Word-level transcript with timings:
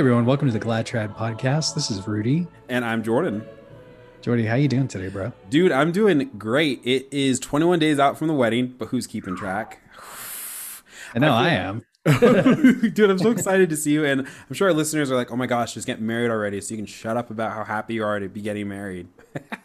everyone, 0.00 0.24
welcome 0.24 0.48
to 0.48 0.52
the 0.54 0.58
Glad 0.58 0.86
Trad 0.86 1.14
podcast. 1.14 1.74
This 1.74 1.90
is 1.90 2.08
Rudy. 2.08 2.46
And 2.70 2.86
I'm 2.86 3.02
Jordan. 3.02 3.44
Jordy, 4.22 4.46
how 4.46 4.54
you 4.54 4.66
doing 4.66 4.88
today, 4.88 5.08
bro? 5.08 5.30
Dude, 5.50 5.72
I'm 5.72 5.92
doing 5.92 6.30
great. 6.38 6.80
It 6.84 7.06
is 7.10 7.38
21 7.38 7.80
days 7.80 7.98
out 7.98 8.16
from 8.16 8.28
the 8.28 8.32
wedding, 8.32 8.74
but 8.78 8.88
who's 8.88 9.06
keeping 9.06 9.36
track? 9.36 9.82
I 11.14 11.18
know 11.18 11.34
I, 11.34 11.48
I 11.48 11.48
am. 11.50 11.84
Dude, 12.94 13.10
I'm 13.10 13.18
so 13.18 13.30
excited 13.30 13.68
to 13.68 13.76
see 13.76 13.92
you. 13.92 14.06
And 14.06 14.22
I'm 14.22 14.54
sure 14.54 14.68
our 14.68 14.74
listeners 14.74 15.10
are 15.10 15.16
like, 15.16 15.30
oh 15.30 15.36
my 15.36 15.46
gosh, 15.46 15.74
just 15.74 15.86
get 15.86 16.00
married 16.00 16.30
already. 16.30 16.62
So 16.62 16.72
you 16.72 16.78
can 16.78 16.86
shut 16.86 17.18
up 17.18 17.30
about 17.30 17.52
how 17.52 17.64
happy 17.64 17.92
you 17.92 18.02
are 18.02 18.18
to 18.18 18.30
be 18.30 18.40
getting 18.40 18.68
married. 18.68 19.06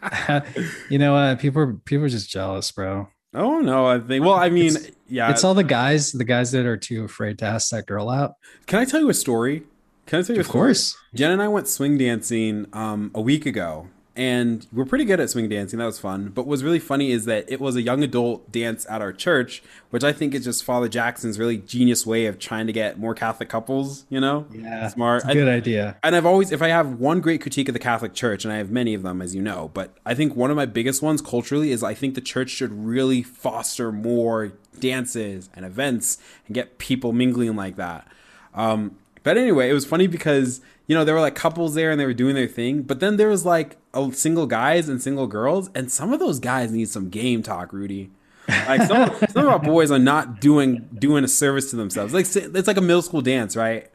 you 0.90 0.98
know? 1.00 1.16
Uh, 1.16 1.36
people 1.38 1.62
are 1.62 1.74
people 1.86 2.04
are 2.04 2.10
just 2.10 2.30
jealous, 2.30 2.70
bro. 2.74 3.08
Oh 3.34 3.62
no, 3.62 3.86
I 3.86 4.00
think 4.00 4.26
well, 4.26 4.34
I 4.34 4.50
mean, 4.50 4.76
it's, 4.76 4.92
yeah. 5.08 5.32
It's 5.32 5.46
all 5.46 5.54
the 5.54 5.64
guys, 5.64 6.12
the 6.12 6.26
guys 6.26 6.52
that 6.52 6.66
are 6.66 6.76
too 6.76 7.06
afraid 7.06 7.40
to 7.40 7.46
ask 7.46 7.70
that 7.70 7.86
girl 7.86 8.10
out. 8.10 8.34
Can 8.66 8.80
I 8.80 8.86
tell 8.86 9.00
you 9.00 9.08
a 9.08 9.14
story? 9.14 9.64
Can 10.06 10.20
I 10.20 10.22
tell 10.22 10.36
you 10.36 10.42
of 10.42 10.48
course. 10.50 10.98
Jen 11.14 11.32
and 11.32 11.42
I 11.42 11.48
went 11.48 11.68
swing 11.68 11.98
dancing 11.98 12.68
um, 12.74 13.12
a 13.16 13.22
week 13.22 13.46
ago, 13.46 13.88
and 14.16 14.66
we're 14.72 14.86
pretty 14.86 15.04
good 15.04 15.20
at 15.20 15.30
swing 15.30 15.50
dancing. 15.50 15.80
That 15.80 15.86
was 15.86 16.00
fun. 16.00 16.30
But 16.30 16.48
what's 16.48 16.62
really 16.62 16.80
funny 16.80 17.12
is 17.12 17.26
that 17.26 17.52
it 17.52 17.60
was 17.60 17.76
a 17.76 17.82
young 17.82 18.04
adult 18.04 18.52
dance 18.52 18.86
at 18.90 19.02
our 19.02 19.12
church, 19.12 19.64
which 19.90 20.04
I 20.04 20.14
think 20.14 20.34
is 20.34 20.46
just 20.46 20.64
Father 20.64 20.88
Jackson's 20.88 21.38
really 21.38 21.58
genius 21.58 22.06
way 22.06 22.28
of 22.28 22.40
trying 22.40 22.68
to 22.68 22.74
get 22.74 23.00
more 23.00 23.14
Catholic 23.14 23.50
couples. 23.50 24.06
You 24.10 24.20
know, 24.22 24.46
yeah, 24.54 24.88
smart, 24.90 25.24
good 25.26 25.50
I, 25.50 25.54
idea. 25.56 25.98
And 26.04 26.16
I've 26.16 26.26
always, 26.26 26.52
if 26.52 26.62
I 26.62 26.70
have 26.70 27.00
one 27.00 27.20
great 27.20 27.42
critique 27.42 27.68
of 27.68 27.74
the 27.74 27.80
Catholic 27.80 28.14
Church, 28.14 28.46
and 28.46 28.54
I 28.54 28.58
have 28.58 28.70
many 28.70 28.94
of 28.94 29.04
them, 29.04 29.22
as 29.22 29.34
you 29.34 29.42
know, 29.42 29.72
but 29.74 29.98
I 30.06 30.14
think 30.14 30.36
one 30.36 30.50
of 30.50 30.56
my 30.56 30.66
biggest 30.66 31.02
ones 31.02 31.22
culturally 31.22 31.72
is 31.72 31.84
I 31.84 31.94
think 31.94 32.16
the 32.16 32.22
church 32.22 32.52
should 32.52 32.72
really 32.72 33.24
foster 33.24 33.92
more 33.92 34.54
dances 34.80 35.50
and 35.54 35.66
events 35.66 36.20
and 36.48 36.54
get 36.54 36.78
people 36.78 37.12
mingling 37.12 37.56
like 37.56 37.76
that. 37.78 38.08
Um, 38.54 38.98
but 39.26 39.40
anyway, 39.40 39.70
it 39.70 39.74
was 39.74 39.86
funny 39.86 40.06
because 40.06 40.62
you 40.86 40.96
know 40.96 41.04
there 41.04 41.16
were 41.16 41.20
like 41.20 41.34
couples 41.34 41.74
there 41.74 41.90
and 41.90 42.00
they 42.00 42.06
were 42.06 42.14
doing 42.14 42.36
their 42.36 42.48
thing, 42.48 42.84
but 42.84 43.00
then 43.00 43.18
there 43.18 43.28
was 43.28 43.44
like 43.44 43.76
a 43.94 44.14
single 44.14 44.46
guys 44.46 44.88
and 44.88 45.02
single 45.02 45.26
girls, 45.26 45.72
and 45.74 45.92
some 45.92 46.14
of 46.14 46.20
those 46.20 46.40
guys 46.40 46.72
need 46.72 46.90
some 46.90 47.10
game 47.10 47.42
talk, 47.42 47.74
Rudy. 47.74 48.12
Like 48.48 48.84
some, 48.84 49.10
some 49.32 49.48
of 49.48 49.50
our 49.50 49.58
boys 49.58 49.90
are 49.90 49.98
not 49.98 50.40
doing 50.40 50.88
doing 50.94 51.24
a 51.24 51.28
service 51.28 51.72
to 51.72 51.76
themselves. 51.76 52.14
Like 52.14 52.28
it's 52.36 52.68
like 52.68 52.78
a 52.78 52.82
middle 52.82 53.02
school 53.02 53.22
dance, 53.22 53.56
right? 53.56 53.90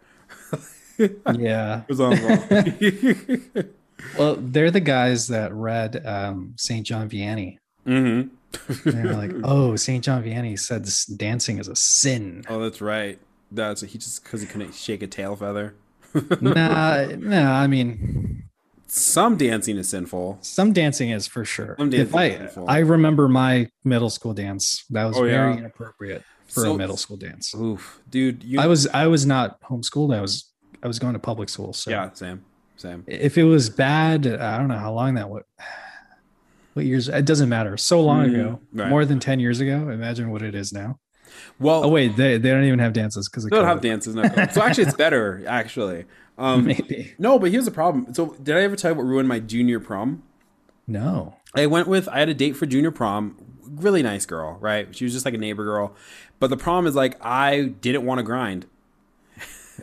yeah. 1.39 1.83
well, 4.19 4.35
they're 4.37 4.73
the 4.73 4.81
guys 4.81 5.29
that 5.29 5.53
read 5.53 6.05
um, 6.05 6.55
Saint 6.57 6.87
John 6.87 7.09
Vianney. 7.09 7.59
Mm-hmm. 7.87 8.91
they're 8.91 9.15
like, 9.15 9.31
oh, 9.45 9.77
Saint 9.77 10.05
John 10.05 10.25
Vianney 10.25 10.59
said 10.59 10.89
dancing 11.17 11.59
is 11.59 11.69
a 11.69 11.77
sin. 11.77 12.43
Oh, 12.49 12.61
that's 12.61 12.81
right. 12.81 13.21
That's 13.53 13.81
he 13.83 13.99
just 13.99 14.23
because 14.23 14.41
he 14.41 14.47
couldn't 14.47 14.75
shake 14.75 15.03
a 15.03 15.07
tail 15.07 15.37
feather. 15.37 15.75
nah, 16.41 17.05
nah. 17.17 17.53
I 17.61 17.67
mean, 17.67 18.45
some 18.87 19.37
dancing 19.37 19.77
is 19.77 19.89
sinful. 19.89 20.39
Some 20.41 20.73
dancing 20.73 21.11
is 21.11 21.27
for 21.27 21.45
sure. 21.45 21.75
Some 21.79 21.91
dancing 21.91 22.17
I, 22.19 22.31
sinful. 22.37 22.65
I 22.69 22.79
remember 22.79 23.29
my 23.29 23.69
middle 23.85 24.11
school 24.11 24.35
dance. 24.35 24.85
That 24.91 25.05
was 25.05 25.17
Oh, 25.17 25.23
very 25.25 25.53
yeah. 25.53 25.59
inappropriate 25.59 26.23
for 26.47 26.61
So- 26.63 26.75
a 26.75 26.79
middle 26.79 26.97
school 26.97 27.17
dance. 27.17 27.55
Oof, 27.55 28.01
dude. 28.09 28.43
You, 28.45 28.61
I 28.61 28.67
was 28.67 28.87
I 28.89 29.07
was 29.07 29.27
not 29.27 29.61
homeschooled. 29.63 30.15
I 30.15 30.21
was 30.21 30.51
I 30.83 30.89
was 30.89 30.99
going 30.99 31.13
to 31.15 31.19
public 31.21 31.49
school. 31.49 31.73
So 31.73 31.91
yeah, 31.91 32.11
same, 32.13 32.45
same. 32.77 33.05
if 33.07 33.37
it 33.39 33.45
was 33.45 33.69
bad, 33.71 34.27
I 34.27 34.59
don't 34.59 34.69
know 34.69 34.79
how 34.79 34.93
long 34.93 35.15
that 35.15 35.29
would. 35.29 35.43
What 36.75 36.87
years? 36.87 37.09
It 37.09 37.25
doesn't 37.25 37.49
matter. 37.49 37.77
So 37.77 38.01
long 38.01 38.27
Mm, 38.29 38.35
ago, 38.35 38.61
right. 38.73 38.89
more 38.89 39.05
than 39.05 39.19
ten 39.19 39.41
years 39.41 39.61
ago. 39.61 39.91
Imagine 39.91 40.31
what 40.31 40.43
it 40.43 40.55
is 40.55 40.73
now. 40.73 40.99
Well, 41.59 41.85
Oh 41.85 41.89
wait, 41.89 42.17
they, 42.17 42.39
they 42.39 42.51
don't 42.51 42.65
even 42.65 42.79
have 42.79 42.93
dances 42.93 43.29
because 43.29 43.45
they 43.45 43.51
don't 43.51 43.65
have 43.65 43.81
dances. 43.81 44.15
No. 44.15 44.23
so 44.53 44.63
actually, 44.63 44.85
it's 44.85 44.97
better. 44.97 45.43
Actually, 45.47 46.05
um, 46.39 46.67
Maybe 46.67 47.15
no. 47.19 47.39
But 47.39 47.51
here's 47.51 47.65
the 47.65 47.71
problem. 47.71 48.13
So 48.15 48.37
did 48.43 48.57
I 48.57 48.63
ever 48.63 48.77
tell 48.77 48.93
you 48.93 48.97
what 48.97 49.05
ruined 49.05 49.29
my 49.29 49.41
junior 49.41 49.81
prom? 49.81 50.23
no. 50.87 51.37
I 51.53 51.67
went 51.67 51.89
with 51.89 52.09
I 52.09 52.21
had 52.21 52.29
a 52.29 52.35
date 52.35 52.57
for 52.57 52.67
junior 52.67 52.93
prom. 52.93 53.37
Really 53.65 54.03
nice 54.05 54.25
girl, 54.25 54.57
right? 54.61 54.95
She 54.95 55.05
was 55.05 55.13
just 55.13 55.25
like 55.25 55.35
a 55.35 55.39
neighbor 55.39 55.65
girl. 55.65 55.97
But 56.39 56.49
the 56.51 56.57
problem 56.57 56.87
is 56.87 56.95
like 56.95 57.17
I 57.25 57.63
didn't 57.81 58.05
want 58.05 58.19
to 58.19 58.23
grind. 58.23 58.67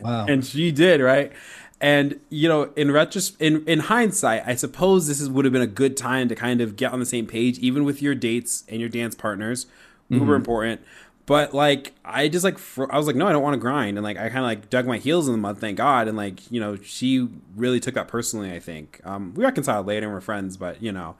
Wow. 0.00 0.26
and 0.28 0.46
she 0.46 0.70
did 0.70 1.00
right 1.00 1.32
and 1.80 2.20
you 2.30 2.48
know 2.48 2.72
in 2.76 2.88
retros 2.88 3.34
in 3.40 3.64
in 3.66 3.80
hindsight 3.80 4.44
i 4.46 4.54
suppose 4.54 5.08
this 5.08 5.20
is, 5.20 5.28
would 5.28 5.44
have 5.44 5.52
been 5.52 5.60
a 5.62 5.66
good 5.66 5.96
time 5.96 6.28
to 6.28 6.36
kind 6.36 6.60
of 6.60 6.76
get 6.76 6.92
on 6.92 7.00
the 7.00 7.06
same 7.06 7.26
page 7.26 7.58
even 7.58 7.84
with 7.84 8.00
your 8.00 8.14
dates 8.14 8.62
and 8.68 8.78
your 8.80 8.88
dance 8.88 9.16
partners 9.16 9.66
who 10.08 10.22
were 10.24 10.36
important 10.36 10.80
but 11.28 11.54
like 11.54 11.94
i 12.04 12.26
just 12.26 12.44
like 12.44 12.58
fr- 12.58 12.90
i 12.90 12.96
was 12.96 13.06
like 13.06 13.14
no 13.14 13.28
i 13.28 13.32
don't 13.32 13.42
want 13.42 13.54
to 13.54 13.60
grind 13.60 13.96
and 13.96 14.04
like 14.04 14.16
i 14.16 14.28
kind 14.28 14.38
of 14.38 14.44
like 14.44 14.68
dug 14.68 14.86
my 14.86 14.98
heels 14.98 15.28
in 15.28 15.32
the 15.32 15.38
mud 15.38 15.58
thank 15.58 15.76
god 15.76 16.08
and 16.08 16.16
like 16.16 16.50
you 16.50 16.58
know 16.58 16.74
she 16.76 17.28
really 17.54 17.78
took 17.78 17.94
that 17.94 18.08
personally 18.08 18.52
i 18.52 18.58
think 18.58 19.00
um 19.04 19.32
we 19.34 19.44
reconciled 19.44 19.86
later 19.86 20.06
and 20.06 20.14
we're 20.14 20.20
friends 20.20 20.56
but 20.56 20.82
you 20.82 20.90
know 20.90 21.14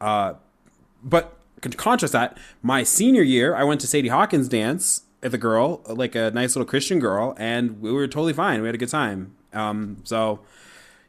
uh 0.00 0.32
but 1.02 1.38
con- 1.60 1.72
contrast 1.72 2.12
that, 2.12 2.38
my 2.62 2.82
senior 2.82 3.22
year, 3.22 3.54
I 3.54 3.64
went 3.64 3.80
to 3.82 3.86
Sadie 3.86 4.08
Hawkins 4.08 4.48
dance 4.48 5.02
with 5.22 5.34
a 5.34 5.38
girl, 5.38 5.82
like 5.86 6.14
a 6.14 6.30
nice 6.30 6.54
little 6.54 6.66
Christian 6.66 6.98
girl, 6.98 7.34
and 7.38 7.80
we 7.80 7.92
were 7.92 8.06
totally 8.06 8.32
fine. 8.32 8.60
We 8.62 8.68
had 8.68 8.74
a 8.74 8.78
good 8.78 8.88
time. 8.88 9.34
Um, 9.52 9.98
so, 10.04 10.40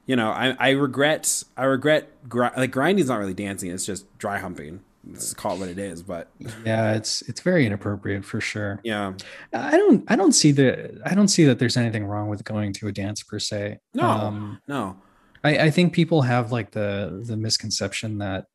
you 0.05 0.15
know, 0.15 0.29
I, 0.29 0.55
I 0.59 0.69
regret, 0.71 1.43
I 1.55 1.65
regret, 1.65 2.09
gri- 2.27 2.49
like 2.57 2.71
grinding's 2.71 3.09
not 3.09 3.19
really 3.19 3.33
dancing; 3.33 3.71
it's 3.71 3.85
just 3.85 4.17
dry 4.17 4.39
humping. 4.39 4.81
Let's 5.07 5.33
call 5.33 5.55
it 5.55 5.59
what 5.59 5.69
it 5.69 5.79
is. 5.79 6.03
But 6.03 6.29
yeah, 6.65 6.93
it's 6.93 7.21
it's 7.23 7.41
very 7.41 7.65
inappropriate 7.65 8.25
for 8.25 8.41
sure. 8.41 8.79
yeah, 8.83 9.13
I 9.53 9.77
don't 9.77 10.03
I 10.11 10.15
don't 10.15 10.33
see 10.33 10.51
the 10.51 11.01
I 11.05 11.15
don't 11.15 11.29
see 11.29 11.45
that 11.45 11.57
there's 11.59 11.77
anything 11.77 12.05
wrong 12.05 12.27
with 12.29 12.43
going 12.43 12.73
to 12.73 12.87
a 12.87 12.91
dance 12.91 13.23
per 13.23 13.39
se. 13.39 13.79
no, 13.93 14.03
Um, 14.07 14.61
no, 14.67 14.97
I, 15.43 15.57
I 15.57 15.69
think 15.71 15.93
people 15.93 16.23
have 16.23 16.51
like 16.51 16.71
the 16.71 17.23
the 17.25 17.37
misconception 17.37 18.17
that 18.19 18.45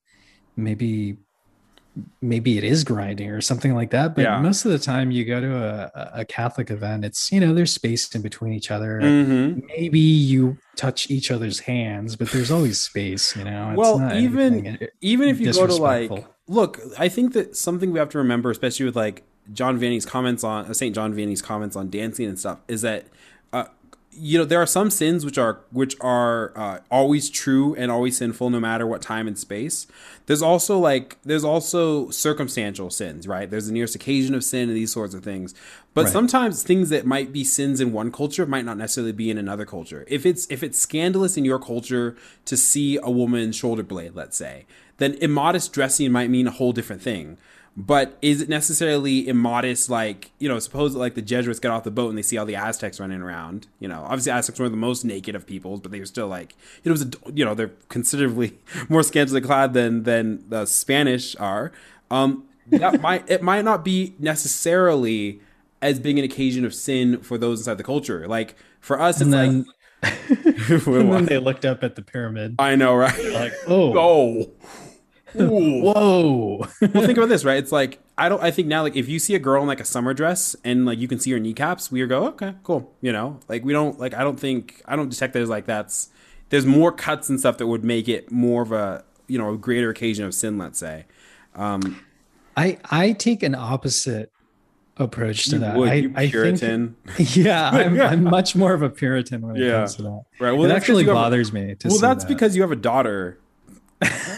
maybe 0.57 1.17
maybe 2.21 2.59
it 2.59 2.65
is 2.65 2.83
grinding 2.83 3.31
or 3.31 3.41
something 3.41 3.73
like 3.75 3.91
that. 3.91 4.17
But 4.17 4.23
Yeah. 4.23 4.41
most 4.41 4.65
of 4.65 4.73
the 4.73 4.81
time 4.81 5.13
you 5.13 5.25
go 5.25 5.41
to 5.41 5.57
a, 5.57 6.11
a 6.21 6.25
Catholic 6.25 6.71
event, 6.71 7.05
it's 7.05 7.31
you 7.31 7.39
know, 7.39 7.55
there's 7.55 7.73
space 7.73 8.13
in 8.17 8.21
between 8.21 8.53
each 8.53 8.71
other. 8.73 9.01
hmm 9.01 9.61
Maybe 9.69 10.01
you 10.01 10.59
touch 10.77 11.09
each 11.09 11.31
other's 11.31 11.61
hands, 11.61 12.17
but 12.17 12.31
there's 12.33 12.51
always 12.51 12.81
space, 12.81 13.37
you 13.37 13.45
know. 13.45 13.71
It's 13.71 13.79
Well, 13.79 14.13
even- 14.17 14.79
even 15.01 15.29
if 15.29 15.41
you 15.41 15.53
go 15.53 15.67
to 15.69 15.77
like. 15.77 16.11
Look 16.47 16.81
i 16.99 17.09
think 17.09 17.33
that 17.33 17.57
something 17.57 17.91
we 17.93 17.99
have 17.99 18.09
to 18.09 18.19
remember 18.19 18.51
especially 18.51 18.85
with 18.85 18.97
like 18.97 19.23
john 19.53 19.79
vianney's 19.79 20.07
comments 20.07 20.45
on 20.45 20.67
uh, 20.67 20.75
st 20.75 20.95
john 20.95 21.15
vianney's 21.15 21.43
comments 21.43 21.75
on 21.77 21.89
dancing 21.89 22.27
and 22.27 22.39
stuff 22.39 22.59
is 22.69 22.83
that 22.83 23.07
uh, 23.53 23.65
you 24.17 24.39
know 24.39 24.45
there 24.45 24.61
are 24.61 24.67
some 24.67 24.91
sins 24.91 25.25
which 25.25 25.39
are 25.39 25.61
which 25.73 25.97
are 26.01 26.53
uh, 26.57 26.79
always 26.91 27.29
true 27.31 27.75
and 27.75 27.91
always 27.91 28.17
sinful 28.17 28.51
no 28.51 28.61
matter 28.61 28.87
what 28.87 29.03
time 29.03 29.27
and 29.27 29.39
space. 29.39 29.87
There's 30.27 30.43
also 30.43 30.79
like 30.79 31.19
there's 31.23 31.45
also 31.45 32.11
circumstantial 32.11 32.91
sins 32.91 33.27
right? 33.27 33.51
There's 33.51 33.67
the 33.67 33.73
nearest 33.73 33.95
occasion 33.95 34.35
of 34.35 34.45
sin 34.45 34.69
and 34.69 34.77
these 34.77 34.93
sorts 34.93 35.15
of 35.15 35.25
things. 35.25 35.55
But 35.95 36.05
Right. 36.05 36.13
sometimes 36.13 36.63
things 36.63 36.91
that 36.91 37.07
might 37.07 37.33
be 37.33 37.45
sins 37.45 37.81
in 37.81 37.93
one 37.93 38.11
culture 38.11 38.47
might 38.47 38.65
not 38.65 38.77
necessarily 38.77 39.13
be 39.13 39.31
in 39.31 39.39
another 39.39 39.65
culture. 39.65 40.05
If 40.09 40.25
it's 40.27 40.47
if 40.51 40.63
it's 40.63 40.79
scandalous 40.79 41.37
in 41.37 41.45
your 41.45 41.59
culture 41.59 42.17
to 42.45 42.57
see 42.57 42.99
a 43.03 43.11
woman's 43.11 43.57
shoulder 43.57 43.83
blade 43.83 44.15
let's 44.15 44.37
say 44.37 44.67
then 44.99 45.15
immodest 45.15 45.73
dressing 45.73 46.11
might 46.13 46.31
mean 46.31 46.47
a 46.47 46.51
whole 46.51 46.73
different 46.73 47.03
thing. 47.03 47.37
But 47.77 48.17
is 48.23 48.41
it 48.41 48.49
necessarily 48.49 49.27
immodest 49.27 49.91
like 49.91 50.31
you 50.39 50.49
know 50.49 50.61
suppose 50.61 50.95
like 50.95 51.17
the 51.17 51.23
jesuits 51.23 51.59
get 51.59 51.73
off 51.73 51.83
the 51.83 51.91
boat 51.91 52.09
and 52.09 52.17
they 52.17 52.23
see 52.23 52.39
all 52.39 52.47
the 52.47 52.55
aztecs 52.55 53.01
running 53.01 53.21
around 53.21 53.67
you 53.81 53.89
know 53.89 54.03
obviously 54.05 54.31
aztecs 54.31 54.61
were 54.61 54.69
the 54.69 54.77
most 54.77 55.05
naked 55.05 55.35
of 55.35 55.45
peoples 55.45 55.81
but 55.81 55.91
they 55.91 55.99
were 55.99 56.07
still 56.07 56.29
like 56.29 56.55
it 56.85 56.91
was 56.93 57.03
a, 57.03 57.11
you 57.35 57.45
know 57.45 57.53
they're 57.53 57.73
considerably 57.89 58.57
more 58.89 59.03
scantily 59.03 59.41
clad 59.41 59.75
than 59.75 60.05
than 60.05 60.49
the 60.49 60.67
spanish 60.67 61.35
are. 61.41 61.73
Um 62.13 62.45
that 62.69 63.01
might 63.03 63.29
it 63.29 63.43
might 63.43 63.65
not 63.65 63.85
be 63.85 64.15
necessarily 64.21 65.41
as 65.83 65.99
being 65.99 66.19
an 66.21 66.25
occasion 66.25 66.65
of 66.65 66.75
sin 66.75 67.21
for 67.23 67.39
those 67.39 67.59
inside 67.59 67.79
the 67.79 67.85
culture. 67.85 68.29
Like 68.29 68.55
for 68.79 69.01
us 69.01 69.17
it's 69.17 69.23
and 69.23 69.33
then, 69.33 69.67
like 70.01 70.31
and 70.87 71.13
then 71.13 71.25
they 71.27 71.39
looked 71.39 71.65
up 71.65 71.83
at 71.83 71.97
the 71.97 72.03
pyramid. 72.03 72.55
I 72.61 72.77
know 72.77 72.95
right? 72.95 73.33
Like, 73.33 73.53
oh, 73.67 73.99
oh 73.99 74.53
Ooh. 75.41 75.83
whoa. 75.83 76.57
well 76.81 77.05
think 77.07 77.19
about 77.19 77.29
this 77.35 77.45
right 77.45 77.59
it's 77.59 77.73
like 77.73 77.99
i 78.19 78.29
don't 78.29 78.43
i 78.43 78.51
think 78.51 78.69
now 78.69 78.83
like 78.83 78.97
if 78.97 79.09
you 79.09 79.19
see 79.19 79.35
a 79.35 79.39
girl 79.39 79.63
in 79.63 79.69
like 79.69 79.81
a 79.81 79.85
summer 79.85 80.15
dress 80.15 80.55
and 80.65 80.87
like 80.87 80.99
you 80.99 81.09
can 81.09 81.19
see 81.19 81.31
her 81.33 81.39
kneecaps 81.41 81.91
we 81.91 82.05
go 82.07 82.27
okay 82.29 82.55
cool 82.63 82.93
you 83.01 83.13
know 83.13 83.41
like 83.49 83.65
we 83.65 83.73
don't 83.73 83.99
like 83.99 84.15
i 84.15 84.23
don't 84.23 84.39
think 84.39 84.83
i 84.87 84.95
don't 84.97 85.09
detect 85.09 85.33
that 85.33 85.43
as 85.43 85.49
like 85.49 85.67
that's 85.67 86.09
there's 86.51 86.67
more 86.67 86.93
cuts 86.93 87.29
and 87.29 87.41
stuff 87.41 87.59
that 87.59 87.67
would 87.67 87.83
make 87.85 88.09
it 88.09 88.31
more 88.31 88.63
of 88.63 88.71
a 88.73 89.05
you 89.27 89.39
know 89.39 89.53
a 89.53 89.57
greater 89.57 89.91
occasion 89.91 90.25
of 90.25 90.35
sin 90.35 90.57
let's 90.59 90.79
say 90.79 91.05
um 91.55 92.01
I 92.57 92.79
I 92.89 93.13
take 93.13 93.43
an 93.43 93.57
opposite 93.57 94.31
approach 94.97 95.47
to 95.47 95.59
that. 95.59 95.77
would, 95.77 95.89
I, 95.89 95.95
you 95.95 96.13
I 96.15 96.21
think 96.21 96.31
Puritan. 96.31 96.97
yeah, 97.19 97.69
I'm, 97.71 98.01
I'm 98.13 98.23
much 98.23 98.55
more 98.55 98.73
of 98.75 98.83
a 98.83 98.89
Puritan 98.91 99.43
when 99.43 99.57
it 99.57 99.67
Yeah. 99.67 99.79
comes 99.79 99.97
to 99.97 100.03
that. 100.03 100.23
right 100.39 100.53
well 100.53 100.71
it 100.71 100.73
actually 100.73 101.03
you 101.03 101.09
have- 101.09 101.17
bothers 101.17 101.53
me. 101.53 101.75
To 101.75 101.89
well 101.89 101.99
that's 101.99 102.23
that. 102.23 102.29
because 102.29 102.55
you 102.55 102.63
have 102.63 102.71
a 102.71 102.77
daughter 102.77 103.39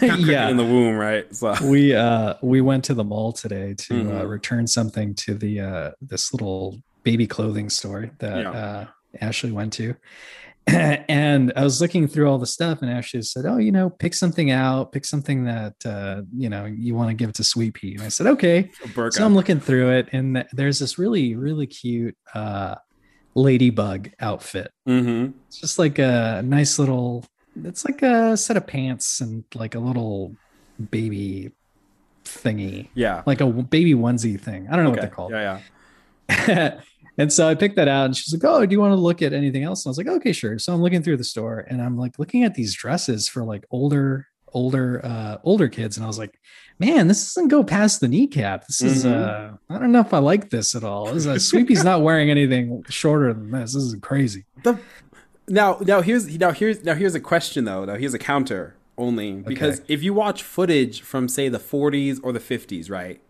yeah, 0.01 0.49
in 0.49 0.57
the 0.57 0.63
womb 0.63 0.95
right 0.95 1.33
so 1.35 1.55
we 1.67 1.93
uh 1.93 2.35
we 2.41 2.61
went 2.61 2.83
to 2.85 2.93
the 2.93 3.03
mall 3.03 3.31
today 3.33 3.73
to 3.75 3.93
uh, 3.93 4.23
Mhm. 4.23 4.29
return 4.29 4.67
something 4.67 5.13
to 5.15 5.33
the 5.33 5.59
uh 5.59 5.91
this 6.01 6.33
little 6.33 6.77
baby 7.03 7.27
clothing 7.27 7.69
store 7.69 8.11
that 8.19 8.37
Yeah. 8.43 8.51
uh 8.51 8.85
Ashley 9.21 9.51
went 9.51 9.73
to, 9.73 9.95
and 10.67 11.51
I 11.55 11.63
was 11.63 11.79
looking 11.81 12.07
through 12.07 12.29
all 12.29 12.37
the 12.37 12.45
stuff, 12.45 12.81
and 12.81 12.91
Ashley 12.91 13.21
said, 13.23 13.45
"Oh, 13.45 13.57
you 13.57 13.71
know, 13.71 13.89
pick 13.89 14.13
something 14.13 14.51
out, 14.51 14.91
pick 14.91 15.05
something 15.05 15.45
that 15.45 15.73
uh, 15.85 16.21
you 16.35 16.49
know 16.49 16.65
you 16.65 16.93
want 16.93 17.09
to 17.09 17.13
give 17.15 17.31
to 17.33 17.43
Sweet 17.43 17.73
Pea." 17.73 17.93
And 17.95 18.03
I 18.03 18.09
said, 18.09 18.27
"Okay." 18.27 18.69
So 19.11 19.25
I'm 19.25 19.33
looking 19.33 19.59
through 19.61 19.91
it, 19.91 20.09
and 20.11 20.45
there's 20.51 20.77
this 20.79 20.99
really, 20.99 21.35
really 21.35 21.65
cute 21.67 22.15
uh, 22.35 22.75
ladybug 23.33 24.09
outfit. 24.19 24.71
Mm-hmm. 24.87 25.31
It's 25.47 25.59
just 25.59 25.79
like 25.79 25.97
a 25.99 26.41
nice 26.45 26.77
little. 26.77 27.25
It's 27.63 27.85
like 27.85 28.01
a 28.01 28.37
set 28.37 28.57
of 28.57 28.67
pants 28.67 29.21
and 29.21 29.43
like 29.55 29.75
a 29.75 29.79
little 29.79 30.35
baby 30.91 31.51
thingy. 32.25 32.89
Yeah, 32.93 33.23
like 33.25 33.41
a 33.41 33.47
baby 33.47 33.93
onesie 33.93 34.39
thing. 34.39 34.67
I 34.69 34.75
don't 34.75 34.85
know 34.85 34.91
okay. 34.91 34.99
what 34.99 35.01
they're 35.01 35.09
called. 35.09 35.31
Yeah, 35.31 35.59
yeah. 36.47 36.81
And 37.17 37.33
so 37.33 37.47
I 37.47 37.55
picked 37.55 37.75
that 37.77 37.87
out 37.87 38.05
and 38.05 38.15
she's 38.15 38.33
like, 38.33 38.43
Oh, 38.43 38.65
do 38.65 38.71
you 38.71 38.79
want 38.79 38.91
to 38.91 38.95
look 38.95 39.21
at 39.21 39.33
anything 39.33 39.63
else? 39.63 39.83
And 39.83 39.89
I 39.89 39.91
was 39.91 39.97
like, 39.97 40.07
Okay, 40.07 40.31
sure. 40.31 40.59
So 40.59 40.73
I'm 40.73 40.81
looking 40.81 41.01
through 41.01 41.17
the 41.17 41.23
store 41.23 41.65
and 41.67 41.81
I'm 41.81 41.97
like 41.97 42.19
looking 42.19 42.43
at 42.43 42.53
these 42.53 42.75
dresses 42.75 43.27
for 43.27 43.43
like 43.43 43.65
older, 43.71 44.27
older, 44.53 45.03
uh, 45.03 45.37
older 45.43 45.67
kids. 45.67 45.97
And 45.97 46.03
I 46.03 46.07
was 46.07 46.19
like, 46.19 46.39
man, 46.79 47.07
this 47.07 47.33
doesn't 47.33 47.47
go 47.47 47.63
past 47.63 48.01
the 48.01 48.07
kneecap. 48.07 48.67
This 48.67 48.81
is 48.81 49.03
mm-hmm. 49.03 49.55
uh 49.55 49.75
I 49.75 49.79
don't 49.79 49.91
know 49.91 50.01
if 50.01 50.13
I 50.13 50.19
like 50.19 50.49
this 50.51 50.75
at 50.75 50.83
all. 50.83 51.05
This 51.05 51.25
is, 51.25 51.27
uh, 51.27 51.39
Sweet 51.39 51.67
Pea's 51.67 51.83
not 51.83 52.01
wearing 52.01 52.29
anything 52.29 52.83
shorter 52.87 53.33
than 53.33 53.51
this. 53.51 53.73
This 53.73 53.83
is 53.83 53.95
crazy. 54.01 54.45
The, 54.63 54.79
now 55.47 55.77
now 55.81 56.01
here's 56.01 56.37
now 56.37 56.51
here's 56.51 56.83
now 56.83 56.95
here's 56.95 57.15
a 57.15 57.19
question 57.19 57.65
though. 57.65 57.85
Now 57.85 57.95
here's 57.95 58.13
a 58.13 58.19
counter 58.19 58.75
only 58.97 59.33
because 59.33 59.79
okay. 59.79 59.93
if 59.93 60.03
you 60.03 60.13
watch 60.13 60.43
footage 60.43 61.01
from 61.01 61.29
say 61.29 61.49
the 61.49 61.59
40s 61.59 62.19
or 62.23 62.31
the 62.31 62.39
50s, 62.39 62.89
right? 62.89 63.21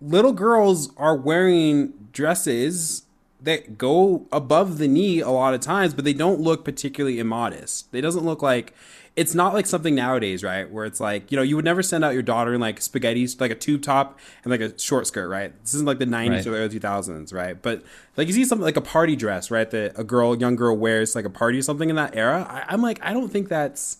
little 0.00 0.32
girls 0.32 0.94
are 0.96 1.16
wearing 1.16 1.92
dresses 2.12 3.04
that 3.42 3.78
go 3.78 4.26
above 4.32 4.78
the 4.78 4.88
knee 4.88 5.20
a 5.20 5.30
lot 5.30 5.54
of 5.54 5.60
times, 5.60 5.94
but 5.94 6.04
they 6.04 6.12
don't 6.12 6.40
look 6.40 6.64
particularly 6.64 7.18
immodest. 7.18 7.94
It 7.94 8.02
doesn't 8.02 8.24
look 8.24 8.42
like 8.42 8.74
it's 9.16 9.34
not 9.34 9.52
like 9.52 9.66
something 9.66 9.94
nowadays, 9.94 10.44
right? 10.44 10.70
Where 10.70 10.84
it's 10.84 11.00
like, 11.00 11.32
you 11.32 11.36
know, 11.36 11.42
you 11.42 11.56
would 11.56 11.64
never 11.64 11.82
send 11.82 12.04
out 12.04 12.14
your 12.14 12.22
daughter 12.22 12.54
in 12.54 12.60
like 12.60 12.80
spaghetti, 12.80 13.26
like 13.38 13.50
a 13.50 13.56
tube 13.56 13.82
top 13.82 14.18
and 14.44 14.50
like 14.50 14.60
a 14.60 14.78
short 14.78 15.06
skirt, 15.06 15.28
right? 15.28 15.52
This 15.62 15.74
isn't 15.74 15.86
like 15.86 15.98
the 15.98 16.06
90s 16.06 16.30
right. 16.30 16.46
or 16.46 16.50
the 16.50 16.56
early 16.56 16.78
2000s, 16.78 17.34
right? 17.34 17.60
But 17.60 17.82
like 18.16 18.28
you 18.28 18.32
see 18.32 18.44
something 18.44 18.64
like 18.64 18.76
a 18.76 18.82
party 18.82 19.16
dress, 19.16 19.50
right? 19.50 19.68
That 19.70 19.98
a 19.98 20.04
girl, 20.04 20.36
young 20.36 20.54
girl 20.54 20.76
wears 20.76 21.14
like 21.14 21.24
a 21.24 21.30
party 21.30 21.58
or 21.58 21.62
something 21.62 21.90
in 21.90 21.96
that 21.96 22.14
era. 22.14 22.46
I, 22.48 22.72
I'm 22.72 22.82
like, 22.82 23.00
I 23.02 23.12
don't 23.12 23.28
think 23.30 23.48
that's, 23.48 23.98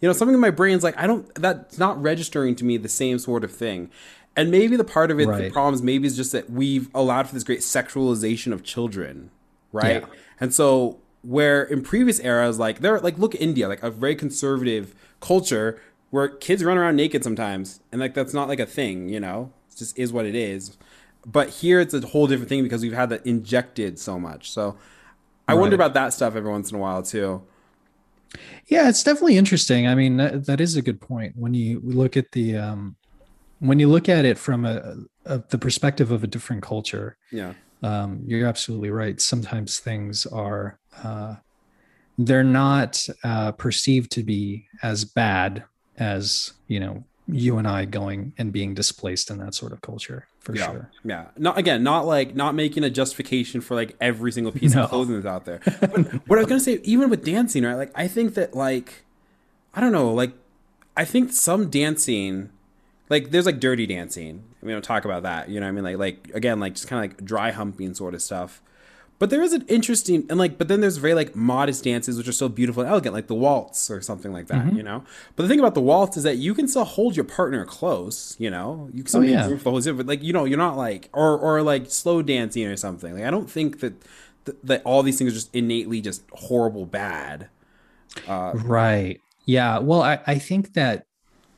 you 0.00 0.08
know, 0.08 0.12
something 0.12 0.34
in 0.34 0.40
my 0.40 0.50
brain's 0.50 0.82
like, 0.84 0.96
I 0.96 1.06
don't, 1.06 1.32
that's 1.34 1.78
not 1.78 2.00
registering 2.00 2.54
to 2.56 2.64
me 2.64 2.76
the 2.76 2.88
same 2.88 3.18
sort 3.18 3.44
of 3.44 3.52
thing. 3.52 3.90
And 4.36 4.50
maybe 4.50 4.76
the 4.76 4.84
part 4.84 5.10
of 5.10 5.20
it, 5.20 5.26
right. 5.26 5.42
the 5.42 5.50
problems 5.50 5.82
maybe 5.82 6.06
is 6.06 6.16
just 6.16 6.32
that 6.32 6.48
we've 6.48 6.88
allowed 6.94 7.26
for 7.26 7.34
this 7.34 7.44
great 7.44 7.60
sexualization 7.60 8.52
of 8.52 8.62
children, 8.62 9.30
right? 9.72 10.02
Yeah. 10.02 10.08
And 10.40 10.54
so 10.54 11.01
where 11.22 11.62
in 11.62 11.82
previous 11.82 12.20
eras, 12.20 12.58
like 12.58 12.80
they're 12.80 13.00
like 13.00 13.18
look 13.18 13.34
India, 13.36 13.68
like 13.68 13.82
a 13.82 13.90
very 13.90 14.14
conservative 14.14 14.94
culture 15.20 15.80
where 16.10 16.28
kids 16.28 16.62
run 16.62 16.76
around 16.76 16.96
naked 16.96 17.24
sometimes, 17.24 17.80
and 17.90 18.00
like 18.00 18.14
that's 18.14 18.34
not 18.34 18.48
like 18.48 18.60
a 18.60 18.66
thing, 18.66 19.08
you 19.08 19.20
know, 19.20 19.52
it 19.70 19.78
just 19.78 19.98
is 19.98 20.12
what 20.12 20.26
it 20.26 20.34
is. 20.34 20.76
But 21.24 21.48
here 21.48 21.80
it's 21.80 21.94
a 21.94 22.00
whole 22.00 22.26
different 22.26 22.48
thing 22.48 22.62
because 22.62 22.82
we've 22.82 22.92
had 22.92 23.08
that 23.10 23.24
injected 23.24 23.98
so 23.98 24.18
much. 24.18 24.50
So 24.50 24.76
I 25.46 25.52
right. 25.52 25.60
wonder 25.60 25.76
about 25.76 25.94
that 25.94 26.12
stuff 26.12 26.34
every 26.34 26.50
once 26.50 26.70
in 26.70 26.76
a 26.76 26.80
while 26.80 27.02
too. 27.02 27.42
Yeah, 28.66 28.88
it's 28.88 29.02
definitely 29.02 29.36
interesting. 29.36 29.86
I 29.86 29.94
mean, 29.94 30.16
that, 30.16 30.46
that 30.46 30.60
is 30.60 30.76
a 30.76 30.82
good 30.82 31.00
point 31.00 31.36
when 31.36 31.54
you 31.54 31.80
look 31.84 32.16
at 32.16 32.32
the 32.32 32.56
um, 32.56 32.96
when 33.58 33.78
you 33.78 33.88
look 33.88 34.08
at 34.08 34.24
it 34.24 34.38
from 34.38 34.64
a, 34.64 34.96
a 35.26 35.42
the 35.50 35.58
perspective 35.58 36.10
of 36.10 36.24
a 36.24 36.26
different 36.26 36.62
culture, 36.62 37.16
yeah, 37.30 37.54
um, 37.82 38.22
you're 38.26 38.46
absolutely 38.46 38.90
right. 38.90 39.20
Sometimes 39.20 39.78
things 39.78 40.26
are 40.26 40.78
uh, 41.02 41.36
they're 42.18 42.44
not 42.44 43.06
uh, 43.24 43.52
perceived 43.52 44.10
to 44.12 44.22
be 44.22 44.66
as 44.82 45.04
bad 45.04 45.64
as 45.98 46.52
you 46.68 46.80
know 46.80 47.04
you 47.28 47.58
and 47.58 47.68
I 47.68 47.84
going 47.84 48.32
and 48.38 48.52
being 48.52 48.74
displaced 48.74 49.30
in 49.30 49.38
that 49.38 49.54
sort 49.54 49.72
of 49.72 49.80
culture 49.80 50.26
for 50.40 50.54
yeah. 50.56 50.66
sure. 50.66 50.90
Yeah. 51.04 51.26
Not 51.36 51.56
again, 51.56 51.82
not 51.82 52.06
like 52.06 52.34
not 52.34 52.54
making 52.54 52.84
a 52.84 52.90
justification 52.90 53.60
for 53.60 53.74
like 53.74 53.96
every 54.00 54.32
single 54.32 54.52
piece 54.52 54.74
no. 54.74 54.84
of 54.84 54.90
clothing 54.90 55.14
that's 55.14 55.26
out 55.26 55.44
there. 55.44 55.60
But 55.80 56.12
what 56.28 56.38
I 56.38 56.42
was 56.42 56.48
gonna 56.48 56.60
say, 56.60 56.80
even 56.82 57.10
with 57.10 57.24
dancing, 57.24 57.64
right? 57.64 57.74
Like 57.74 57.92
I 57.94 58.08
think 58.08 58.34
that 58.34 58.54
like 58.54 59.04
I 59.74 59.80
don't 59.80 59.92
know, 59.92 60.12
like 60.12 60.32
I 60.96 61.04
think 61.04 61.32
some 61.32 61.70
dancing 61.70 62.50
like 63.08 63.30
there's 63.30 63.46
like 63.46 63.60
dirty 63.60 63.86
dancing. 63.86 64.44
We 64.62 64.72
don't 64.72 64.82
talk 64.82 65.04
about 65.04 65.22
that. 65.22 65.48
You 65.48 65.60
know 65.60 65.66
what 65.66 65.70
I 65.70 65.72
mean? 65.72 65.84
Like 65.84 65.98
like 65.98 66.34
again, 66.34 66.60
like 66.60 66.74
just 66.74 66.88
kind 66.88 67.04
of 67.04 67.10
like 67.10 67.24
dry 67.24 67.50
humping 67.50 67.94
sort 67.94 68.14
of 68.14 68.22
stuff. 68.22 68.60
But 69.18 69.30
there 69.30 69.42
is 69.42 69.52
an 69.52 69.64
interesting 69.68 70.26
and 70.28 70.38
like, 70.38 70.58
but 70.58 70.66
then 70.66 70.80
there's 70.80 70.96
very 70.96 71.14
like 71.14 71.36
modest 71.36 71.84
dances 71.84 72.18
which 72.18 72.26
are 72.26 72.32
so 72.32 72.48
beautiful 72.48 72.82
and 72.82 72.90
elegant, 72.90 73.14
like 73.14 73.28
the 73.28 73.36
waltz 73.36 73.88
or 73.88 74.00
something 74.00 74.32
like 74.32 74.48
that, 74.48 74.66
mm-hmm. 74.66 74.76
you 74.76 74.82
know. 74.82 75.04
But 75.36 75.44
the 75.44 75.48
thing 75.48 75.60
about 75.60 75.74
the 75.74 75.80
waltz 75.80 76.16
is 76.16 76.24
that 76.24 76.38
you 76.38 76.54
can 76.54 76.66
still 76.66 76.84
hold 76.84 77.14
your 77.14 77.24
partner 77.24 77.64
close, 77.64 78.34
you 78.40 78.50
know. 78.50 78.88
You 78.92 79.04
can 79.04 79.08
still 79.08 79.20
oh, 79.20 79.24
yeah. 79.24 79.46
the 79.46 79.56
whole 79.58 79.80
but 79.94 80.06
like 80.06 80.22
you 80.24 80.32
know, 80.32 80.44
you're 80.44 80.58
not 80.58 80.76
like 80.76 81.08
or 81.12 81.38
or 81.38 81.62
like 81.62 81.88
slow 81.88 82.20
dancing 82.20 82.66
or 82.66 82.76
something. 82.76 83.14
Like 83.14 83.24
I 83.24 83.30
don't 83.30 83.48
think 83.48 83.78
that 83.80 83.94
that 84.64 84.82
all 84.84 85.02
these 85.04 85.18
things 85.18 85.30
are 85.30 85.34
just 85.34 85.54
innately 85.54 86.00
just 86.00 86.22
horrible 86.32 86.86
bad. 86.86 87.48
Uh, 88.26 88.52
right. 88.54 89.20
Yeah. 89.44 89.78
Well, 89.78 90.02
I, 90.02 90.20
I 90.26 90.38
think 90.38 90.74
that 90.74 91.06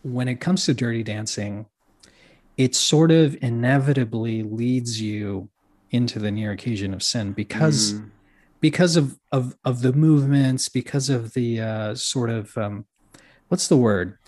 when 0.02 0.28
it 0.28 0.36
comes 0.40 0.64
to 0.66 0.74
dirty 0.74 1.02
dancing, 1.02 1.66
it 2.56 2.74
sort 2.74 3.10
of 3.10 3.36
inevitably 3.42 4.42
leads 4.42 5.00
you 5.00 5.48
into 5.94 6.18
the 6.18 6.30
near 6.30 6.50
occasion 6.50 6.92
of 6.92 7.02
sin 7.02 7.32
because 7.32 7.94
mm. 7.94 8.10
because 8.60 8.96
of, 8.96 9.18
of 9.30 9.56
of 9.64 9.82
the 9.82 9.92
movements, 9.92 10.68
because 10.68 11.08
of 11.08 11.34
the 11.34 11.60
uh, 11.60 11.94
sort 11.94 12.30
of 12.30 12.56
um, 12.58 12.84
what's 13.48 13.68
the 13.68 13.76
word, 13.76 14.18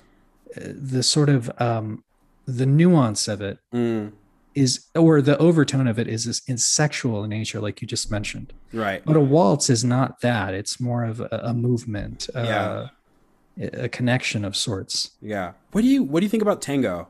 the 0.57 1.03
sort 1.03 1.29
of 1.29 1.51
um, 1.61 2.05
the 2.47 2.67
nuance 2.67 3.27
of 3.27 3.41
it 3.43 3.59
mm. 3.75 4.13
is, 4.55 4.87
or 4.95 5.21
the 5.21 5.37
overtone 5.39 5.89
of 5.89 5.99
it 5.99 6.07
is, 6.07 6.27
is, 6.27 6.43
is 6.47 6.65
sexual 6.65 7.25
in 7.25 7.31
nature, 7.31 7.61
like 7.61 7.83
you 7.83 7.89
just 7.89 8.11
mentioned. 8.11 8.53
Right. 8.73 9.05
But 9.05 9.17
a 9.17 9.21
waltz 9.21 9.69
is 9.69 9.85
not 9.85 10.21
that. 10.21 10.55
It's 10.55 10.79
more 10.79 11.05
of 11.05 11.21
a, 11.21 11.41
a 11.43 11.53
movement. 11.53 12.29
Uh, 12.35 12.43
yeah 12.43 12.89
a 13.59 13.89
connection 13.89 14.45
of 14.45 14.55
sorts. 14.55 15.13
Yeah. 15.23 15.53
What 15.73 15.81
do 15.81 15.87
you 15.87 16.03
what 16.03 16.21
do 16.21 16.27
you 16.27 16.31
think 16.31 16.43
about 16.43 16.61
tango? 16.61 17.09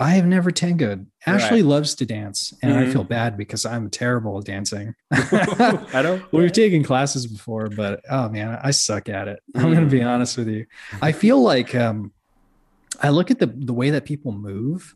I 0.00 0.10
have 0.10 0.26
never 0.26 0.50
tangoed. 0.50 1.06
Ashley 1.26 1.62
right. 1.62 1.68
loves 1.68 1.94
to 1.96 2.06
dance, 2.06 2.52
and 2.62 2.72
mm-hmm. 2.72 2.90
I 2.90 2.92
feel 2.92 3.04
bad 3.04 3.36
because 3.36 3.64
I'm 3.64 3.90
terrible 3.90 4.38
at 4.38 4.44
dancing. 4.44 4.94
I 5.12 6.00
don't. 6.02 6.22
We've 6.32 6.52
taken 6.52 6.82
classes 6.82 7.26
before, 7.26 7.68
but 7.68 8.00
oh 8.10 8.28
man, 8.28 8.58
I 8.62 8.72
suck 8.72 9.08
at 9.08 9.28
it. 9.28 9.40
Mm-hmm. 9.54 9.66
I'm 9.66 9.72
going 9.72 9.84
to 9.84 9.90
be 9.90 10.02
honest 10.02 10.36
with 10.36 10.48
you. 10.48 10.66
I 11.00 11.12
feel 11.12 11.40
like 11.40 11.74
um, 11.74 12.12
I 13.02 13.10
look 13.10 13.30
at 13.30 13.38
the 13.38 13.46
the 13.46 13.72
way 13.72 13.90
that 13.90 14.04
people 14.04 14.32
move, 14.32 14.94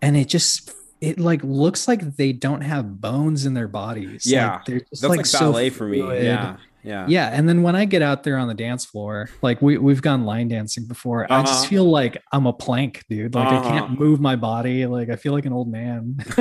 and 0.00 0.16
it 0.16 0.28
just 0.28 0.72
it 1.00 1.18
like 1.18 1.42
looks 1.42 1.88
like 1.88 2.16
they 2.16 2.32
don't 2.32 2.60
have 2.60 3.00
bones 3.00 3.44
in 3.44 3.54
their 3.54 3.68
bodies. 3.68 4.24
Yeah, 4.24 4.52
like, 4.52 4.64
they're 4.66 4.80
just 4.80 5.02
That's 5.02 5.10
like, 5.10 5.18
like 5.18 5.32
ballet 5.32 5.70
so 5.70 5.76
for 5.76 5.88
me. 5.88 5.98
Yeah, 5.98 6.58
yeah. 6.82 7.06
Yeah. 7.08 7.28
And 7.28 7.48
then 7.48 7.62
when 7.62 7.76
I 7.76 7.84
get 7.84 8.02
out 8.02 8.24
there 8.24 8.36
on 8.36 8.48
the 8.48 8.54
dance 8.54 8.84
floor, 8.84 9.28
like 9.40 9.62
we, 9.62 9.78
we've 9.78 10.02
gone 10.02 10.24
line 10.24 10.48
dancing 10.48 10.86
before, 10.86 11.24
uh-huh. 11.24 11.34
I 11.34 11.42
just 11.42 11.60
uh-huh. 11.60 11.68
feel 11.68 11.84
like 11.84 12.22
I'm 12.32 12.46
a 12.46 12.52
plank, 12.52 13.04
dude. 13.08 13.34
Like 13.34 13.48
uh-huh. 13.48 13.68
I 13.68 13.70
can't 13.70 13.98
move 13.98 14.20
my 14.20 14.36
body. 14.36 14.86
Like 14.86 15.08
I 15.08 15.16
feel 15.16 15.32
like 15.32 15.46
an 15.46 15.52
old 15.52 15.70
man. 15.70 16.16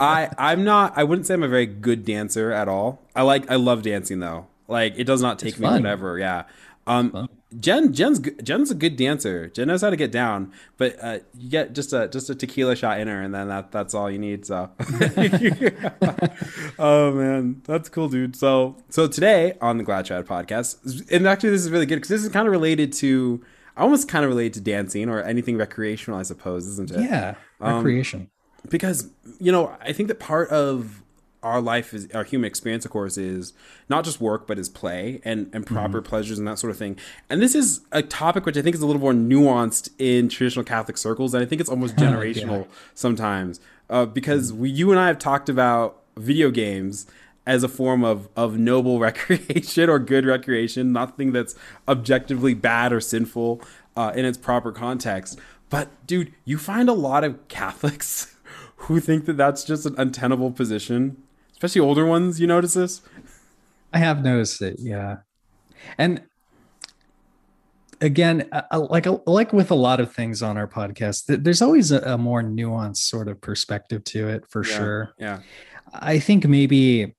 I, 0.00 0.30
I'm 0.38 0.64
not, 0.64 0.94
I 0.96 1.04
wouldn't 1.04 1.26
say 1.26 1.34
I'm 1.34 1.42
a 1.42 1.48
very 1.48 1.66
good 1.66 2.04
dancer 2.04 2.52
at 2.52 2.68
all. 2.68 3.00
I 3.14 3.22
like, 3.22 3.50
I 3.50 3.56
love 3.56 3.82
dancing 3.82 4.20
though. 4.20 4.46
Like 4.68 4.94
it 4.96 5.04
does 5.04 5.22
not 5.22 5.38
take 5.38 5.58
me 5.58 5.68
whatever. 5.68 6.18
Yeah. 6.18 6.44
Um, 6.86 7.28
Jen, 7.60 7.92
Jen's 7.92 8.18
Jen's 8.42 8.72
a 8.72 8.74
good 8.74 8.96
dancer. 8.96 9.48
Jen 9.48 9.68
knows 9.68 9.82
how 9.82 9.90
to 9.90 9.96
get 9.96 10.10
down, 10.10 10.52
but 10.76 10.96
uh, 11.00 11.20
you 11.38 11.48
get 11.48 11.74
just 11.74 11.92
a 11.92 12.08
just 12.08 12.28
a 12.28 12.34
tequila 12.34 12.74
shot 12.74 12.98
in 12.98 13.06
her, 13.06 13.22
and 13.22 13.32
then 13.32 13.48
that 13.48 13.70
that's 13.70 13.94
all 13.94 14.10
you 14.10 14.18
need. 14.18 14.44
So, 14.44 14.70
oh 16.78 17.12
man, 17.12 17.62
that's 17.64 17.88
cool, 17.88 18.08
dude. 18.08 18.34
So 18.34 18.76
so 18.88 19.06
today 19.06 19.54
on 19.60 19.78
the 19.78 19.84
Glad 19.84 20.06
Trad 20.06 20.24
podcast, 20.24 21.08
and 21.12 21.28
actually 21.28 21.50
this 21.50 21.62
is 21.62 21.70
really 21.70 21.86
good 21.86 21.96
because 21.96 22.08
this 22.08 22.24
is 22.24 22.30
kind 22.30 22.48
of 22.48 22.52
related 22.52 22.92
to 22.94 23.44
almost 23.76 24.08
kind 24.08 24.24
of 24.24 24.28
related 24.28 24.54
to 24.54 24.60
dancing 24.60 25.08
or 25.08 25.22
anything 25.22 25.56
recreational, 25.56 26.18
I 26.18 26.24
suppose, 26.24 26.66
isn't 26.66 26.90
it? 26.90 27.00
Yeah, 27.00 27.36
recreation. 27.60 28.22
Um, 28.22 28.30
because 28.68 29.08
you 29.38 29.52
know, 29.52 29.76
I 29.80 29.92
think 29.92 30.08
that 30.08 30.18
part 30.18 30.48
of 30.48 31.00
our 31.42 31.60
life 31.60 31.94
is 31.94 32.08
our 32.14 32.24
human 32.24 32.46
experience 32.46 32.84
of 32.84 32.90
course 32.90 33.16
is 33.16 33.52
not 33.88 34.04
just 34.04 34.20
work 34.20 34.46
but 34.46 34.58
is 34.58 34.68
play 34.68 35.20
and 35.24 35.48
and 35.52 35.66
proper 35.66 36.00
mm-hmm. 36.00 36.08
pleasures 36.08 36.38
and 36.38 36.48
that 36.48 36.58
sort 36.58 36.70
of 36.70 36.76
thing 36.76 36.98
and 37.30 37.40
this 37.40 37.54
is 37.54 37.82
a 37.92 38.02
topic 38.02 38.46
which 38.46 38.56
i 38.56 38.62
think 38.62 38.74
is 38.74 38.82
a 38.82 38.86
little 38.86 39.00
more 39.00 39.12
nuanced 39.12 39.90
in 39.98 40.28
traditional 40.28 40.64
catholic 40.64 40.96
circles 40.96 41.34
and 41.34 41.42
i 41.42 41.46
think 41.46 41.60
it's 41.60 41.70
almost 41.70 41.96
generational 41.96 42.62
yeah. 42.62 42.70
sometimes 42.94 43.60
uh, 43.90 44.04
because 44.04 44.52
we 44.52 44.68
you 44.68 44.90
and 44.90 44.98
i 44.98 45.06
have 45.06 45.18
talked 45.18 45.48
about 45.48 46.02
video 46.16 46.50
games 46.50 47.06
as 47.46 47.62
a 47.62 47.68
form 47.68 48.04
of 48.04 48.28
of 48.36 48.58
noble 48.58 48.98
recreation 49.00 49.88
or 49.88 49.98
good 49.98 50.26
recreation 50.26 50.92
nothing 50.92 51.32
that's 51.32 51.54
objectively 51.86 52.54
bad 52.54 52.92
or 52.92 53.00
sinful 53.00 53.60
uh, 53.96 54.12
in 54.14 54.24
its 54.24 54.36
proper 54.36 54.72
context 54.72 55.38
but 55.70 55.88
dude 56.06 56.32
you 56.44 56.58
find 56.58 56.88
a 56.88 56.94
lot 56.94 57.24
of 57.24 57.46
catholics 57.48 58.34
who 58.76 59.00
think 59.00 59.24
that 59.24 59.36
that's 59.36 59.64
just 59.64 59.86
an 59.86 59.94
untenable 59.98 60.50
position 60.50 61.22
especially 61.56 61.80
older 61.80 62.04
ones. 62.04 62.40
You 62.40 62.46
notice 62.46 62.74
this? 62.74 63.00
I 63.92 63.98
have 63.98 64.22
noticed 64.22 64.60
it. 64.60 64.76
Yeah, 64.78 65.18
and 65.96 66.22
again, 68.00 68.48
uh, 68.52 68.86
like 68.90 69.06
like 69.26 69.52
with 69.52 69.70
a 69.70 69.74
lot 69.74 70.00
of 70.00 70.12
things 70.12 70.42
on 70.42 70.56
our 70.56 70.68
podcast, 70.68 71.42
there's 71.42 71.62
always 71.62 71.92
a, 71.92 72.00
a 72.00 72.18
more 72.18 72.42
nuanced 72.42 72.98
sort 72.98 73.28
of 73.28 73.40
perspective 73.40 74.04
to 74.04 74.28
it, 74.28 74.44
for 74.48 74.64
yeah, 74.64 74.76
sure. 74.76 75.14
Yeah, 75.18 75.40
I 75.94 76.18
think 76.18 76.46
maybe 76.46 77.14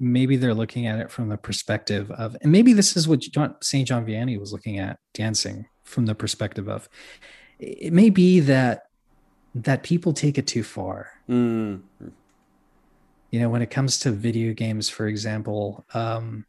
maybe 0.00 0.36
they're 0.36 0.54
looking 0.54 0.86
at 0.86 1.00
it 1.00 1.10
from 1.10 1.28
the 1.28 1.36
perspective 1.36 2.08
of, 2.12 2.36
and 2.42 2.52
maybe 2.52 2.72
this 2.72 2.96
is 2.96 3.08
what 3.08 3.18
John, 3.18 3.56
St. 3.60 3.88
John 3.88 4.06
Vianney 4.06 4.38
was 4.38 4.52
looking 4.52 4.78
at 4.78 4.98
dancing 5.12 5.66
from 5.82 6.06
the 6.06 6.14
perspective 6.14 6.68
of. 6.68 6.88
It 7.58 7.92
may 7.92 8.10
be 8.10 8.38
that 8.40 8.84
that 9.54 9.82
people 9.82 10.12
take 10.12 10.38
it 10.38 10.46
too 10.46 10.62
far. 10.62 11.10
Mm. 11.28 11.80
You 13.30 13.40
know, 13.40 13.50
when 13.50 13.62
it 13.62 13.70
comes 13.70 13.98
to 14.00 14.10
video 14.10 14.54
games, 14.54 14.88
for 14.88 15.06
example, 15.06 15.84
um, 15.94 16.46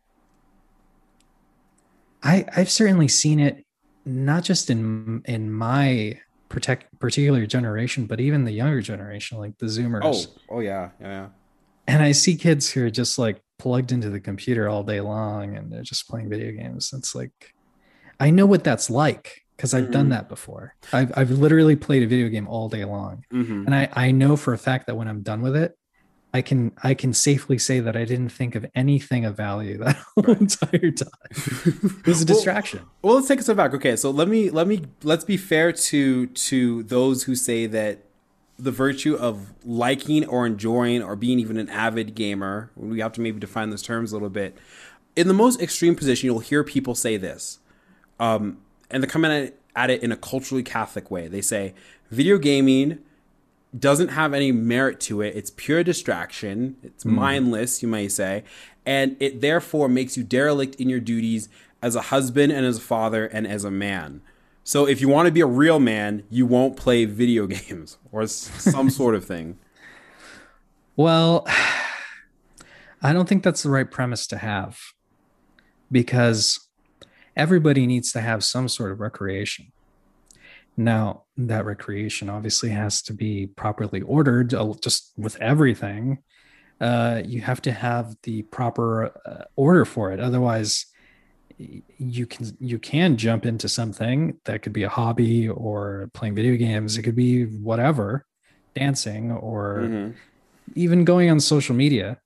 I 2.24 2.46
I've 2.56 2.70
certainly 2.70 3.08
seen 3.08 3.40
it 3.40 3.66
not 4.06 4.44
just 4.44 4.70
in 4.70 5.22
in 5.26 5.52
my 5.52 6.20
protect 6.50 6.98
particular 7.00 7.46
generation, 7.46 8.06
but 8.06 8.20
even 8.20 8.44
the 8.44 8.52
younger 8.52 8.82
generation, 8.82 9.38
like 9.38 9.58
the 9.58 9.68
Zoomers. 9.68 10.02
Oh, 10.04 10.56
oh 10.56 10.60
yeah, 10.60 10.90
yeah, 11.00 11.08
yeah. 11.08 11.28
And 11.88 12.04
I 12.04 12.12
see 12.12 12.36
kids 12.36 12.70
who 12.70 12.86
are 12.86 12.90
just 12.90 13.18
like 13.18 13.42
plugged 13.58 13.92
into 13.92 14.10
the 14.10 14.20
computer 14.20 14.70
all 14.70 14.84
day 14.84 15.02
long 15.02 15.56
and 15.56 15.72
they're 15.72 15.82
just 15.82 16.08
playing 16.08 16.30
video 16.30 16.52
games. 16.52 16.92
It's 16.94 17.16
like 17.16 17.54
I 18.20 18.30
know 18.30 18.46
what 18.46 18.64
that's 18.64 18.90
like 18.90 19.42
because 19.56 19.74
I've 19.74 19.86
mm-hmm. 19.86 19.94
done 19.94 20.10
that 20.10 20.30
before. 20.30 20.76
I've 20.92 21.12
I've 21.18 21.32
literally 21.32 21.76
played 21.76 22.04
a 22.04 22.08
video 22.08 22.30
game 22.30 22.48
all 22.48 22.70
day 22.70 22.86
long, 22.86 23.26
mm-hmm. 23.34 23.66
and 23.66 23.76
I 23.76 23.90
I 23.94 24.12
know 24.12 24.36
for 24.36 24.54
a 24.54 24.58
fact 24.58 24.88
that 24.88 24.96
when 24.96 25.08
I'm 25.08 25.22
done 25.22 25.42
with 25.42 25.56
it, 25.56 25.78
I 26.34 26.42
can 26.42 26.72
I 26.84 26.94
can 26.94 27.14
safely 27.14 27.58
say 27.58 27.80
that 27.80 27.96
I 27.96 28.06
didn't 28.06 28.30
think 28.30 28.54
of 28.56 28.66
anything 28.76 29.26
of 29.26 29.36
value 29.36 29.78
that 29.80 29.96
whole 30.16 30.24
right. 30.26 30.42
entire 30.42 30.92
time. 30.92 31.10
it 31.32 32.08
was 32.08 32.22
a 32.22 32.26
distraction. 32.26 32.80
Well, 32.80 32.90
well, 33.02 33.16
let's 33.16 33.28
take 33.28 33.40
a 33.40 33.44
step 33.44 33.58
back. 33.58 33.74
Okay, 33.74 33.96
so 33.96 34.12
let 34.12 34.28
me 34.28 34.50
let 34.50 34.68
me 34.68 34.84
let's 35.04 35.24
be 35.24 35.38
fair 35.38 35.72
to 35.72 36.28
to 36.28 36.84
those 36.84 37.24
who 37.24 37.36
say 37.36 37.66
that 37.68 38.04
the 38.60 38.72
virtue 38.72 39.16
of 39.16 39.54
liking 39.64 40.26
or 40.26 40.46
enjoying 40.46 41.02
or 41.02 41.16
being 41.16 41.40
even 41.40 41.58
an 41.58 41.70
avid 41.70 42.14
gamer. 42.14 42.70
We 42.76 43.00
have 43.00 43.14
to 43.14 43.22
maybe 43.22 43.40
define 43.40 43.72
those 43.72 43.82
terms 43.82 44.12
a 44.12 44.16
little 44.16 44.30
bit. 44.30 44.56
In 45.16 45.28
the 45.28 45.34
most 45.34 45.62
extreme 45.62 45.96
position, 45.96 46.28
you'll 46.28 46.40
hear 46.40 46.64
people 46.64 46.94
say 46.94 47.18
this, 47.18 47.60
um, 48.20 48.60
and 48.92 49.02
they're 49.02 49.10
coming 49.10 49.32
at, 49.32 49.56
at 49.76 49.90
it 49.90 50.04
in 50.04 50.12
a 50.12 50.18
culturally 50.18 50.64
Catholic 50.64 51.10
way. 51.10 51.28
They 51.28 51.42
say 51.42 51.74
video 52.12 52.38
gaming 52.38 53.00
doesn't 53.78 54.10
have 54.10 54.34
any 54.34 54.52
merit 54.52 55.00
to 55.02 55.22
it. 55.22 55.36
It's 55.36 55.52
pure 55.52 55.84
distraction. 55.84 56.78
It's 56.82 57.04
mm. 57.04 57.12
mindless, 57.12 57.82
you 57.82 57.88
may 57.88 58.08
say, 58.08 58.44
and 58.86 59.16
it 59.20 59.42
therefore 59.42 59.88
makes 59.88 60.18
you 60.18 60.24
derelict 60.24 60.76
in 60.76 60.90
your 60.90 61.00
duties 61.00 61.50
as 61.82 61.96
a 61.96 62.02
husband 62.02 62.52
and 62.52 62.66
as 62.66 62.78
a 62.78 62.82
father 62.82 63.26
and 63.26 63.46
as 63.46 63.64
a 63.64 63.72
man. 63.72 64.22
So 64.64 64.88
if 64.88 65.02
you 65.02 65.10
want 65.10 65.28
to 65.28 65.32
be 65.32 65.42
a 65.42 65.48
real 65.48 65.80
man, 65.80 66.24
you 66.30 66.46
won't 66.46 66.78
play 66.78 67.06
video 67.06 67.48
games 67.48 67.98
or 68.12 68.26
some 68.28 68.90
sort 68.90 69.16
of 69.16 69.26
thing. 69.26 69.58
Well, 70.96 71.48
I 73.02 73.14
don't 73.14 73.30
think 73.30 73.44
that's 73.44 73.64
the 73.64 73.70
right 73.70 73.90
premise 73.90 74.28
to 74.28 74.38
have 74.38 74.78
because 75.92 76.68
everybody 77.36 77.88
needs 77.88 78.12
to 78.12 78.22
have 78.22 78.44
some 78.44 78.68
sort 78.68 78.92
of 78.92 79.00
recreation. 79.00 79.72
Now, 80.76 81.24
that 81.48 81.66
recreation 81.66 82.30
obviously 82.30 82.70
has 82.70 83.02
to 83.04 83.14
be 83.14 83.48
properly 83.48 84.02
ordered, 84.02 84.54
uh, 84.54 84.74
just 84.82 85.14
with 85.18 85.36
everything. 85.38 86.20
Uh, 86.82 87.22
you 87.26 87.42
have 87.42 87.62
to 87.62 87.72
have 87.72 88.16
the 88.24 88.42
proper 88.44 89.12
uh, 89.26 89.46
order 89.56 89.86
for 89.86 90.12
it. 90.12 90.20
Otherwise, 90.20 90.86
you 91.58 92.26
can 92.26 92.56
you 92.60 92.80
can 92.80 93.18
jump 93.18 93.46
into 93.46 93.68
something 93.68 94.40
that 94.46 94.62
could 94.62 94.72
be 94.72 94.84
a 94.84 94.90
hobby 94.90 95.50
or 95.50 96.10
playing 96.14 96.36
video 96.36 96.56
games. 96.56 96.98
It 96.98 97.04
could 97.04 97.16
be 97.16 97.44
whatever, 97.44 98.26
dancing 98.76 99.32
or 99.32 99.80
mm-hmm. 99.80 100.12
even 100.76 101.04
going 101.04 101.30
on 101.30 101.40
social 101.42 101.76
media, 101.76 102.18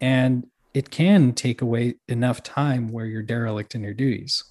and 0.00 0.46
it 0.72 0.90
can 0.90 1.32
take 1.34 1.60
away 1.60 1.96
enough 2.08 2.42
time 2.42 2.90
where 2.90 3.06
you're 3.06 3.22
derelict 3.22 3.74
in 3.74 3.82
your 3.82 3.94
duties 3.94 4.42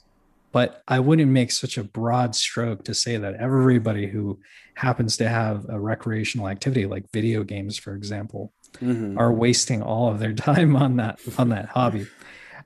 but 0.53 0.83
I 0.87 0.99
wouldn't 0.99 1.31
make 1.31 1.51
such 1.51 1.79
a 1.79 1.83
broad 1.83 2.35
stroke 2.35 2.85
to 2.85 2.93
say 2.93 3.17
that 3.17 3.33
everybody 3.35 4.05
who 4.07 4.39
happens 4.75 5.17
to 5.17 5.27
have 5.27 5.65
a 5.67 5.79
recreational 5.79 6.47
activity 6.47 6.85
like 6.85 7.11
video 7.11 7.43
games, 7.43 7.77
for 7.77 7.95
example, 7.95 8.53
mm-hmm. 8.73 9.17
are 9.17 9.33
wasting 9.33 9.81
all 9.81 10.09
of 10.09 10.19
their 10.19 10.33
time 10.49 10.75
on 10.75 10.97
that 10.97 11.19
on 11.39 11.49
that 11.49 11.69
hobby. 11.69 12.05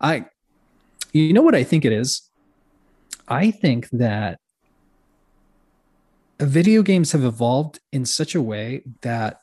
I, 0.02 0.26
you 1.14 1.32
know 1.32 1.42
what 1.42 1.56
I 1.56 1.64
think 1.64 1.86
it 1.86 1.94
is. 1.94 2.30
I 3.26 3.52
think 3.52 3.90
that 3.92 4.40
video 6.42 6.84
games 6.84 7.14
have 7.14 7.24
evolved 7.24 7.80
in 7.94 8.06
such 8.06 8.36
a 8.36 8.42
way 8.42 8.84
that 9.02 9.40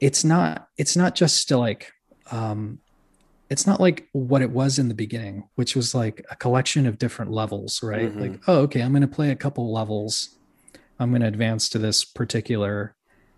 it's 0.00 0.24
not 0.24 0.66
it's 0.76 0.96
not 0.96 1.14
just 1.14 1.46
to 1.48 1.58
like 1.58 1.92
um, 2.32 2.80
it's 3.50 3.66
not 3.66 3.80
like 3.80 4.08
what 4.12 4.42
it 4.42 4.50
was 4.50 4.78
in 4.78 4.88
the 4.88 4.94
beginning, 4.94 5.48
which 5.54 5.76
was 5.76 5.94
like 5.94 6.24
a 6.30 6.36
collection 6.36 6.86
of 6.86 6.98
different 6.98 7.30
levels, 7.30 7.82
right? 7.82 8.10
Mm-hmm. 8.10 8.20
Like, 8.20 8.40
oh, 8.46 8.60
okay, 8.60 8.80
I'm 8.80 8.92
going 8.92 9.02
to 9.02 9.08
play 9.08 9.30
a 9.30 9.36
couple 9.36 9.72
levels. 9.72 10.36
I'm 10.98 11.10
going 11.10 11.22
to 11.22 11.28
advance 11.28 11.68
to 11.70 11.78
this 11.78 12.04
particular 12.04 12.94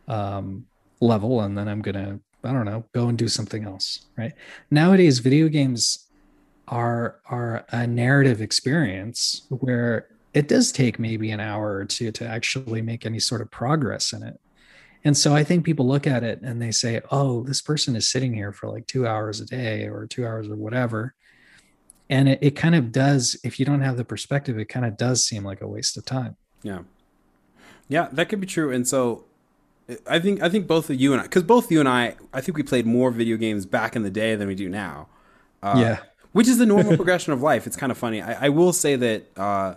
um, 0.09 0.67
level, 1.01 1.41
and 1.41 1.57
then 1.59 1.69
I'm 1.69 1.83
going 1.83 1.95
to, 1.95 2.21
I 2.45 2.53
don't 2.53 2.67
know, 2.67 2.85
go 2.93 3.09
and 3.09 3.19
do 3.19 3.29
something 3.29 3.65
else, 3.65 4.07
right? 4.17 4.33
Nowadays, 4.71 5.19
video 5.19 5.49
games 5.49 6.07
are 6.69 7.21
are 7.27 7.65
a 7.71 7.87
narrative 7.87 8.41
experience 8.41 9.47
where 9.51 10.09
it 10.35 10.49
does 10.49 10.73
take 10.73 10.99
maybe 10.99 11.31
an 11.31 11.41
hour 11.41 11.77
or 11.77 11.85
two 11.85 12.13
to 12.13 12.27
actually 12.27 12.83
make 12.83 13.07
any 13.07 13.19
sort 13.19 13.41
of 13.41 13.51
progress 13.51 14.13
in 14.13 14.23
it. 14.23 14.39
And 15.07 15.17
so 15.17 15.37
I 15.37 15.45
think 15.45 15.65
people 15.65 15.87
look 15.87 16.05
at 16.05 16.25
it 16.25 16.41
and 16.43 16.61
they 16.61 16.73
say, 16.73 17.01
oh, 17.13 17.45
this 17.45 17.63
person 17.63 17.95
is 17.95 18.11
sitting 18.11 18.35
here 18.35 18.53
for 18.53 18.69
like 18.69 18.89
two 18.89 19.07
hours 19.07 19.41
a 19.41 19.47
day 19.47 19.85
or 19.85 20.05
two 20.05 20.27
hours 20.27 20.49
or 20.49 20.57
whatever. 20.57 21.15
And 22.11 22.29
it, 22.29 22.41
it 22.43 22.51
kind 22.57 22.75
of 22.75 22.91
does, 22.91 23.39
if 23.45 23.61
you 23.61 23.65
don't 23.65 23.83
have 23.83 23.97
the 23.97 24.05
perspective, 24.05 24.59
it 24.59 24.65
kind 24.65 24.85
of 24.85 24.97
does 24.97 25.25
seem 25.25 25.45
like 25.45 25.61
a 25.61 25.69
waste 25.69 25.97
of 25.97 26.05
time. 26.05 26.35
Yeah. 26.65 26.81
Yeah, 27.89 28.09
that 28.11 28.29
could 28.29 28.41
be 28.41 28.49
true. 28.49 28.73
And 28.73 28.87
so 28.89 29.27
I 30.09 30.19
think 30.19 30.43
I 30.43 30.49
think 30.49 30.67
both 30.67 30.91
of 30.91 31.01
you 31.01 31.13
and 31.13 31.21
I, 31.21 31.25
because 31.25 31.45
both 31.45 31.71
you 31.71 31.79
and 31.79 31.89
I, 31.89 32.17
I 32.33 32.41
think 32.41 32.57
we 32.57 32.65
played 32.65 32.85
more 32.85 33.13
video 33.13 33.37
games 33.37 33.65
back 33.65 33.95
in 33.95 34.03
the 34.03 34.11
day 34.11 34.35
than 34.35 34.49
we 34.49 34.57
do 34.57 34.69
now. 34.69 35.07
Uh, 35.63 35.77
yeah, 35.79 35.99
which 36.33 36.49
is 36.49 36.59
the 36.59 36.67
normal 36.67 36.97
progression 37.01 37.33
of 37.33 37.43
life. 37.43 37.69
It's 37.69 37.77
kind 37.77 37.93
of 37.93 37.99
funny. 37.99 38.23
I, 38.23 38.47
I 38.47 38.49
will 38.49 38.73
say 38.73 38.97
that 38.97 39.39
uh, 39.39 39.75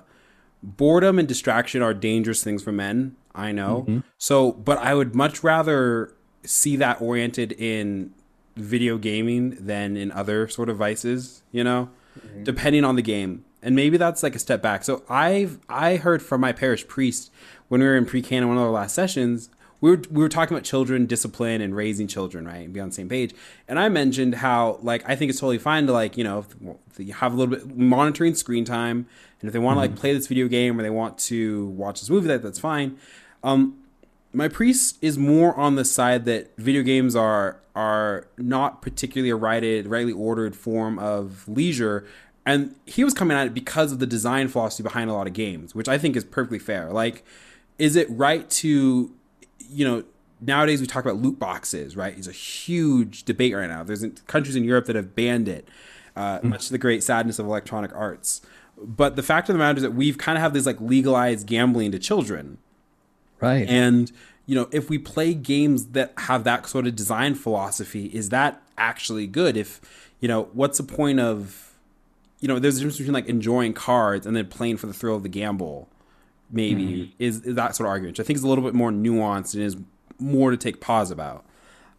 boredom 0.61 1.19
and 1.19 1.27
distraction 1.27 1.81
are 1.81 1.93
dangerous 1.93 2.43
things 2.43 2.63
for 2.63 2.71
men. 2.71 3.15
I 3.33 3.51
know. 3.51 3.85
Mm-hmm. 3.87 3.99
So, 4.17 4.51
but 4.51 4.77
I 4.79 4.93
would 4.93 5.15
much 5.15 5.43
rather 5.43 6.13
see 6.43 6.75
that 6.77 7.01
oriented 7.01 7.53
in 7.53 8.13
video 8.55 8.97
gaming 8.97 9.51
than 9.51 9.95
in 9.95 10.11
other 10.11 10.47
sort 10.47 10.69
of 10.69 10.77
vices, 10.77 11.43
you 11.51 11.63
know, 11.63 11.89
mm-hmm. 12.19 12.43
depending 12.43 12.83
on 12.83 12.95
the 12.95 13.01
game. 13.01 13.45
And 13.61 13.75
maybe 13.75 13.97
that's 13.97 14.23
like 14.23 14.35
a 14.35 14.39
step 14.39 14.61
back. 14.61 14.83
So 14.83 15.03
I've 15.09 15.59
I 15.67 15.97
heard 15.97 16.21
from 16.21 16.41
my 16.41 16.51
parish 16.51 16.87
priest 16.87 17.31
when 17.67 17.81
we 17.81 17.87
were 17.87 17.97
in 17.97 18.05
pre-can 18.05 18.47
one 18.47 18.57
of 18.57 18.63
our 18.63 18.69
last 18.69 18.95
sessions, 18.95 19.49
we 19.81 19.91
were 19.91 20.01
we 20.09 20.21
were 20.21 20.29
talking 20.29 20.55
about 20.55 20.63
children 20.65 21.05
discipline 21.05 21.61
and 21.61 21.75
raising 21.75 22.07
children, 22.07 22.45
right? 22.45 22.65
And 22.65 22.73
be 22.73 22.79
on 22.79 22.89
the 22.89 22.95
same 22.95 23.09
page. 23.09 23.33
And 23.67 23.79
I 23.79 23.89
mentioned 23.89 24.35
how 24.35 24.79
like 24.81 25.03
I 25.07 25.15
think 25.15 25.29
it's 25.29 25.39
totally 25.39 25.57
fine 25.57 25.87
to 25.87 25.93
like, 25.93 26.17
you 26.17 26.23
know, 26.23 26.45
you 26.97 27.13
have 27.13 27.33
a 27.33 27.35
little 27.35 27.55
bit 27.55 27.77
monitoring 27.77 28.35
screen 28.35 28.65
time 28.65 29.07
and 29.41 29.47
if 29.47 29.53
they 29.53 29.59
want 29.59 29.77
to 29.77 29.85
mm-hmm. 29.85 29.93
like 29.93 29.99
play 29.99 30.13
this 30.13 30.27
video 30.27 30.47
game 30.47 30.79
or 30.79 30.83
they 30.83 30.89
want 30.89 31.17
to 31.17 31.67
watch 31.67 31.99
this 31.99 32.09
movie, 32.09 32.27
that 32.27 32.43
that's 32.43 32.59
fine. 32.59 32.97
Um, 33.43 33.77
my 34.33 34.47
priest 34.47 34.97
is 35.01 35.17
more 35.17 35.55
on 35.55 35.75
the 35.75 35.85
side 35.85 36.25
that 36.25 36.55
video 36.57 36.83
games 36.83 37.15
are 37.15 37.59
are 37.75 38.27
not 38.37 38.81
particularly 38.81 39.29
a 39.29 39.35
righted, 39.35 39.87
rightly 39.87 40.11
ordered 40.11 40.55
form 40.55 40.99
of 40.99 41.47
leisure, 41.47 42.05
and 42.45 42.75
he 42.85 43.03
was 43.03 43.13
coming 43.13 43.37
at 43.37 43.47
it 43.47 43.53
because 43.53 43.91
of 43.91 43.99
the 43.99 44.07
design 44.07 44.47
philosophy 44.47 44.83
behind 44.83 45.09
a 45.09 45.13
lot 45.13 45.27
of 45.27 45.33
games, 45.33 45.73
which 45.73 45.87
I 45.87 45.97
think 45.97 46.15
is 46.15 46.23
perfectly 46.23 46.59
fair. 46.59 46.91
Like, 46.91 47.23
is 47.77 47.95
it 47.95 48.07
right 48.09 48.49
to, 48.49 49.11
you 49.69 49.87
know, 49.87 50.03
nowadays 50.41 50.81
we 50.81 50.87
talk 50.87 51.05
about 51.05 51.17
loot 51.17 51.39
boxes, 51.39 51.95
right? 51.95 52.17
It's 52.17 52.27
a 52.27 52.33
huge 52.33 53.23
debate 53.23 53.55
right 53.55 53.69
now. 53.69 53.83
There's 53.83 54.05
countries 54.27 54.55
in 54.55 54.63
Europe 54.63 54.85
that 54.85 54.95
have 54.95 55.15
banned 55.15 55.47
it, 55.47 55.67
uh, 56.15 56.39
mm-hmm. 56.39 56.49
much 56.49 56.67
to 56.67 56.71
the 56.71 56.77
great 56.77 57.03
sadness 57.03 57.39
of 57.39 57.45
electronic 57.45 57.95
arts. 57.95 58.41
But 58.83 59.15
the 59.15 59.23
fact 59.23 59.49
of 59.49 59.53
the 59.53 59.59
matter 59.59 59.77
is 59.77 59.83
that 59.83 59.93
we've 59.93 60.17
kind 60.17 60.37
of 60.37 60.41
have 60.41 60.53
this 60.53 60.65
like 60.65 60.79
legalized 60.79 61.47
gambling 61.47 61.91
to 61.91 61.99
children, 61.99 62.57
right? 63.39 63.67
And 63.67 64.11
you 64.45 64.55
know, 64.55 64.67
if 64.71 64.89
we 64.89 64.97
play 64.97 65.33
games 65.33 65.87
that 65.87 66.13
have 66.17 66.43
that 66.45 66.67
sort 66.67 66.87
of 66.87 66.95
design 66.95 67.35
philosophy, 67.35 68.05
is 68.07 68.29
that 68.29 68.61
actually 68.77 69.27
good? 69.27 69.57
If 69.57 69.81
you 70.19 70.27
know, 70.27 70.49
what's 70.53 70.77
the 70.77 70.83
point 70.83 71.19
of 71.19 71.69
you 72.39 72.47
know, 72.47 72.59
there's 72.59 72.77
a 72.77 72.79
difference 72.79 72.97
between 72.97 73.13
like 73.13 73.27
enjoying 73.27 73.73
cards 73.73 74.25
and 74.25 74.35
then 74.35 74.47
playing 74.47 74.77
for 74.77 74.87
the 74.87 74.93
thrill 74.93 75.15
of 75.15 75.23
the 75.23 75.29
gamble. 75.29 75.89
Maybe 76.51 76.83
mm-hmm. 76.83 77.11
is, 77.19 77.41
is 77.43 77.55
that 77.55 77.75
sort 77.75 77.87
of 77.87 77.91
argument, 77.91 78.17
which 78.17 78.25
I 78.25 78.27
think 78.27 78.37
is 78.37 78.43
a 78.43 78.47
little 78.47 78.63
bit 78.63 78.73
more 78.73 78.91
nuanced 78.91 79.53
and 79.53 79.63
is 79.63 79.77
more 80.17 80.51
to 80.51 80.57
take 80.57 80.81
pause 80.81 81.11
about. 81.11 81.45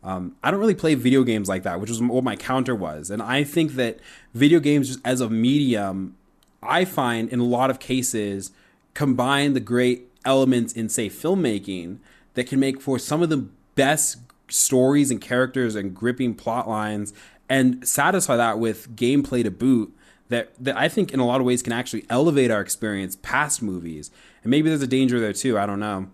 Um, 0.02 0.34
I 0.42 0.50
don't 0.50 0.60
really 0.60 0.74
play 0.74 0.94
video 0.94 1.22
games 1.24 1.48
like 1.48 1.62
that, 1.64 1.78
which 1.80 1.90
is 1.90 2.00
what 2.00 2.24
my 2.24 2.34
counter 2.34 2.74
was. 2.74 3.10
And 3.10 3.22
I 3.22 3.44
think 3.44 3.72
that 3.72 4.00
video 4.34 4.58
games, 4.58 4.88
just 4.88 5.00
as 5.04 5.20
a 5.20 5.28
medium, 5.28 6.16
I 6.62 6.84
find 6.84 7.28
in 7.28 7.40
a 7.40 7.44
lot 7.44 7.70
of 7.70 7.78
cases 7.78 8.52
combine 8.94 9.54
the 9.54 9.60
great 9.60 10.08
elements 10.24 10.72
in, 10.72 10.88
say, 10.88 11.08
filmmaking 11.08 11.98
that 12.34 12.46
can 12.46 12.60
make 12.60 12.80
for 12.80 12.98
some 12.98 13.22
of 13.22 13.28
the 13.30 13.48
best 13.74 14.18
stories 14.48 15.10
and 15.10 15.20
characters 15.20 15.74
and 15.74 15.94
gripping 15.94 16.34
plot 16.34 16.68
lines 16.68 17.12
and 17.48 17.86
satisfy 17.86 18.36
that 18.36 18.58
with 18.58 18.94
gameplay 18.96 19.42
to 19.42 19.50
boot 19.50 19.96
that 20.28 20.52
that 20.62 20.76
I 20.76 20.88
think 20.88 21.12
in 21.12 21.20
a 21.20 21.26
lot 21.26 21.40
of 21.40 21.46
ways 21.46 21.62
can 21.62 21.72
actually 21.72 22.06
elevate 22.08 22.50
our 22.50 22.60
experience 22.60 23.16
past 23.20 23.62
movies. 23.62 24.10
And 24.42 24.50
maybe 24.50 24.68
there's 24.68 24.82
a 24.82 24.86
danger 24.86 25.20
there 25.20 25.32
too. 25.32 25.58
I 25.58 25.66
don't 25.66 25.80
know. 25.80 26.08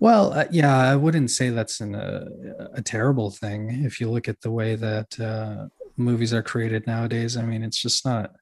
Well, 0.00 0.32
uh, 0.32 0.46
yeah, 0.50 0.76
I 0.76 0.96
wouldn't 0.96 1.30
say 1.30 1.50
that's 1.50 1.80
an, 1.80 1.94
uh, 1.94 2.28
a 2.72 2.82
terrible 2.82 3.30
thing 3.30 3.84
if 3.84 4.00
you 4.00 4.10
look 4.10 4.28
at 4.28 4.40
the 4.40 4.50
way 4.50 4.74
that 4.74 5.20
uh, 5.20 5.68
movies 5.96 6.34
are 6.34 6.42
created 6.42 6.88
nowadays. 6.88 7.36
I 7.36 7.42
mean, 7.42 7.62
it's 7.62 7.80
just 7.80 8.04
not 8.04 8.34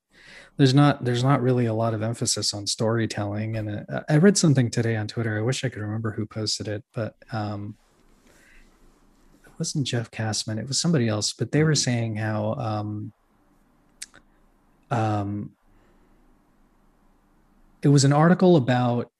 there's 0.56 0.74
not 0.74 1.04
there's 1.04 1.24
not 1.24 1.42
really 1.42 1.66
a 1.66 1.74
lot 1.74 1.94
of 1.94 2.02
emphasis 2.02 2.52
on 2.52 2.66
storytelling. 2.66 3.56
And 3.56 3.86
uh, 3.88 4.02
I 4.08 4.16
read 4.18 4.36
something 4.36 4.70
today 4.70 4.96
on 4.96 5.06
Twitter. 5.06 5.38
I 5.38 5.42
wish 5.42 5.64
I 5.64 5.68
could 5.68 5.82
remember 5.82 6.10
who 6.10 6.26
posted 6.26 6.68
it, 6.68 6.84
but 6.94 7.14
um, 7.32 7.76
it 9.44 9.52
wasn't 9.58 9.86
Jeff 9.86 10.10
Kassman. 10.10 10.58
It 10.58 10.68
was 10.68 10.80
somebody 10.80 11.08
else. 11.08 11.32
But 11.32 11.52
they 11.52 11.64
were 11.64 11.70
mm-hmm. 11.70 11.76
saying 11.76 12.16
how 12.16 12.54
um, 12.54 13.12
um, 14.90 15.52
it 17.82 17.88
was 17.88 18.04
an 18.04 18.12
article 18.12 18.56
about 18.56 19.10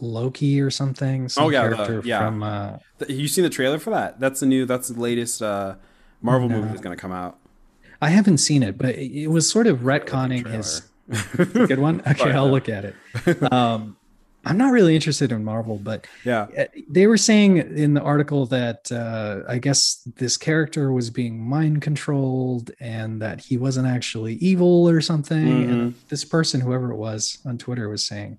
Loki 0.00 0.60
or 0.60 0.70
something. 0.70 1.28
Some 1.28 1.44
oh 1.44 1.48
yeah, 1.48 1.68
the, 1.68 2.02
yeah. 2.04 2.18
From, 2.20 2.42
uh, 2.42 2.78
you 3.08 3.28
seen 3.28 3.44
the 3.44 3.50
trailer 3.50 3.78
for 3.78 3.90
that? 3.90 4.20
That's 4.20 4.40
the 4.40 4.46
new. 4.46 4.66
That's 4.66 4.88
the 4.88 5.00
latest 5.00 5.42
uh, 5.42 5.74
Marvel 6.22 6.48
no. 6.48 6.56
movie 6.56 6.68
that's 6.68 6.80
going 6.80 6.96
to 6.96 7.00
come 7.00 7.12
out. 7.12 7.38
I 8.00 8.10
haven't 8.10 8.38
seen 8.38 8.62
it, 8.62 8.78
but 8.78 8.96
it 8.96 9.28
was 9.28 9.48
sort 9.48 9.66
of 9.66 9.80
retconning 9.80 10.46
his. 10.46 10.82
good 11.52 11.78
one. 11.78 12.00
Okay, 12.06 12.32
I'll 12.32 12.50
look 12.50 12.68
at 12.68 12.84
it. 12.84 13.52
Um, 13.52 13.96
I'm 14.46 14.58
not 14.58 14.72
really 14.72 14.94
interested 14.94 15.32
in 15.32 15.42
Marvel, 15.42 15.78
but 15.78 16.06
yeah, 16.24 16.46
uh, 16.56 16.64
they 16.88 17.06
were 17.06 17.16
saying 17.16 17.56
in 17.56 17.94
the 17.94 18.02
article 18.02 18.46
that 18.46 18.90
uh, 18.92 19.40
I 19.48 19.58
guess 19.58 20.06
this 20.16 20.36
character 20.36 20.92
was 20.92 21.10
being 21.10 21.40
mind 21.40 21.82
controlled 21.82 22.70
and 22.78 23.22
that 23.22 23.40
he 23.40 23.56
wasn't 23.56 23.86
actually 23.86 24.34
evil 24.34 24.88
or 24.88 25.00
something. 25.00 25.46
Mm-hmm. 25.46 25.72
And 25.72 25.94
this 26.08 26.24
person, 26.24 26.60
whoever 26.60 26.92
it 26.92 26.96
was 26.96 27.38
on 27.46 27.56
Twitter, 27.56 27.88
was 27.88 28.06
saying, 28.06 28.38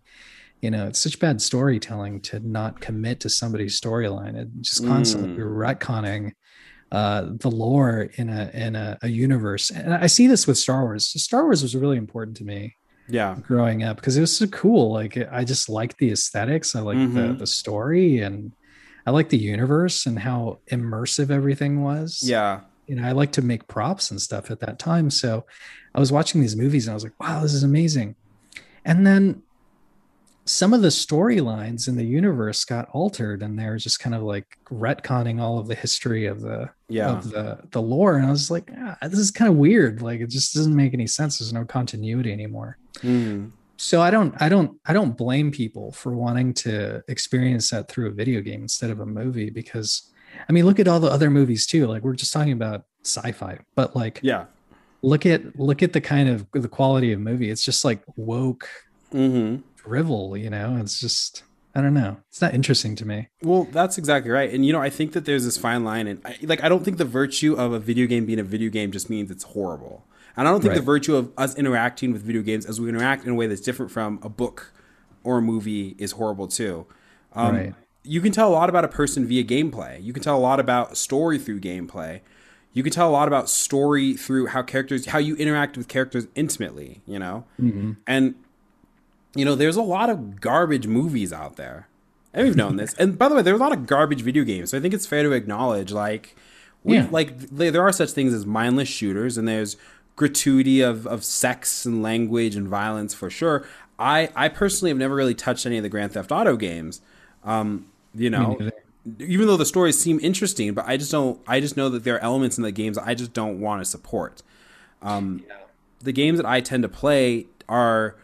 you 0.61 0.69
know, 0.69 0.87
it's 0.87 0.99
such 0.99 1.19
bad 1.19 1.41
storytelling 1.41 2.21
to 2.21 2.39
not 2.39 2.81
commit 2.81 3.19
to 3.21 3.29
somebody's 3.29 3.79
storyline. 3.79 4.37
and 4.37 4.63
just 4.63 4.85
constantly 4.85 5.29
mm. 5.29 5.39
retconning 5.39 6.33
uh, 6.91 7.25
the 7.27 7.49
lore 7.49 8.09
in 8.15 8.29
a 8.29 8.49
in 8.53 8.75
a, 8.75 8.97
a 9.01 9.07
universe. 9.07 9.69
And 9.69 9.93
I 9.93 10.07
see 10.07 10.27
this 10.27 10.47
with 10.47 10.57
Star 10.57 10.83
Wars. 10.83 11.07
Star 11.21 11.43
Wars 11.43 11.61
was 11.61 11.75
really 11.75 11.97
important 11.97 12.37
to 12.37 12.43
me 12.43 12.75
yeah. 13.07 13.35
growing 13.41 13.83
up 13.83 13.97
because 13.97 14.17
it 14.17 14.21
was 14.21 14.35
so 14.35 14.47
cool. 14.47 14.91
Like 14.91 15.17
i 15.31 15.43
just 15.43 15.69
liked 15.69 15.97
the 15.97 16.11
aesthetics. 16.11 16.75
I 16.75 16.81
like 16.81 16.97
mm-hmm. 16.97 17.15
the 17.15 17.33
the 17.33 17.47
story 17.47 18.19
and 18.19 18.51
i 19.05 19.11
like 19.11 19.29
the 19.29 19.37
universe 19.37 20.05
and 20.05 20.17
how 20.17 20.59
immersive 20.71 21.29
everything 21.29 21.83
was. 21.83 22.21
Yeah. 22.23 22.61
You 22.87 22.95
know 22.95 23.07
i 23.07 23.11
like 23.11 23.31
to 23.33 23.41
make 23.41 23.67
props 23.67 24.11
and 24.11 24.21
stuff 24.21 24.51
at 24.51 24.59
that 24.61 24.79
time. 24.79 25.09
So 25.09 25.45
i 25.93 25.99
was 25.99 26.11
watching 26.11 26.41
these 26.41 26.55
movies 26.55 26.87
and 26.87 26.91
i 26.91 26.95
was 26.95 27.03
like 27.03 27.19
wow 27.19 27.41
this 27.41 27.53
is 27.53 27.63
amazing. 27.63 28.15
And 28.83 29.05
then 29.05 29.41
some 30.45 30.73
of 30.73 30.81
the 30.83 30.89
storylines 30.89 31.87
in 31.87 31.95
the 31.95 32.05
universe 32.05 32.63
got 32.65 32.87
altered 32.89 33.41
and 33.41 33.57
they're 33.57 33.77
just 33.77 33.99
kind 33.99 34.15
of 34.15 34.21
like 34.21 34.57
retconning 34.65 35.41
all 35.41 35.57
of 35.57 35.67
the 35.67 35.73
history 35.73 36.27
of 36.27 36.41
the 36.41 36.69
yeah. 36.87 37.09
of 37.09 37.31
the 37.31 37.59
the 37.71 37.81
lore 37.81 38.15
and 38.15 38.25
i 38.25 38.29
was 38.29 38.51
like 38.51 38.69
ah, 38.77 38.95
this 39.01 39.19
is 39.19 39.31
kind 39.31 39.49
of 39.49 39.57
weird 39.57 40.01
like 40.01 40.21
it 40.21 40.29
just 40.29 40.53
doesn't 40.53 40.75
make 40.75 40.93
any 40.93 41.07
sense 41.07 41.39
there's 41.39 41.51
no 41.51 41.65
continuity 41.65 42.31
anymore. 42.31 42.77
Mm. 42.97 43.51
so 43.77 44.01
i 44.01 44.11
don't 44.11 44.39
i 44.39 44.47
don't 44.47 44.79
i 44.85 44.93
don't 44.93 45.17
blame 45.17 45.51
people 45.51 45.91
for 45.91 46.15
wanting 46.15 46.53
to 46.53 47.03
experience 47.07 47.71
that 47.71 47.89
through 47.89 48.07
a 48.07 48.11
video 48.11 48.39
game 48.39 48.61
instead 48.61 48.91
of 48.91 48.99
a 48.99 49.05
movie 49.05 49.49
because 49.49 50.13
i 50.47 50.53
mean 50.53 50.65
look 50.65 50.79
at 50.79 50.87
all 50.87 50.99
the 50.99 51.09
other 51.09 51.31
movies 51.31 51.65
too 51.65 51.87
like 51.87 52.03
we're 52.03 52.13
just 52.13 52.31
talking 52.31 52.53
about 52.53 52.85
sci-fi 53.03 53.57
but 53.75 53.95
like 53.95 54.19
yeah. 54.21 54.45
look 55.01 55.25
at 55.25 55.59
look 55.59 55.81
at 55.81 55.91
the 55.91 56.01
kind 56.01 56.29
of 56.29 56.45
the 56.53 56.69
quality 56.69 57.11
of 57.11 57.19
movie 57.19 57.49
it's 57.49 57.65
just 57.65 57.83
like 57.83 58.01
woke 58.15 58.69
mm-hmm 59.11 59.61
drivel 59.85 60.37
you 60.37 60.49
know? 60.49 60.77
It's 60.79 60.99
just 60.99 61.43
i 61.73 61.81
don't 61.81 61.93
know. 61.93 62.17
It's 62.29 62.41
not 62.41 62.53
interesting 62.53 62.95
to 62.97 63.05
me. 63.05 63.27
Well 63.41 63.67
that's 63.71 63.97
exactly 63.97 64.31
right. 64.31 64.51
And 64.53 64.65
you 64.65 64.73
know 64.73 64.81
i 64.81 64.89
think 64.89 65.13
that 65.13 65.25
there's 65.25 65.45
this 65.45 65.57
fine 65.57 65.83
line 65.83 66.07
and 66.07 66.21
I, 66.25 66.37
like 66.43 66.63
i 66.63 66.69
don't 66.69 66.83
think 66.83 66.97
the 66.97 67.05
virtue 67.05 67.55
of 67.55 67.73
a 67.73 67.79
video 67.79 68.07
game 68.07 68.25
being 68.25 68.39
a 68.39 68.43
video 68.43 68.69
game 68.69 68.91
just 68.91 69.09
means 69.09 69.31
it's 69.31 69.43
horrible. 69.43 70.05
And 70.37 70.47
i 70.47 70.51
don't 70.51 70.61
think 70.61 70.71
right. 70.71 70.79
the 70.79 70.85
virtue 70.85 71.15
of 71.15 71.31
us 71.37 71.55
interacting 71.55 72.11
with 72.11 72.23
video 72.23 72.41
games 72.41 72.65
as 72.65 72.79
we 72.81 72.89
interact 72.89 73.25
in 73.25 73.31
a 73.31 73.35
way 73.35 73.47
that's 73.47 73.61
different 73.61 73.91
from 73.91 74.19
a 74.21 74.29
book 74.29 74.73
or 75.25 75.39
a 75.39 75.41
movie 75.41 75.95
is 75.97 76.13
horrible 76.13 76.47
too. 76.47 76.85
Um, 77.33 77.55
right. 77.55 77.73
you 78.03 78.21
can 78.21 78.31
tell 78.31 78.47
a 78.47 78.53
lot 78.53 78.69
about 78.69 78.85
a 78.85 78.87
person 78.87 79.25
via 79.25 79.43
gameplay. 79.43 80.01
You 80.01 80.13
can 80.13 80.23
tell 80.23 80.37
a 80.37 80.39
lot 80.39 80.59
about 80.61 80.95
story 80.95 81.37
through 81.37 81.59
gameplay. 81.59 82.21
You 82.71 82.83
can 82.83 82.93
tell 82.93 83.09
a 83.09 83.11
lot 83.11 83.27
about 83.27 83.49
story 83.49 84.13
through 84.13 84.47
how 84.47 84.61
characters 84.61 85.07
how 85.07 85.19
you 85.19 85.35
interact 85.35 85.77
with 85.77 85.87
characters 85.87 86.27
intimately 86.35 87.01
you 87.05 87.19
know? 87.19 87.45
Mm-hmm. 87.59 87.93
and 88.07 88.35
you 89.35 89.45
know, 89.45 89.55
there's 89.55 89.75
a 89.75 89.81
lot 89.81 90.09
of 90.09 90.39
garbage 90.41 90.87
movies 90.87 91.31
out 91.31 91.57
there. 91.57 91.87
And 92.33 92.45
we've 92.45 92.55
known 92.55 92.75
this. 92.75 92.93
And 92.95 93.17
by 93.17 93.29
the 93.29 93.35
way, 93.35 93.41
there's 93.41 93.59
a 93.59 93.63
lot 93.63 93.71
of 93.71 93.85
garbage 93.85 94.21
video 94.21 94.43
games. 94.43 94.71
So 94.71 94.77
I 94.77 94.81
think 94.81 94.93
it's 94.93 95.05
fair 95.05 95.23
to 95.23 95.31
acknowledge, 95.31 95.91
like, 95.91 96.35
we 96.83 96.95
yeah. 96.95 97.07
like 97.09 97.39
there 97.49 97.81
are 97.81 97.91
such 97.91 98.11
things 98.11 98.33
as 98.33 98.45
mindless 98.45 98.87
shooters, 98.87 99.37
and 99.37 99.47
there's 99.47 99.75
gratuity 100.15 100.81
of, 100.81 101.07
of 101.07 101.23
sex 101.23 101.85
and 101.85 102.03
language 102.03 102.55
and 102.55 102.67
violence 102.67 103.13
for 103.13 103.29
sure. 103.29 103.65
I 103.97 104.29
I 104.35 104.49
personally 104.49 104.91
have 104.91 104.97
never 104.97 105.15
really 105.15 105.33
touched 105.33 105.65
any 105.65 105.77
of 105.77 105.83
the 105.83 105.89
Grand 105.89 106.11
Theft 106.11 106.31
Auto 106.31 106.55
games. 106.57 107.01
Um, 107.43 107.87
you 108.13 108.29
know, 108.29 108.59
even 109.19 109.47
though 109.47 109.57
the 109.57 109.65
stories 109.65 109.99
seem 109.99 110.19
interesting, 110.21 110.73
but 110.73 110.85
I 110.87 110.97
just 110.97 111.11
don't. 111.11 111.39
I 111.47 111.59
just 111.59 111.75
know 111.75 111.89
that 111.89 112.03
there 112.03 112.15
are 112.15 112.19
elements 112.19 112.57
in 112.57 112.63
the 112.63 112.71
games 112.71 112.97
I 112.97 113.15
just 113.15 113.33
don't 113.33 113.59
want 113.59 113.81
to 113.81 113.85
support. 113.85 114.43
Um, 115.01 115.43
yeah. 115.47 115.55
The 116.01 116.11
games 116.11 116.37
that 116.37 116.45
I 116.45 116.61
tend 116.61 116.83
to 116.83 116.89
play 116.89 117.47
are 117.67 118.15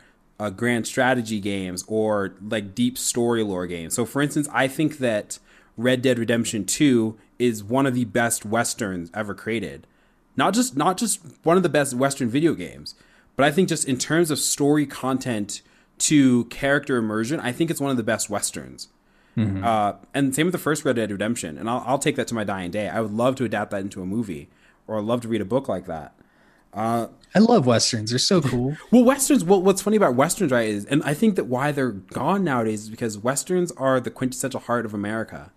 uh, 0.41 0.49
grand 0.49 0.87
strategy 0.87 1.39
games 1.39 1.85
or 1.87 2.33
like 2.41 2.73
deep 2.73 2.97
story 2.97 3.43
lore 3.43 3.67
games. 3.67 3.93
So, 3.93 4.05
for 4.05 4.23
instance, 4.23 4.49
I 4.51 4.67
think 4.67 4.97
that 4.97 5.37
Red 5.77 6.01
Dead 6.01 6.17
Redemption 6.17 6.65
2 6.65 7.15
is 7.37 7.63
one 7.63 7.85
of 7.85 7.93
the 7.93 8.05
best 8.05 8.43
westerns 8.43 9.11
ever 9.13 9.35
created. 9.35 9.85
Not 10.35 10.55
just 10.55 10.75
not 10.75 10.97
just 10.97 11.19
one 11.43 11.57
of 11.57 11.63
the 11.63 11.69
best 11.69 11.93
western 11.93 12.27
video 12.27 12.55
games, 12.55 12.95
but 13.35 13.45
I 13.45 13.51
think 13.51 13.69
just 13.69 13.87
in 13.87 13.99
terms 13.99 14.31
of 14.31 14.39
story 14.39 14.87
content 14.87 15.61
to 15.99 16.45
character 16.45 16.97
immersion, 16.97 17.39
I 17.39 17.51
think 17.51 17.69
it's 17.69 17.79
one 17.79 17.91
of 17.91 17.97
the 17.97 18.03
best 18.03 18.27
westerns. 18.27 18.87
Mm-hmm. 19.37 19.63
Uh, 19.63 19.93
and 20.15 20.33
same 20.33 20.47
with 20.47 20.53
the 20.53 20.57
first 20.57 20.83
Red 20.83 20.95
Dead 20.95 21.11
Redemption, 21.11 21.59
and 21.59 21.69
I'll, 21.69 21.83
I'll 21.85 21.99
take 21.99 22.15
that 22.15 22.27
to 22.29 22.33
my 22.33 22.43
dying 22.43 22.71
day. 22.71 22.89
I 22.89 22.99
would 22.99 23.13
love 23.13 23.35
to 23.35 23.45
adapt 23.45 23.69
that 23.71 23.81
into 23.81 24.01
a 24.01 24.05
movie, 24.07 24.49
or 24.87 24.97
I'd 24.97 25.05
love 25.05 25.21
to 25.21 25.27
read 25.27 25.41
a 25.41 25.45
book 25.45 25.69
like 25.69 25.85
that. 25.85 26.15
Uh, 26.73 27.07
I 27.33 27.39
love 27.39 27.65
westerns. 27.65 28.09
They're 28.11 28.19
so 28.19 28.41
cool. 28.41 28.75
well, 28.91 29.03
westerns. 29.03 29.43
Well, 29.43 29.61
what's 29.61 29.81
funny 29.81 29.97
about 29.97 30.15
westerns, 30.15 30.51
right, 30.51 30.67
is, 30.67 30.85
and 30.85 31.01
I 31.03 31.13
think 31.13 31.35
that 31.35 31.45
why 31.45 31.71
they're 31.71 31.91
gone 31.91 32.43
nowadays 32.43 32.83
is 32.83 32.89
because 32.89 33.17
westerns 33.17 33.71
are 33.73 33.99
the 33.99 34.11
quintessential 34.11 34.59
heart 34.59 34.85
of 34.85 34.93
America. 34.93 35.51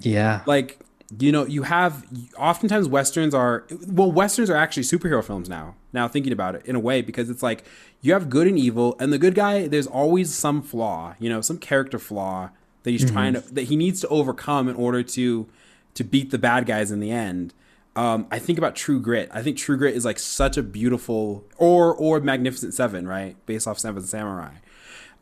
Yeah. 0.00 0.42
Like 0.46 0.80
you 1.18 1.32
know, 1.32 1.44
you 1.44 1.64
have 1.64 2.06
oftentimes 2.38 2.86
westerns 2.86 3.34
are 3.34 3.66
well, 3.88 4.12
westerns 4.12 4.48
are 4.48 4.56
actually 4.56 4.84
superhero 4.84 5.24
films 5.24 5.48
now. 5.48 5.74
Now 5.92 6.06
thinking 6.06 6.32
about 6.32 6.54
it 6.54 6.64
in 6.66 6.76
a 6.76 6.80
way, 6.80 7.02
because 7.02 7.28
it's 7.28 7.42
like 7.42 7.64
you 8.00 8.12
have 8.12 8.30
good 8.30 8.46
and 8.46 8.58
evil, 8.58 8.94
and 9.00 9.12
the 9.12 9.18
good 9.18 9.34
guy, 9.34 9.66
there's 9.66 9.88
always 9.88 10.32
some 10.32 10.62
flaw, 10.62 11.14
you 11.18 11.28
know, 11.28 11.40
some 11.40 11.58
character 11.58 11.98
flaw 11.98 12.50
that 12.84 12.90
he's 12.90 13.04
mm-hmm. 13.04 13.14
trying 13.14 13.32
to 13.34 13.40
that 13.40 13.62
he 13.62 13.76
needs 13.76 14.00
to 14.02 14.08
overcome 14.08 14.68
in 14.68 14.76
order 14.76 15.02
to 15.02 15.48
to 15.94 16.04
beat 16.04 16.30
the 16.30 16.38
bad 16.38 16.66
guys 16.66 16.92
in 16.92 17.00
the 17.00 17.10
end 17.10 17.52
um, 17.96 18.26
I 18.30 18.38
think 18.38 18.58
about 18.58 18.76
True 18.76 19.00
Grit. 19.00 19.28
I 19.32 19.42
think 19.42 19.56
True 19.56 19.76
Grit 19.76 19.96
is 19.96 20.04
like 20.04 20.18
such 20.18 20.56
a 20.56 20.62
beautiful, 20.62 21.44
or 21.56 21.94
or 21.94 22.20
Magnificent 22.20 22.74
Seven, 22.74 23.06
right, 23.06 23.36
based 23.46 23.66
off 23.66 23.78
Seven 23.78 24.02
Samurai. 24.02 24.54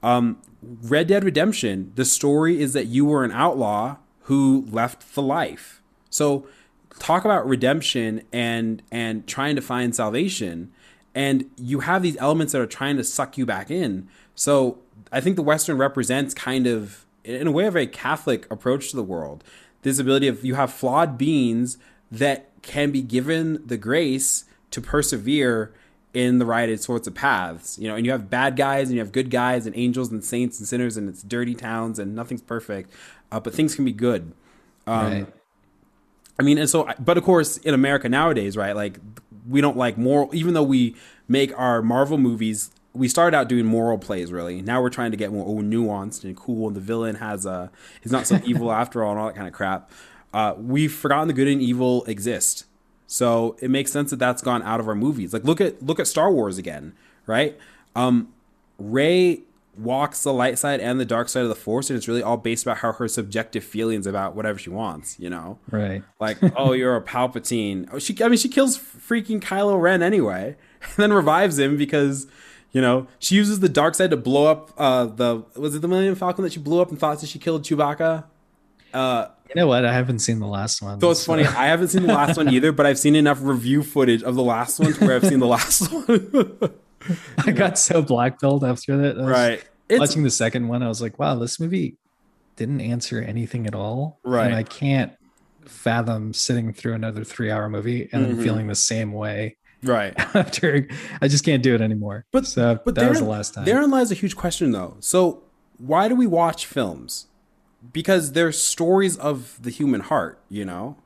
Um, 0.02 0.38
Red 0.62 1.08
Dead 1.08 1.24
Redemption. 1.24 1.92
The 1.94 2.04
story 2.04 2.60
is 2.60 2.72
that 2.74 2.86
you 2.86 3.04
were 3.04 3.24
an 3.24 3.32
outlaw 3.32 3.96
who 4.22 4.66
left 4.70 5.14
the 5.14 5.22
life. 5.22 5.82
So 6.10 6.46
talk 6.98 7.24
about 7.24 7.48
redemption 7.48 8.22
and 8.32 8.82
and 8.92 9.26
trying 9.26 9.56
to 9.56 9.62
find 9.62 9.94
salvation, 9.94 10.70
and 11.14 11.50
you 11.56 11.80
have 11.80 12.02
these 12.02 12.16
elements 12.18 12.52
that 12.52 12.60
are 12.60 12.66
trying 12.66 12.96
to 12.98 13.04
suck 13.04 13.38
you 13.38 13.46
back 13.46 13.70
in. 13.70 14.08
So 14.34 14.78
I 15.10 15.20
think 15.20 15.36
the 15.36 15.42
Western 15.42 15.78
represents 15.78 16.34
kind 16.34 16.66
of 16.66 17.06
in 17.24 17.46
a 17.46 17.50
way 17.50 17.66
a 17.66 17.70
very 17.70 17.86
Catholic 17.86 18.50
approach 18.50 18.90
to 18.90 18.96
the 18.96 19.02
world. 19.02 19.42
This 19.82 19.98
ability 19.98 20.28
of 20.28 20.44
you 20.44 20.54
have 20.56 20.72
flawed 20.72 21.16
beings 21.16 21.78
that 22.10 22.47
can 22.62 22.90
be 22.90 23.02
given 23.02 23.62
the 23.66 23.76
grace 23.76 24.44
to 24.70 24.80
persevere 24.80 25.72
in 26.14 26.38
the 26.38 26.46
right 26.46 26.80
sorts 26.80 27.06
of 27.06 27.14
paths. 27.14 27.78
You 27.78 27.88
know, 27.88 27.96
and 27.96 28.04
you 28.04 28.12
have 28.12 28.30
bad 28.30 28.56
guys 28.56 28.88
and 28.88 28.94
you 28.94 29.00
have 29.00 29.12
good 29.12 29.30
guys 29.30 29.66
and 29.66 29.76
angels 29.76 30.10
and 30.10 30.24
saints 30.24 30.58
and 30.58 30.68
sinners 30.68 30.96
and 30.96 31.08
it's 31.08 31.22
dirty 31.22 31.54
towns 31.54 31.98
and 31.98 32.14
nothing's 32.14 32.42
perfect, 32.42 32.92
uh, 33.30 33.40
but 33.40 33.54
things 33.54 33.74
can 33.74 33.84
be 33.84 33.92
good. 33.92 34.32
Um, 34.86 35.12
right. 35.12 35.26
I 36.38 36.42
mean, 36.42 36.58
and 36.58 36.70
so, 36.70 36.88
but 36.98 37.18
of 37.18 37.24
course, 37.24 37.56
in 37.58 37.74
America 37.74 38.08
nowadays, 38.08 38.56
right? 38.56 38.74
Like, 38.74 38.98
we 39.48 39.60
don't 39.60 39.76
like 39.76 39.98
moral, 39.98 40.30
even 40.34 40.54
though 40.54 40.62
we 40.62 40.94
make 41.26 41.56
our 41.58 41.82
Marvel 41.82 42.18
movies. 42.18 42.70
We 42.94 43.08
started 43.08 43.36
out 43.36 43.48
doing 43.48 43.66
moral 43.66 43.98
plays, 43.98 44.32
really. 44.32 44.62
Now 44.62 44.80
we're 44.80 44.90
trying 44.90 45.10
to 45.10 45.16
get 45.16 45.32
more 45.32 45.46
oh, 45.46 45.62
nuanced 45.62 46.24
and 46.24 46.36
cool, 46.36 46.68
and 46.68 46.76
the 46.76 46.80
villain 46.80 47.16
has 47.16 47.44
a 47.44 47.70
he's 48.02 48.12
not 48.12 48.26
so 48.26 48.40
evil 48.44 48.72
after 48.72 49.04
all, 49.04 49.12
and 49.12 49.20
all 49.20 49.26
that 49.26 49.36
kind 49.36 49.48
of 49.48 49.52
crap. 49.52 49.90
Uh, 50.38 50.54
we've 50.56 50.92
forgotten 50.92 51.26
the 51.26 51.34
good 51.34 51.48
and 51.48 51.60
evil 51.60 52.04
exist, 52.04 52.64
so 53.08 53.56
it 53.60 53.70
makes 53.70 53.90
sense 53.90 54.10
that 54.10 54.20
that's 54.20 54.40
gone 54.40 54.62
out 54.62 54.78
of 54.78 54.86
our 54.86 54.94
movies. 54.94 55.32
Like, 55.32 55.42
look 55.42 55.60
at 55.60 55.82
look 55.82 55.98
at 55.98 56.06
Star 56.06 56.30
Wars 56.30 56.58
again, 56.58 56.92
right? 57.26 57.58
Um, 57.96 58.32
Rey 58.78 59.42
walks 59.76 60.22
the 60.22 60.32
light 60.32 60.58
side 60.58 60.80
and 60.80 60.98
the 60.98 61.04
dark 61.04 61.28
side 61.28 61.42
of 61.42 61.48
the 61.48 61.54
force 61.54 61.88
and 61.88 61.96
it's 61.96 62.08
really 62.08 62.22
all 62.22 62.36
based 62.36 62.64
about 62.64 62.78
how 62.78 62.92
her 62.92 63.06
subjective 63.06 63.62
feelings 63.62 64.06
about 64.06 64.34
whatever 64.34 64.58
she 64.58 64.70
wants 64.70 65.18
you 65.20 65.30
know? 65.30 65.58
Right. 65.70 66.02
Like 66.18 66.38
oh 66.56 66.72
you're 66.72 66.96
a 66.96 67.02
palpatine. 67.02 67.88
Oh 67.92 67.98
she 67.98 68.16
i 68.22 68.28
mean 68.28 68.38
she 68.38 68.48
kills 68.48 68.76
freaking 68.76 69.40
kylo 69.40 69.80
ren 69.80 70.02
anyway 70.02 70.56
and 70.82 70.96
then 70.96 71.12
revives 71.12 71.58
him 71.58 71.76
because 71.76 72.26
you 72.72 72.80
know 72.80 73.06
she 73.20 73.36
uses 73.36 73.60
the 73.60 73.68
dark 73.68 73.94
side 73.94 74.10
to 74.10 74.16
blow 74.16 74.46
up 74.46 74.72
uh 74.78 75.06
the 75.06 75.44
was 75.54 75.74
it 75.74 75.82
the 75.82 75.88
millennium 75.88 76.16
falcon 76.16 76.42
that 76.42 76.52
she 76.52 76.60
blew 76.60 76.80
up 76.80 76.90
and 76.90 76.98
thought 76.98 77.20
that 77.20 77.28
she 77.28 77.38
killed 77.38 77.62
chewbacca? 77.62 78.24
Uh 78.92 79.28
you 79.48 79.54
know 79.54 79.66
what? 79.66 79.84
I 79.84 79.92
haven't 79.92 80.18
seen 80.20 80.40
the 80.40 80.46
last 80.46 80.82
one. 80.82 81.00
So 81.00 81.10
it's 81.10 81.20
so. 81.20 81.32
funny. 81.32 81.44
I 81.44 81.66
haven't 81.66 81.88
seen 81.88 82.02
the 82.02 82.12
last 82.12 82.36
one 82.36 82.52
either, 82.52 82.72
but 82.72 82.86
I've 82.86 82.98
seen 82.98 83.16
enough 83.16 83.38
review 83.40 83.82
footage 83.82 84.22
of 84.22 84.34
the 84.34 84.42
last 84.42 84.78
one 84.78 84.92
to 84.92 85.06
where 85.06 85.16
I've 85.16 85.26
seen 85.26 85.40
the 85.40 85.46
last 85.46 85.90
one. 85.92 86.58
I 87.38 87.52
got 87.52 87.78
so 87.78 88.02
black 88.02 88.40
pilled 88.40 88.64
after 88.64 88.96
that. 88.98 89.16
right. 89.22 89.64
It's, 89.88 89.98
watching 89.98 90.22
the 90.22 90.30
second 90.30 90.68
one, 90.68 90.82
I 90.82 90.88
was 90.88 91.00
like, 91.00 91.18
wow, 91.18 91.36
this 91.36 91.58
movie 91.58 91.96
didn't 92.56 92.82
answer 92.82 93.22
anything 93.22 93.66
at 93.66 93.74
all. 93.74 94.18
Right. 94.22 94.46
And 94.46 94.54
I 94.54 94.64
can't 94.64 95.12
fathom 95.64 96.34
sitting 96.34 96.72
through 96.72 96.94
another 96.94 97.24
three 97.24 97.50
hour 97.50 97.68
movie 97.70 98.08
and 98.12 98.24
mm-hmm. 98.24 98.36
then 98.36 98.44
feeling 98.44 98.66
the 98.66 98.74
same 98.74 99.12
way. 99.12 99.56
Right. 99.82 100.12
After 100.34 100.88
I 101.22 101.28
just 101.28 101.44
can't 101.44 101.62
do 101.62 101.74
it 101.74 101.80
anymore. 101.80 102.26
But 102.32 102.46
so 102.46 102.80
but 102.84 102.96
that 102.96 103.08
was 103.08 103.20
the 103.20 103.24
last 103.24 103.54
time. 103.54 103.64
Therein 103.64 103.90
lies 103.90 104.10
a 104.10 104.14
huge 104.14 104.36
question 104.36 104.72
though. 104.72 104.96
So 105.00 105.44
why 105.78 106.08
do 106.08 106.16
we 106.16 106.26
watch 106.26 106.66
films? 106.66 107.27
Because 107.92 108.32
they're 108.32 108.52
stories 108.52 109.16
of 109.16 109.62
the 109.62 109.70
human 109.70 110.00
heart, 110.00 110.40
you 110.48 110.64
know? 110.64 110.96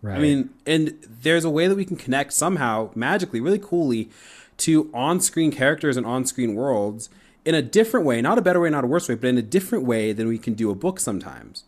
Right. 0.00 0.16
I 0.16 0.20
mean, 0.20 0.50
and 0.66 0.98
there's 1.08 1.44
a 1.44 1.50
way 1.50 1.66
that 1.66 1.76
we 1.76 1.84
can 1.84 1.96
connect 1.96 2.32
somehow, 2.32 2.90
magically, 2.94 3.40
really 3.40 3.58
coolly, 3.58 4.10
to 4.58 4.90
on-screen 4.94 5.50
characters 5.50 5.96
and 5.96 6.06
on-screen 6.06 6.54
worlds 6.54 7.08
in 7.44 7.54
a 7.54 7.62
different 7.62 8.06
way, 8.06 8.22
not 8.22 8.38
a 8.38 8.42
better 8.42 8.60
way, 8.60 8.70
not 8.70 8.84
a 8.84 8.86
worse 8.86 9.08
way, 9.08 9.14
but 9.14 9.28
in 9.28 9.38
a 9.38 9.42
different 9.42 9.84
way 9.84 10.12
than 10.12 10.28
we 10.28 10.38
can 10.38 10.54
do 10.54 10.70
a 10.70 10.74
book 10.74 11.00
sometimes. 11.00 11.64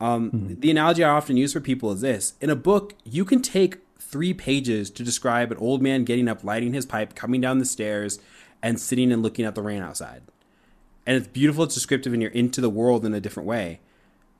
Um, 0.00 0.30
mm-hmm. 0.30 0.60
The 0.60 0.70
analogy 0.70 1.04
I 1.04 1.10
often 1.10 1.36
use 1.36 1.52
for 1.52 1.60
people 1.60 1.92
is 1.92 2.00
this: 2.00 2.34
in 2.40 2.50
a 2.50 2.56
book, 2.56 2.94
you 3.04 3.24
can 3.24 3.40
take 3.40 3.78
three 3.98 4.34
pages 4.34 4.90
to 4.90 5.02
describe 5.02 5.52
an 5.52 5.58
old 5.58 5.80
man 5.82 6.04
getting 6.04 6.28
up, 6.28 6.44
lighting 6.44 6.74
his 6.74 6.86
pipe, 6.86 7.14
coming 7.14 7.40
down 7.40 7.58
the 7.58 7.64
stairs, 7.64 8.18
and 8.62 8.80
sitting 8.80 9.12
and 9.12 9.22
looking 9.22 9.44
at 9.44 9.54
the 9.54 9.62
rain 9.62 9.82
outside. 9.82 10.22
And 11.06 11.16
it's 11.16 11.28
beautiful, 11.28 11.64
it's 11.64 11.74
descriptive, 11.74 12.12
and 12.12 12.20
you're 12.20 12.32
into 12.32 12.60
the 12.60 12.70
world 12.70 13.06
in 13.06 13.14
a 13.14 13.20
different 13.20 13.46
way. 13.46 13.80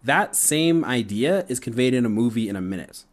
That 0.03 0.35
same 0.35 0.85
idea 0.85 1.45
is 1.49 1.61
conveyed 1.61 1.95
in 1.95 2.05
a 2.05 2.11
movie 2.11 2.49
in 2.49 2.57
a 2.57 2.61
minute. 2.61 3.05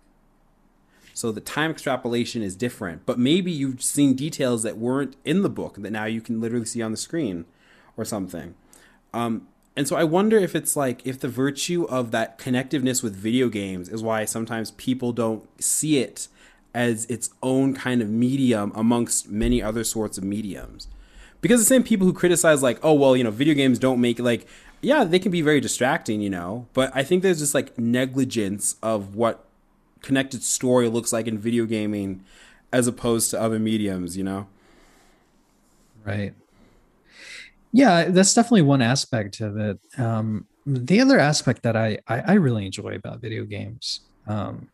So 1.13 1.31
the 1.31 1.41
time 1.41 1.69
extrapolation 1.69 2.41
is 2.41 2.55
different, 2.55 3.05
but 3.05 3.19
maybe 3.19 3.51
you've 3.51 3.83
seen 3.83 4.15
details 4.15 4.63
that 4.63 4.77
weren't 4.77 5.15
in 5.23 5.43
the 5.43 5.49
book 5.49 5.75
that 5.77 5.91
now 5.91 6.05
you 6.05 6.21
can 6.21 6.41
literally 6.41 6.65
see 6.65 6.81
on 6.81 6.91
the 6.91 6.97
screen 6.97 7.45
or 7.95 8.03
something. 8.03 8.55
Um, 9.13 9.47
and 9.75 9.87
so 9.87 9.95
I 9.95 10.03
wonder 10.03 10.37
if 10.37 10.55
it's 10.55 10.75
like 10.75 11.05
if 11.05 11.19
the 11.19 11.27
virtue 11.27 11.85
of 11.85 12.11
that 12.11 12.37
connectiveness 12.37 13.03
with 13.03 13.15
video 13.15 13.49
games 13.49 13.89
is 13.89 14.03
why 14.03 14.25
sometimes 14.25 14.71
people 14.71 15.11
don't 15.13 15.47
see 15.61 15.99
it 15.99 16.27
as 16.73 17.05
its 17.05 17.29
own 17.43 17.73
kind 17.73 18.01
of 18.01 18.09
medium 18.09 18.71
amongst 18.75 19.29
many 19.29 19.61
other 19.61 19.83
sorts 19.83 20.17
of 20.17 20.23
mediums. 20.23 20.87
Because 21.43 21.60
the 21.60 21.65
same 21.65 21.84
people 21.84 22.08
who 22.08 22.13
criticize 22.13 22.63
like, 22.63 22.79
oh 22.82 22.93
well, 22.93 23.15
you 23.15 23.23
know, 23.23 23.29
video 23.29 23.53
games 23.53 23.77
don't 23.77 24.01
make 24.01 24.17
like 24.17 24.47
yeah, 24.84 25.06
they 25.06 25.17
can 25.17 25.32
be 25.32 25.41
very 25.41 25.62
distracting, 25.62 26.21
you 26.21 26.29
know, 26.29 26.67
but 26.73 26.91
I 26.93 27.03
think 27.03 27.23
there's 27.23 27.39
just 27.39 27.53
like 27.53 27.77
negligence 27.79 28.75
of 28.84 29.15
what 29.15 29.45
connected 30.01 30.43
story 30.43 30.89
looks 30.89 31.13
like 31.13 31.25
in 31.25 31.38
video 31.38 31.65
gaming 31.65 32.23
as 32.71 32.86
opposed 32.86 33.32
to 33.32 33.41
other 33.41 33.60
mediums, 33.60 34.17
you 34.17 34.25
know? 34.25 34.47
Right. 36.03 36.34
Yeah, 37.71 38.10
that's 38.10 38.34
definitely 38.34 38.63
one 38.63 38.82
aspect 38.82 39.39
of 39.39 39.58
it. 39.58 39.79
Um, 39.97 40.47
the 40.65 40.99
other 40.99 41.17
aspect 41.17 41.63
that 41.63 41.77
I, 41.77 41.99
I, 42.08 42.19
I 42.19 42.34
really 42.34 42.65
enjoy 42.65 42.95
about 42.95 43.21
video 43.21 43.45
games 43.45 44.01
um, 44.27 44.67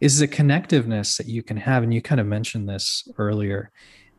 is 0.00 0.20
the 0.20 0.28
connectiveness 0.28 1.16
that 1.18 1.26
you 1.26 1.42
can 1.42 1.56
have, 1.56 1.82
and 1.82 1.92
you 1.92 2.00
kind 2.00 2.20
of 2.20 2.26
mentioned 2.26 2.68
this 2.68 3.08
earlier. 3.18 3.72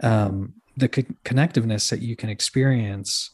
Um, 0.04 0.54
the 0.78 0.88
co- 0.88 1.04
connectiveness 1.26 1.90
that 1.90 2.02
you 2.02 2.16
can 2.16 2.30
experience 2.30 3.32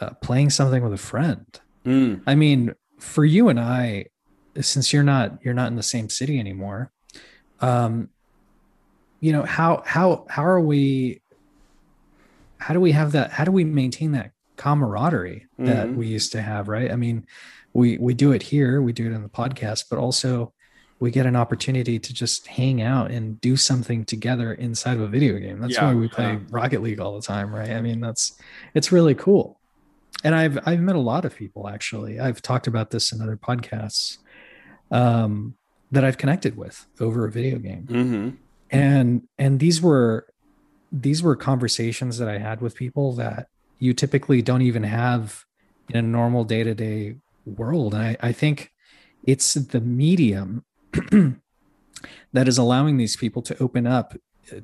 uh, 0.00 0.10
playing 0.22 0.50
something 0.50 0.82
with 0.82 0.92
a 0.92 0.98
friend. 0.98 1.46
Mm. 1.84 2.22
I 2.26 2.34
mean, 2.34 2.74
for 2.98 3.24
you 3.24 3.48
and 3.48 3.58
I, 3.58 4.06
since 4.60 4.92
you're 4.92 5.02
not 5.02 5.38
you're 5.42 5.54
not 5.54 5.68
in 5.68 5.76
the 5.76 5.82
same 5.82 6.08
city 6.08 6.38
anymore 6.38 6.90
um 7.60 8.08
you 9.20 9.32
know 9.32 9.42
how 9.42 9.82
how 9.84 10.26
how 10.28 10.44
are 10.44 10.60
we 10.60 11.20
how 12.58 12.74
do 12.74 12.80
we 12.80 12.92
have 12.92 13.12
that 13.12 13.30
how 13.30 13.44
do 13.44 13.52
we 13.52 13.64
maintain 13.64 14.12
that 14.12 14.32
camaraderie 14.56 15.46
that 15.58 15.86
mm-hmm. 15.86 15.96
we 15.96 16.06
used 16.06 16.32
to 16.32 16.42
have 16.42 16.68
right 16.68 16.90
i 16.90 16.96
mean 16.96 17.24
we 17.72 17.96
we 17.98 18.14
do 18.14 18.32
it 18.32 18.42
here 18.42 18.82
we 18.82 18.92
do 18.92 19.06
it 19.06 19.12
in 19.12 19.22
the 19.22 19.28
podcast 19.28 19.84
but 19.90 19.98
also 19.98 20.52
we 21.00 21.10
get 21.10 21.26
an 21.26 21.36
opportunity 21.36 21.98
to 21.98 22.12
just 22.12 22.46
hang 22.46 22.82
out 22.82 23.10
and 23.10 23.40
do 23.40 23.56
something 23.56 24.04
together 24.04 24.52
inside 24.54 24.96
of 24.96 25.00
a 25.02 25.06
video 25.06 25.38
game 25.38 25.60
that's 25.60 25.74
yeah, 25.74 25.84
why 25.84 25.94
we 25.94 26.08
play 26.08 26.32
yeah. 26.32 26.38
rocket 26.50 26.82
league 26.82 27.00
all 27.00 27.14
the 27.14 27.26
time 27.26 27.54
right 27.54 27.70
i 27.70 27.80
mean 27.80 28.00
that's 28.00 28.38
it's 28.74 28.90
really 28.90 29.14
cool 29.14 29.60
and 30.24 30.34
i've 30.34 30.58
i've 30.66 30.80
met 30.80 30.96
a 30.96 31.00
lot 31.00 31.24
of 31.24 31.36
people 31.36 31.68
actually 31.68 32.18
i've 32.18 32.42
talked 32.42 32.66
about 32.66 32.90
this 32.90 33.12
in 33.12 33.22
other 33.22 33.36
podcasts 33.36 34.18
um, 34.90 35.54
that 35.90 36.04
I've 36.04 36.18
connected 36.18 36.56
with 36.56 36.86
over 37.00 37.24
a 37.24 37.30
video 37.30 37.58
game. 37.58 37.86
Mm-hmm. 37.88 38.28
And 38.70 39.22
and 39.38 39.60
these 39.60 39.80
were 39.80 40.26
these 40.92 41.22
were 41.22 41.36
conversations 41.36 42.18
that 42.18 42.28
I 42.28 42.38
had 42.38 42.60
with 42.60 42.74
people 42.74 43.12
that 43.14 43.48
you 43.78 43.94
typically 43.94 44.42
don't 44.42 44.62
even 44.62 44.82
have 44.82 45.44
in 45.88 45.96
a 45.96 46.02
normal 46.02 46.44
day 46.44 46.62
to 46.62 46.74
day 46.74 47.16
world. 47.46 47.94
And 47.94 48.02
I, 48.02 48.16
I 48.20 48.32
think 48.32 48.72
it's 49.24 49.54
the 49.54 49.80
medium 49.80 50.64
that 52.32 52.48
is 52.48 52.58
allowing 52.58 52.96
these 52.96 53.16
people 53.16 53.42
to 53.42 53.62
open 53.62 53.86
up 53.86 54.14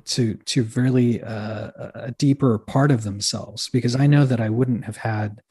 to 0.05 0.33
to 0.33 0.63
really 0.75 1.21
uh, 1.21 1.71
a 1.93 2.13
deeper 2.17 2.57
part 2.57 2.91
of 2.91 3.03
themselves 3.03 3.69
because 3.69 3.95
I 3.95 4.07
know 4.07 4.25
that 4.25 4.39
I 4.39 4.49
wouldn't 4.49 4.85
have 4.85 4.97
had 4.97 5.41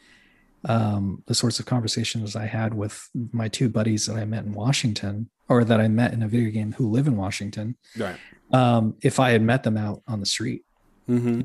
um, 0.66 1.22
the 1.26 1.34
sorts 1.34 1.60
of 1.60 1.66
conversations 1.66 2.34
I 2.34 2.46
had 2.46 2.74
with 2.74 3.08
my 3.32 3.48
two 3.48 3.68
buddies 3.68 4.06
that 4.06 4.16
I 4.16 4.24
met 4.24 4.44
in 4.44 4.52
Washington 4.52 5.28
or 5.48 5.62
that 5.64 5.80
I 5.80 5.88
met 5.88 6.12
in 6.12 6.22
a 6.22 6.28
video 6.28 6.50
game 6.50 6.72
who 6.72 6.90
live 6.90 7.06
in 7.06 7.16
Washington. 7.16 7.76
Right. 7.96 8.16
Um, 8.52 8.96
if 9.02 9.20
I 9.20 9.30
had 9.30 9.42
met 9.42 9.62
them 9.62 9.76
out 9.76 10.02
on 10.08 10.20
the 10.20 10.26
street, 10.26 10.64
mm-hmm. 11.08 11.42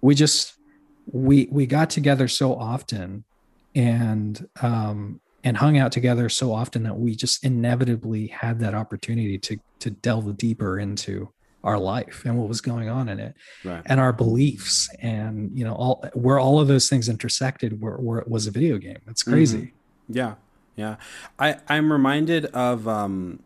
we 0.00 0.14
just 0.14 0.54
we 1.06 1.48
we 1.50 1.66
got 1.66 1.90
together 1.90 2.28
so 2.28 2.54
often 2.54 3.24
and 3.74 4.48
um, 4.62 5.20
and 5.44 5.58
hung 5.58 5.78
out 5.78 5.92
together 5.92 6.28
so 6.28 6.52
often 6.52 6.82
that 6.82 6.98
we 6.98 7.14
just 7.14 7.44
inevitably 7.44 8.26
had 8.28 8.58
that 8.60 8.74
opportunity 8.74 9.38
to 9.38 9.58
to 9.78 9.90
delve 9.90 10.36
deeper 10.36 10.80
into 10.80 11.28
our 11.62 11.78
life 11.78 12.22
and 12.24 12.36
what 12.38 12.48
was 12.48 12.60
going 12.60 12.88
on 12.88 13.08
in 13.08 13.18
it 13.18 13.34
right. 13.64 13.82
and 13.86 13.98
our 13.98 14.12
beliefs. 14.12 14.88
And 15.00 15.56
you 15.56 15.64
know 15.64 15.74
all 15.74 16.04
where 16.14 16.40
all 16.40 16.58
of 16.58 16.68
those 16.68 16.88
things 16.88 17.08
intersected 17.08 17.80
where, 17.80 17.96
where 17.96 18.18
it 18.18 18.28
was 18.28 18.46
a 18.46 18.50
video 18.50 18.78
game. 18.78 19.00
It's 19.06 19.22
crazy. 19.22 19.58
Mm-hmm. 19.58 20.16
yeah. 20.16 20.34
Yeah. 20.76 20.96
I 21.38 21.56
i'm 21.68 21.92
reminded 21.92 22.46
of 22.46 22.88
um 22.88 23.40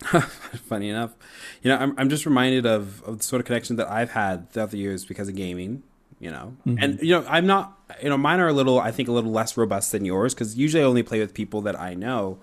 funny 0.02 0.88
enough 0.88 1.14
you 1.62 1.70
know 1.70 1.76
I'm, 1.76 1.94
I'm 1.98 2.08
just 2.08 2.24
reminded 2.24 2.66
of, 2.66 3.02
of 3.02 3.18
the 3.18 3.24
sort 3.24 3.40
of 3.40 3.46
connection 3.46 3.76
that 3.76 3.88
i've 3.88 4.12
had 4.12 4.50
throughout 4.50 4.70
the 4.70 4.78
years 4.78 5.04
because 5.04 5.28
of 5.28 5.34
gaming 5.34 5.82
you 6.20 6.30
know 6.30 6.56
mm-hmm. 6.66 6.82
and 6.82 7.00
you 7.00 7.10
know 7.10 7.24
i'm 7.28 7.46
not 7.46 7.78
you 8.02 8.08
know 8.08 8.18
mine 8.18 8.40
are 8.40 8.48
a 8.48 8.52
little 8.52 8.80
i 8.80 8.90
think 8.90 9.08
a 9.08 9.12
little 9.12 9.30
less 9.30 9.56
robust 9.56 9.92
than 9.92 10.04
yours 10.04 10.34
because 10.34 10.56
usually 10.56 10.82
i 10.82 10.86
only 10.86 11.02
play 11.02 11.20
with 11.20 11.32
people 11.32 11.60
that 11.60 11.78
i 11.80 11.94
know 11.94 12.38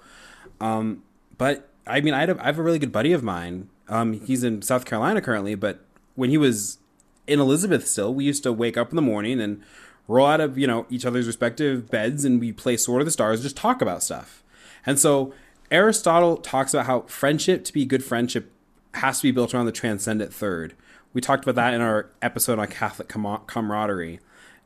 um 0.62 1.04
but 1.38 1.70
i 1.86 2.02
mean 2.02 2.14
I 2.14 2.26
have, 2.26 2.40
I 2.40 2.46
have 2.46 2.60
a 2.60 2.64
really 2.64 2.80
good 2.80 2.92
buddy 2.92 3.12
of 3.12 3.24
mine 3.24 3.70
um, 3.88 4.22
he's 4.22 4.44
in 4.44 4.62
South 4.62 4.86
Carolina 4.86 5.22
currently, 5.22 5.56
but 5.56 5.80
when 6.16 6.30
he 6.30 6.38
was 6.38 6.80
in 7.28 7.40
Elizabeth 7.40 7.88
still, 7.88 8.14
we 8.14 8.26
used 8.26 8.44
to 8.44 8.54
wake 8.54 8.78
up 8.78 8.90
in 8.90 8.96
the 8.96 9.02
morning 9.02 9.40
and 9.40 9.62
roll 10.08 10.28
out 10.28 10.42
of, 10.42 10.58
you 10.58 10.68
know, 10.68 10.86
each 10.90 11.06
other's 11.06 11.28
respective 11.28 11.90
beds 11.90 12.26
and 12.26 12.40
we 12.40 12.52
play 12.52 12.78
Sword 12.78 13.02
of 13.02 13.06
the 13.06 13.12
Stars, 13.12 13.42
just 13.42 13.58
talk 13.58 13.82
about 13.82 14.04
stuff. 14.04 14.44
And 14.86 15.00
so 15.00 15.34
Aristotle 15.72 16.38
talks 16.38 16.74
about 16.74 16.86
how 16.86 17.02
friendship, 17.02 17.64
to 17.66 17.74
be 17.74 17.86
good 17.86 18.04
friendship, 18.04 18.52
has 18.96 19.20
to 19.20 19.24
be 19.24 19.32
built 19.32 19.54
around 19.54 19.66
the 19.66 19.72
transcendent 19.72 20.34
third. 20.34 20.76
We 21.16 21.22
talked 21.22 21.44
about 21.44 21.56
that 21.56 21.74
in 21.74 21.80
our 21.80 22.10
episode 22.22 22.60
on 22.60 22.68
Catholic 22.68 23.08
com- 23.08 23.42
camaraderie. 23.48 24.20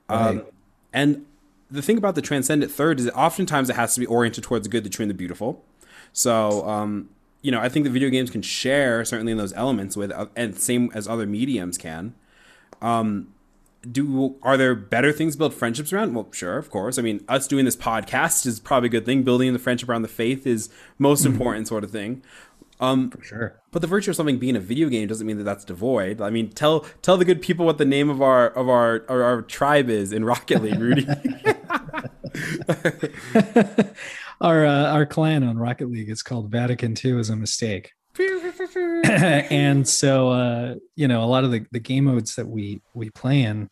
Um, 0.10 0.44
and 0.92 1.28
the 1.70 1.84
thing 1.84 1.98
about 2.00 2.16
the 2.16 2.24
transcendent 2.24 2.72
third 2.72 3.00
is 3.00 3.06
that 3.06 3.14
oftentimes 3.14 3.70
it 3.70 3.76
has 3.76 3.94
to 3.94 4.00
be 4.00 4.08
oriented 4.08 4.44
towards 4.44 4.66
the 4.66 4.70
good, 4.72 4.84
the 4.84 4.90
true, 4.90 5.04
and 5.04 5.12
the 5.12 5.16
beautiful. 5.16 5.64
So, 6.12 6.68
um, 6.68 7.10
you 7.44 7.52
know, 7.52 7.60
I 7.60 7.70
think 7.70 7.84
the 7.84 7.92
video 7.92 8.10
games 8.10 8.32
can 8.32 8.42
share 8.42 9.06
certainly 9.06 9.32
in 9.32 9.38
those 9.38 9.54
elements 9.54 9.96
with, 9.96 10.12
uh, 10.12 10.26
and 10.36 10.58
same 10.58 10.90
as 10.96 11.08
other 11.08 11.28
mediums 11.28 11.78
can. 11.78 12.16
Um, 12.82 13.32
do 13.90 14.36
are 14.44 14.58
there 14.58 14.76
better 14.76 15.14
things 15.14 15.36
to 15.36 15.40
build 15.40 15.54
friendships 15.54 15.94
around? 15.94 16.14
Well, 16.14 16.28
sure, 16.32 16.58
of 16.58 16.70
course. 16.70 16.98
I 16.98 17.02
mean, 17.02 17.24
us 17.30 17.48
doing 17.48 17.64
this 17.64 17.78
podcast 17.78 18.46
is 18.46 18.60
probably 18.60 18.88
a 18.88 18.90
good 18.90 19.06
thing. 19.06 19.24
Building 19.24 19.54
the 19.54 19.60
friendship 19.60 19.88
around 19.88 20.02
the 20.02 20.10
faith 20.10 20.46
is 20.46 20.70
most 20.98 21.24
mm-hmm. 21.24 21.34
important 21.34 21.68
sort 21.68 21.84
of 21.84 21.92
thing. 21.92 22.22
Um, 22.80 23.12
For 23.12 23.22
sure. 23.24 23.62
But 23.72 23.82
the 23.82 23.88
virtue 23.88 24.12
of 24.12 24.16
something 24.16 24.40
being 24.40 24.56
a 24.56 24.60
video 24.60 24.88
game 24.90 25.08
doesn't 25.08 25.28
mean 25.28 25.38
that 25.38 25.44
that's 25.44 25.66
devoid. 25.66 26.22
I 26.22 26.30
mean, 26.30 26.50
tell 26.50 26.82
tell 27.02 27.18
the 27.18 27.26
good 27.26 27.42
people 27.42 27.66
what 27.66 27.78
the 27.78 27.86
name 27.86 28.10
of 28.10 28.22
our 28.22 28.48
of 28.48 28.70
our 28.70 29.06
our, 29.10 29.24
our 29.24 29.42
tribe 29.42 29.90
is 29.90 30.14
in 30.14 30.24
Rocket 30.24 30.64
League, 30.64 30.80
Rudy. 30.80 31.06
our 34.42 34.66
uh, 34.66 34.92
our 34.92 35.06
clan 35.06 35.44
on 35.44 35.58
Rocket 35.58 35.90
League 35.90 36.10
is 36.10 36.24
called 36.24 36.50
Vatican 36.50 36.96
Two 36.96 37.20
is 37.20 37.30
a 37.30 37.36
mistake. 37.36 37.92
and 38.20 39.88
so 39.88 40.30
uh, 40.30 40.76
you 40.96 41.08
know 41.08 41.24
a 41.24 41.26
lot 41.26 41.44
of 41.44 41.52
the, 41.52 41.66
the 41.72 41.80
game 41.80 42.06
modes 42.06 42.36
that 42.36 42.48
we 42.48 42.82
we 42.94 43.10
play 43.12 43.42
in 43.42 43.70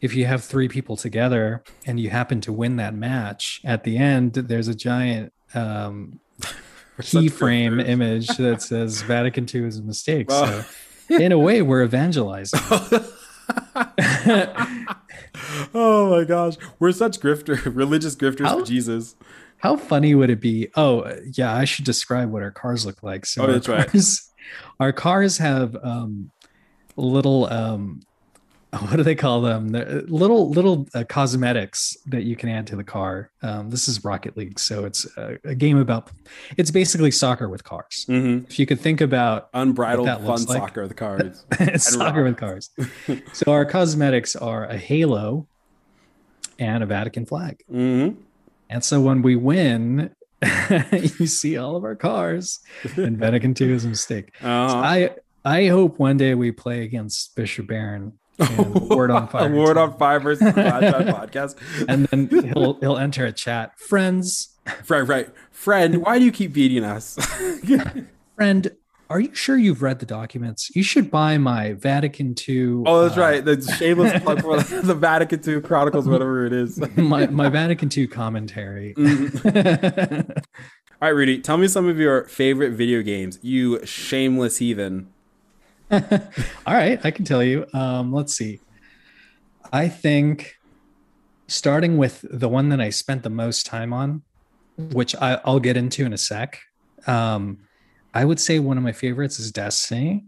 if 0.00 0.14
you 0.14 0.26
have 0.26 0.44
three 0.44 0.68
people 0.68 0.96
together 0.96 1.62
and 1.86 1.98
you 1.98 2.10
happen 2.10 2.40
to 2.40 2.52
win 2.52 2.76
that 2.76 2.94
match 2.94 3.60
at 3.64 3.84
the 3.84 3.96
end 3.96 4.34
there's 4.34 4.68
a 4.68 4.74
giant 4.74 5.32
um, 5.54 6.20
keyframe 6.98 7.86
image 7.86 8.28
that 8.36 8.62
says 8.62 9.02
Vatican 9.06 9.46
II 9.52 9.64
is 9.66 9.78
a 9.78 9.82
mistake. 9.82 10.30
So, 10.30 10.64
in 11.10 11.32
a 11.32 11.38
way, 11.38 11.62
we're 11.62 11.82
evangelizing. 11.84 12.60
oh 15.74 16.10
my 16.10 16.24
gosh, 16.24 16.56
we're 16.78 16.92
such 16.92 17.20
grifter, 17.20 17.74
religious 17.74 18.16
grifters 18.16 18.46
how, 18.46 18.60
for 18.60 18.66
Jesus. 18.66 19.16
How 19.58 19.76
funny 19.76 20.14
would 20.14 20.30
it 20.30 20.40
be? 20.40 20.68
Oh, 20.76 21.10
yeah, 21.32 21.54
I 21.54 21.64
should 21.64 21.84
describe 21.84 22.30
what 22.30 22.42
our 22.42 22.50
cars 22.50 22.84
look 22.84 23.02
like. 23.02 23.26
So, 23.26 23.44
oh, 23.44 23.52
that's 23.52 23.66
cars, 23.66 23.94
right. 23.94 24.54
Our 24.80 24.92
cars 24.92 25.38
have 25.38 25.76
um, 25.82 26.30
little 26.96 27.46
um, 27.46 28.00
what 28.80 28.96
do 28.96 29.02
they 29.02 29.14
call 29.14 29.40
them? 29.40 29.68
They're 29.68 30.02
little 30.02 30.50
little 30.50 30.86
uh, 30.94 31.04
cosmetics 31.08 31.96
that 32.06 32.24
you 32.24 32.36
can 32.36 32.48
add 32.48 32.66
to 32.68 32.76
the 32.76 32.84
car. 32.84 33.30
Um, 33.42 33.70
this 33.70 33.88
is 33.88 34.04
Rocket 34.04 34.36
League, 34.36 34.58
so 34.58 34.84
it's 34.84 35.06
a, 35.16 35.38
a, 35.44 35.54
game 35.54 35.78
about. 35.78 36.10
It's 36.56 36.70
basically 36.70 37.10
soccer 37.10 37.48
with 37.48 37.64
cars. 37.64 38.06
Mm-hmm. 38.08 38.46
If 38.46 38.58
you 38.58 38.66
could 38.66 38.80
think 38.80 39.00
about 39.00 39.48
unbridled 39.54 40.06
fun 40.06 40.24
like, 40.24 40.38
soccer 40.38 40.82
with 40.82 40.96
cars, 40.96 41.44
soccer 41.76 42.24
with 42.24 42.36
cars. 42.36 42.70
so 43.32 43.52
our 43.52 43.64
cosmetics 43.64 44.36
are 44.36 44.64
a 44.64 44.76
halo 44.76 45.46
and 46.58 46.82
a 46.82 46.86
Vatican 46.86 47.26
flag. 47.26 47.62
Mm-hmm. 47.70 48.20
And 48.68 48.84
so 48.84 49.00
when 49.00 49.22
we 49.22 49.36
win, 49.36 50.14
you 50.92 51.26
see 51.26 51.56
all 51.56 51.76
of 51.76 51.84
our 51.84 51.94
cars, 51.94 52.60
and 52.96 53.16
Vatican 53.16 53.54
Two 53.54 53.72
is 53.72 53.84
a 53.84 53.88
mistake. 53.88 54.32
Uh-huh. 54.42 54.68
So 54.68 54.76
I 54.76 55.10
I 55.44 55.68
hope 55.68 55.98
one 55.98 56.16
day 56.16 56.34
we 56.34 56.52
play 56.52 56.82
against 56.82 57.36
Bishop 57.36 57.68
Barron 57.68 58.18
word 58.38 59.10
on 59.10 59.28
fire. 59.30 59.54
word 59.54 59.76
on 59.76 59.96
fire 59.98 60.20
versus 60.20 60.46
podcast. 60.54 61.56
and 61.88 62.06
then 62.06 62.28
he'll 62.52 62.78
he'll 62.80 62.96
enter 62.98 63.24
a 63.24 63.32
chat. 63.32 63.78
Friends. 63.78 64.56
Right, 64.88 65.02
right. 65.02 65.28
Friend, 65.50 66.02
why 66.02 66.18
do 66.18 66.24
you 66.24 66.32
keep 66.32 66.52
beating 66.52 66.84
us? 66.84 67.16
Friend, 68.36 68.70
are 69.08 69.20
you 69.20 69.32
sure 69.34 69.56
you've 69.56 69.80
read 69.80 70.00
the 70.00 70.06
documents? 70.06 70.74
You 70.74 70.82
should 70.82 71.10
buy 71.10 71.38
my 71.38 71.74
Vatican 71.74 72.34
II. 72.48 72.82
Oh, 72.84 73.02
that's 73.02 73.16
uh, 73.16 73.20
right. 73.20 73.44
The 73.44 73.62
shameless 73.78 74.22
plug 74.22 74.42
for 74.42 74.60
the 74.60 74.94
Vatican 74.94 75.40
II 75.48 75.60
Chronicles, 75.60 76.08
whatever 76.08 76.44
it 76.46 76.52
is. 76.52 76.78
my 76.96 77.26
my 77.28 77.48
Vatican 77.48 77.88
II 77.96 78.06
commentary. 78.08 78.94
Mm-hmm. 78.94 80.30
All 81.02 81.08
right, 81.08 81.14
Rudy, 81.14 81.40
tell 81.40 81.58
me 81.58 81.68
some 81.68 81.88
of 81.88 81.98
your 81.98 82.24
favorite 82.24 82.70
video 82.72 83.02
games, 83.02 83.38
you 83.42 83.84
shameless 83.86 84.58
heathen. 84.58 85.12
All 86.66 86.74
right, 86.74 86.98
I 87.04 87.10
can 87.10 87.24
tell 87.24 87.42
you. 87.42 87.66
Um, 87.72 88.12
let's 88.12 88.34
see. 88.34 88.60
I 89.72 89.88
think 89.88 90.56
starting 91.48 91.96
with 91.96 92.24
the 92.28 92.48
one 92.48 92.70
that 92.70 92.80
I 92.80 92.90
spent 92.90 93.22
the 93.22 93.30
most 93.30 93.66
time 93.66 93.92
on, 93.92 94.22
which 94.76 95.14
I, 95.16 95.40
will 95.44 95.60
get 95.60 95.76
into 95.76 96.04
in 96.04 96.12
a 96.12 96.18
sec. 96.18 96.60
Um, 97.06 97.58
I 98.14 98.24
would 98.24 98.40
say 98.40 98.58
one 98.58 98.76
of 98.76 98.82
my 98.82 98.92
favorites 98.92 99.38
is 99.38 99.52
Destiny, 99.52 100.24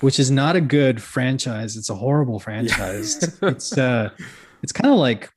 which 0.00 0.18
is 0.18 0.30
not 0.30 0.56
a 0.56 0.60
good 0.60 1.00
franchise. 1.02 1.76
It's 1.76 1.88
a 1.88 1.94
horrible 1.94 2.38
franchise. 2.38 3.38
Yeah. 3.42 3.48
it's 3.50 3.76
uh, 3.78 4.10
it's 4.62 4.72
kind 4.72 4.92
of 4.92 4.98
like 4.98 5.30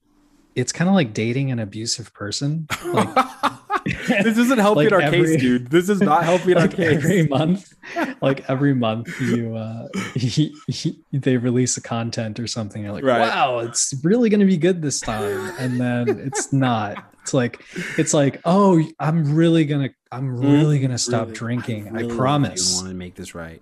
it's 0.56 0.72
kind 0.72 0.90
of 0.90 0.96
like 0.96 1.14
dating 1.14 1.52
an 1.52 1.60
abusive 1.60 2.14
person. 2.14 2.68
Like 2.86 3.08
this 4.08 4.38
isn't 4.38 4.60
helping 4.60 4.86
like 4.86 4.94
our 4.94 5.02
every, 5.02 5.26
case, 5.26 5.42
dude. 5.42 5.70
This 5.70 5.90
is 5.90 6.02
not 6.02 6.24
helping 6.24 6.56
like 6.56 6.72
our 6.72 6.76
case. 6.76 7.04
Every 7.04 7.28
month, 7.28 7.74
like 8.22 8.50
every 8.50 8.74
month, 8.74 9.10
you 9.20 9.56
uh, 9.56 9.88
he, 10.16 10.56
he, 10.68 11.00
they 11.12 11.38
release 11.38 11.78
a 11.78 11.82
content 11.82 12.40
or 12.40 12.48
something. 12.48 12.84
You're 12.84 12.92
like, 12.92 13.04
right. 13.04 13.22
wow, 13.22 13.60
it's 13.60 13.94
really 14.04 14.30
going 14.30 14.40
to 14.40 14.46
be 14.46 14.58
good 14.58 14.82
this 14.82 15.00
time, 15.00 15.54
and 15.58 15.80
then 15.80 16.20
it's 16.20 16.52
not. 16.54 17.04
It's 17.22 17.34
like, 17.34 17.64
it's 17.98 18.14
like, 18.14 18.42
oh, 18.46 18.84
I'm 19.00 19.36
really 19.36 19.66
gonna, 19.66 19.90
I'm 20.12 20.36
mm-hmm. 20.36 20.52
really 20.52 20.80
gonna 20.80 20.98
stop 20.98 21.28
really, 21.28 21.34
drinking. 21.34 21.88
I, 21.88 21.92
really 21.92 22.14
I 22.14 22.18
promise. 22.18 22.78
want 22.78 22.90
to 22.90 22.96
make 22.96 23.16
this 23.16 23.36
right. 23.36 23.62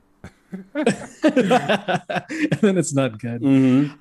and 0.74 0.86
then 2.62 2.78
it's 2.78 2.94
not 2.94 3.20
good. 3.20 3.42
Mm-hmm. 3.42 3.94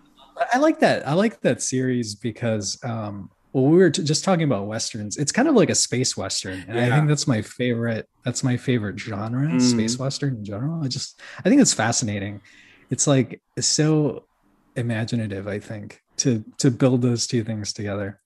I 0.52 0.59
like 0.59 0.81
that. 0.81 1.07
I 1.07 1.14
like 1.14 1.40
that 1.40 1.62
series 1.62 2.14
because 2.14 2.78
um, 2.85 3.31
well 3.53 3.65
we 3.65 3.79
were 3.79 3.91
t- 3.91 4.03
just 4.05 4.25
talking 4.25 4.45
about 4.45 4.67
westerns. 4.67 5.17
It's 5.17 5.33
kind 5.33 5.49
of 5.49 5.55
like 5.55 5.71
a 5.71 5.75
space 5.75 6.17
western 6.17 6.65
and 6.69 6.77
yeah. 6.77 6.87
i 6.87 6.91
think 6.91 7.09
that's 7.09 7.27
my 7.27 7.43
favorite 7.43 8.09
that's 8.25 8.45
my 8.45 8.57
favorite 8.57 8.99
genre 8.99 9.47
mm. 9.49 9.61
space 9.61 9.99
western 9.99 10.37
in 10.37 10.45
general. 10.45 10.83
I 10.83 10.89
just 10.89 11.21
i 11.45 11.49
think 11.49 11.61
it's 11.61 11.75
fascinating. 11.75 12.41
It's 12.91 13.07
like 13.07 13.41
so 13.59 14.25
imaginative 14.77 15.49
i 15.49 15.59
think 15.59 16.03
to 16.17 16.45
to 16.59 16.71
build 16.71 17.03
those 17.03 17.27
two 17.27 17.43
things 17.45 17.73
together. 17.73 18.21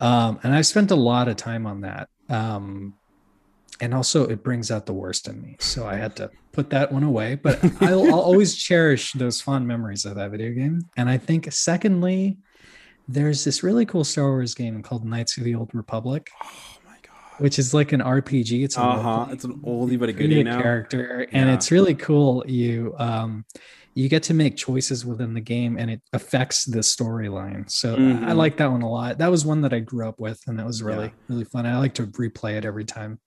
Um 0.00 0.40
and 0.42 0.54
i 0.54 0.60
spent 0.60 0.90
a 0.90 0.96
lot 0.96 1.28
of 1.28 1.36
time 1.36 1.66
on 1.66 1.82
that 1.82 2.08
um 2.28 2.94
and 3.80 3.92
also 3.92 4.26
it 4.26 4.42
brings 4.42 4.70
out 4.70 4.86
the 4.86 4.92
worst 4.92 5.28
in 5.28 5.40
me 5.42 5.56
so 5.58 5.86
i 5.86 5.94
had 5.96 6.14
to 6.16 6.30
put 6.54 6.70
that 6.70 6.90
one 6.90 7.02
away. 7.02 7.34
But 7.34 7.62
I'll, 7.82 8.04
I'll 8.06 8.20
always 8.30 8.56
cherish 8.56 9.12
those 9.12 9.40
fond 9.40 9.66
memories 9.66 10.04
of 10.04 10.14
that 10.14 10.30
video 10.30 10.52
game. 10.52 10.82
And 10.96 11.10
i 11.10 11.18
think 11.18 11.52
secondly 11.52 12.38
there's 13.08 13.44
this 13.44 13.62
really 13.62 13.86
cool 13.86 14.04
Star 14.04 14.30
Wars 14.30 14.54
game 14.54 14.82
called 14.82 15.04
Knights 15.04 15.36
of 15.36 15.44
the 15.44 15.54
Old 15.54 15.70
Republic. 15.74 16.30
Oh 16.42 16.78
my 16.86 16.96
god! 17.02 17.38
Which 17.38 17.58
is 17.58 17.74
like 17.74 17.92
an 17.92 18.00
RPG. 18.00 18.64
It's 18.64 18.78
uh 18.78 18.98
huh. 18.98 19.26
It's 19.30 19.44
an 19.44 19.60
oldie 19.60 19.98
but 19.98 20.08
a 20.08 20.12
goodie 20.12 20.42
now. 20.42 20.60
Character, 20.60 21.26
and 21.32 21.48
yeah. 21.48 21.54
it's 21.54 21.70
really 21.70 21.94
cool. 21.94 22.44
You 22.46 22.94
um, 22.98 23.44
you 23.94 24.08
get 24.08 24.24
to 24.24 24.34
make 24.34 24.56
choices 24.56 25.04
within 25.04 25.34
the 25.34 25.40
game, 25.40 25.78
and 25.78 25.90
it 25.90 26.00
affects 26.12 26.64
the 26.64 26.80
storyline. 26.80 27.70
So 27.70 27.96
mm-hmm. 27.96 28.24
I 28.24 28.32
like 28.32 28.56
that 28.56 28.70
one 28.70 28.82
a 28.82 28.90
lot. 28.90 29.18
That 29.18 29.30
was 29.30 29.44
one 29.44 29.60
that 29.62 29.72
I 29.72 29.78
grew 29.78 30.08
up 30.08 30.18
with, 30.18 30.40
and 30.46 30.58
that 30.58 30.66
was 30.66 30.82
really 30.82 31.06
yeah. 31.06 31.12
really 31.28 31.44
fun. 31.44 31.66
I 31.66 31.78
like 31.78 31.94
to 31.94 32.06
replay 32.06 32.56
it 32.56 32.64
every 32.64 32.84
time. 32.84 33.20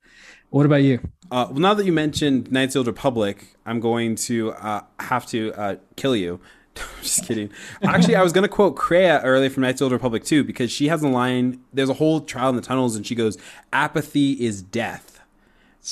What 0.50 0.66
about 0.66 0.84
you? 0.84 1.00
Uh, 1.30 1.48
well, 1.50 1.60
now 1.60 1.74
that 1.74 1.86
you 1.86 1.92
mentioned 1.92 2.52
Knights 2.52 2.76
of 2.76 2.86
the 2.86 2.90
Old 2.90 2.98
Republic, 2.98 3.56
I'm 3.66 3.80
going 3.80 4.16
to 4.16 4.52
uh, 4.54 4.82
have 5.00 5.26
to 5.28 5.54
uh, 5.54 5.76
kill 5.96 6.16
you 6.16 6.40
just 7.02 7.26
kidding. 7.26 7.50
Actually, 7.84 8.16
I 8.16 8.24
was 8.24 8.34
going 8.34 8.44
to 8.44 8.50
quote 8.50 8.76
Kreia 8.76 9.22
earlier 9.24 9.50
from 9.50 9.62
Knights 9.64 9.76
of 9.76 9.80
the 9.80 9.86
Old 9.86 9.94
Republic 9.94 10.24
too, 10.24 10.44
because 10.44 10.72
she 10.72 10.88
has 10.88 11.04
a 11.04 11.08
line. 11.08 11.62
There's 11.74 11.90
a 11.90 11.96
whole 11.96 12.22
trial 12.22 12.50
in 12.50 12.56
the 12.56 12.62
tunnels, 12.62 12.96
and 12.96 13.06
she 13.06 13.16
goes, 13.16 13.38
"Apathy 13.72 14.34
is 14.34 14.62
death." 14.62 15.14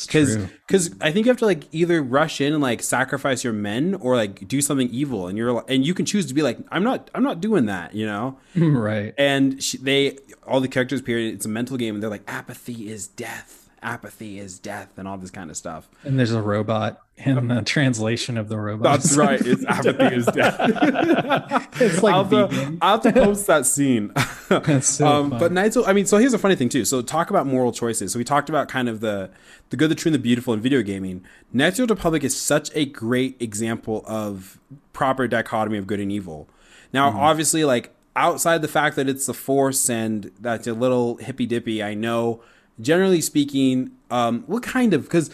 Because 0.05 0.35
because 0.67 0.93
I 0.99 1.11
think 1.11 1.25
you 1.25 1.29
have 1.29 1.37
to 1.37 1.45
like 1.45 1.73
either 1.73 2.01
rush 2.01 2.41
in 2.41 2.51
and 2.51 2.61
like 2.61 2.83
sacrifice 2.83 3.45
your 3.45 3.53
men 3.53 3.95
or 3.95 4.17
like 4.17 4.45
do 4.45 4.61
something 4.61 4.89
evil, 4.89 5.27
and 5.27 5.37
you're 5.37 5.63
and 5.69 5.85
you 5.85 5.93
can 5.93 6.05
choose 6.05 6.25
to 6.25 6.33
be 6.33 6.41
like, 6.41 6.57
I'm 6.69 6.83
not 6.83 7.09
I'm 7.15 7.23
not 7.23 7.39
doing 7.39 7.67
that, 7.67 7.95
you 7.95 8.05
know? 8.05 8.37
right. 8.55 9.13
And 9.17 9.63
she, 9.63 9.77
they 9.77 10.17
all 10.45 10.59
the 10.59 10.67
characters 10.67 11.01
period. 11.01 11.33
It's 11.33 11.45
a 11.45 11.49
mental 11.49 11.77
game, 11.77 11.95
and 11.95 12.03
they're 12.03 12.09
like, 12.09 12.23
apathy 12.27 12.89
is 12.89 13.07
death 13.07 13.64
apathy 13.85 14.39
is 14.39 14.59
death 14.59 14.89
and 14.97 15.07
all 15.07 15.17
this 15.17 15.31
kind 15.31 15.49
of 15.49 15.55
stuff. 15.55 15.87
And 16.03 16.17
there's 16.17 16.33
a 16.33 16.41
robot 16.41 17.01
in 17.17 17.47
the 17.47 17.61
translation 17.61 18.37
of 18.37 18.49
the 18.49 18.57
robot. 18.57 18.83
That's 18.83 19.15
right. 19.15 19.39
It's 19.39 19.63
apathy 19.67 20.15
is 20.15 20.25
death. 20.25 20.59
it's 21.79 22.03
like 22.03 22.13
I'll 22.13 22.25
have, 22.25 22.49
to, 22.49 22.77
I'll 22.81 22.99
have 22.99 23.13
to 23.13 23.13
post 23.13 23.47
that 23.47 23.65
scene. 23.65 24.11
That's 24.49 24.87
so 24.87 25.07
um, 25.07 25.29
But 25.29 25.51
Knights, 25.51 25.77
I 25.77 25.93
mean, 25.93 26.05
so 26.05 26.17
here's 26.17 26.33
a 26.33 26.39
funny 26.39 26.55
thing 26.55 26.67
too. 26.67 26.83
So 26.83 27.01
talk 27.01 27.29
about 27.29 27.45
moral 27.45 27.71
choices. 27.71 28.11
So 28.11 28.19
we 28.19 28.25
talked 28.25 28.49
about 28.49 28.67
kind 28.67 28.89
of 28.89 28.99
the 28.99 29.29
the 29.69 29.77
good, 29.77 29.89
the 29.89 29.95
true, 29.95 30.09
and 30.09 30.15
the 30.15 30.19
beautiful 30.19 30.53
in 30.53 30.59
video 30.59 30.81
gaming. 30.81 31.23
Knights 31.53 31.79
of 31.79 31.89
Republic 31.89 32.23
is 32.23 32.35
such 32.35 32.69
a 32.75 32.85
great 32.85 33.41
example 33.41 34.03
of 34.07 34.59
proper 34.93 35.27
dichotomy 35.27 35.77
of 35.77 35.87
good 35.87 35.99
and 35.99 36.11
evil. 36.11 36.49
Now, 36.91 37.09
mm-hmm. 37.09 37.19
obviously, 37.19 37.63
like 37.63 37.95
outside 38.15 38.61
the 38.61 38.67
fact 38.67 38.95
that 38.95 39.07
it's 39.07 39.25
the 39.25 39.33
Force 39.33 39.89
and 39.89 40.31
that's 40.39 40.67
a 40.67 40.73
little 40.73 41.17
hippy 41.17 41.45
dippy, 41.45 41.83
I 41.83 41.93
know 41.93 42.41
generally 42.79 43.21
speaking, 43.21 43.91
um, 44.11 44.43
what 44.47 44.63
kind 44.63 44.93
of 44.93 45.03
because 45.03 45.29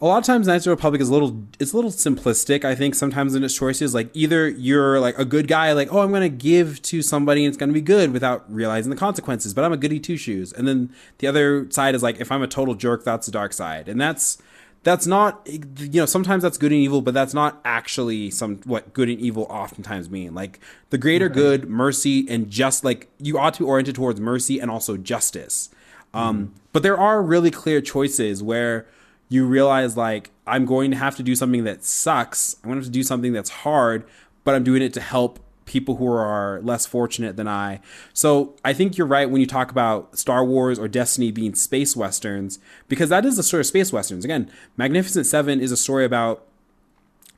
a 0.00 0.06
lot 0.06 0.18
of 0.18 0.24
times 0.24 0.46
Knights 0.46 0.64
of 0.64 0.70
the 0.70 0.70
Republic 0.70 1.00
is 1.00 1.08
a 1.08 1.12
little 1.12 1.44
it's 1.58 1.72
a 1.72 1.76
little 1.76 1.90
simplistic. 1.90 2.64
I 2.64 2.74
think 2.74 2.94
sometimes 2.94 3.34
in 3.34 3.42
its 3.42 3.56
choices, 3.56 3.94
like 3.94 4.10
either 4.14 4.48
you're 4.48 5.00
like 5.00 5.18
a 5.18 5.24
good 5.24 5.48
guy, 5.48 5.72
like 5.72 5.92
oh 5.92 6.00
I'm 6.00 6.12
gonna 6.12 6.28
give 6.28 6.80
to 6.82 7.02
somebody 7.02 7.44
and 7.44 7.48
it's 7.48 7.58
gonna 7.58 7.72
be 7.72 7.80
good 7.80 8.12
without 8.12 8.44
realizing 8.52 8.90
the 8.90 8.96
consequences, 8.96 9.54
but 9.54 9.64
I'm 9.64 9.72
a 9.72 9.76
goody 9.76 9.98
two 9.98 10.16
shoes. 10.16 10.52
And 10.52 10.68
then 10.68 10.94
the 11.18 11.26
other 11.26 11.68
side 11.70 11.94
is 11.94 12.02
like 12.02 12.20
if 12.20 12.30
I'm 12.30 12.42
a 12.42 12.48
total 12.48 12.74
jerk, 12.74 13.04
that's 13.04 13.26
the 13.26 13.32
dark 13.32 13.52
side, 13.52 13.88
and 13.88 14.00
that's 14.00 14.38
that's 14.84 15.06
not 15.06 15.46
you 15.46 16.00
know 16.00 16.06
sometimes 16.06 16.42
that's 16.42 16.56
good 16.56 16.70
and 16.70 16.80
evil 16.80 17.02
but 17.02 17.12
that's 17.12 17.34
not 17.34 17.60
actually 17.64 18.30
some 18.30 18.58
what 18.58 18.92
good 18.94 19.08
and 19.08 19.20
evil 19.20 19.42
oftentimes 19.50 20.08
mean 20.08 20.34
like 20.34 20.60
the 20.90 20.98
greater 20.98 21.28
good 21.28 21.68
mercy 21.68 22.24
and 22.28 22.48
just 22.48 22.84
like 22.84 23.10
you 23.18 23.36
ought 23.38 23.54
to 23.54 23.64
be 23.64 23.68
oriented 23.68 23.96
towards 23.96 24.20
mercy 24.20 24.60
and 24.60 24.70
also 24.70 24.96
justice 24.96 25.68
um, 26.14 26.54
but 26.72 26.82
there 26.82 26.98
are 26.98 27.22
really 27.22 27.50
clear 27.50 27.80
choices 27.80 28.42
where 28.42 28.86
you 29.28 29.44
realize 29.44 29.96
like 29.96 30.30
i'm 30.46 30.64
going 30.64 30.90
to 30.90 30.96
have 30.96 31.16
to 31.16 31.22
do 31.22 31.34
something 31.34 31.64
that 31.64 31.84
sucks 31.84 32.56
i'm 32.62 32.70
going 32.70 32.76
to 32.76 32.84
have 32.84 32.86
to 32.86 32.90
do 32.90 33.02
something 33.02 33.32
that's 33.32 33.50
hard 33.50 34.04
but 34.44 34.54
i'm 34.54 34.64
doing 34.64 34.82
it 34.82 34.94
to 34.94 35.00
help 35.00 35.38
people 35.68 35.96
who 35.96 36.08
are 36.08 36.60
less 36.62 36.86
fortunate 36.86 37.36
than 37.36 37.46
I. 37.46 37.80
So 38.12 38.56
I 38.64 38.72
think 38.72 38.96
you're 38.98 39.06
right 39.06 39.30
when 39.30 39.40
you 39.40 39.46
talk 39.46 39.70
about 39.70 40.18
Star 40.18 40.44
Wars 40.44 40.78
or 40.78 40.88
Destiny 40.88 41.30
being 41.30 41.54
space 41.54 41.94
westerns, 41.94 42.58
because 42.88 43.10
that 43.10 43.24
is 43.24 43.38
a 43.38 43.42
story 43.42 43.60
of 43.60 43.66
space 43.66 43.92
westerns. 43.92 44.24
Again, 44.24 44.50
Magnificent 44.76 45.26
Seven 45.26 45.60
is 45.60 45.70
a 45.70 45.76
story 45.76 46.04
about 46.04 46.44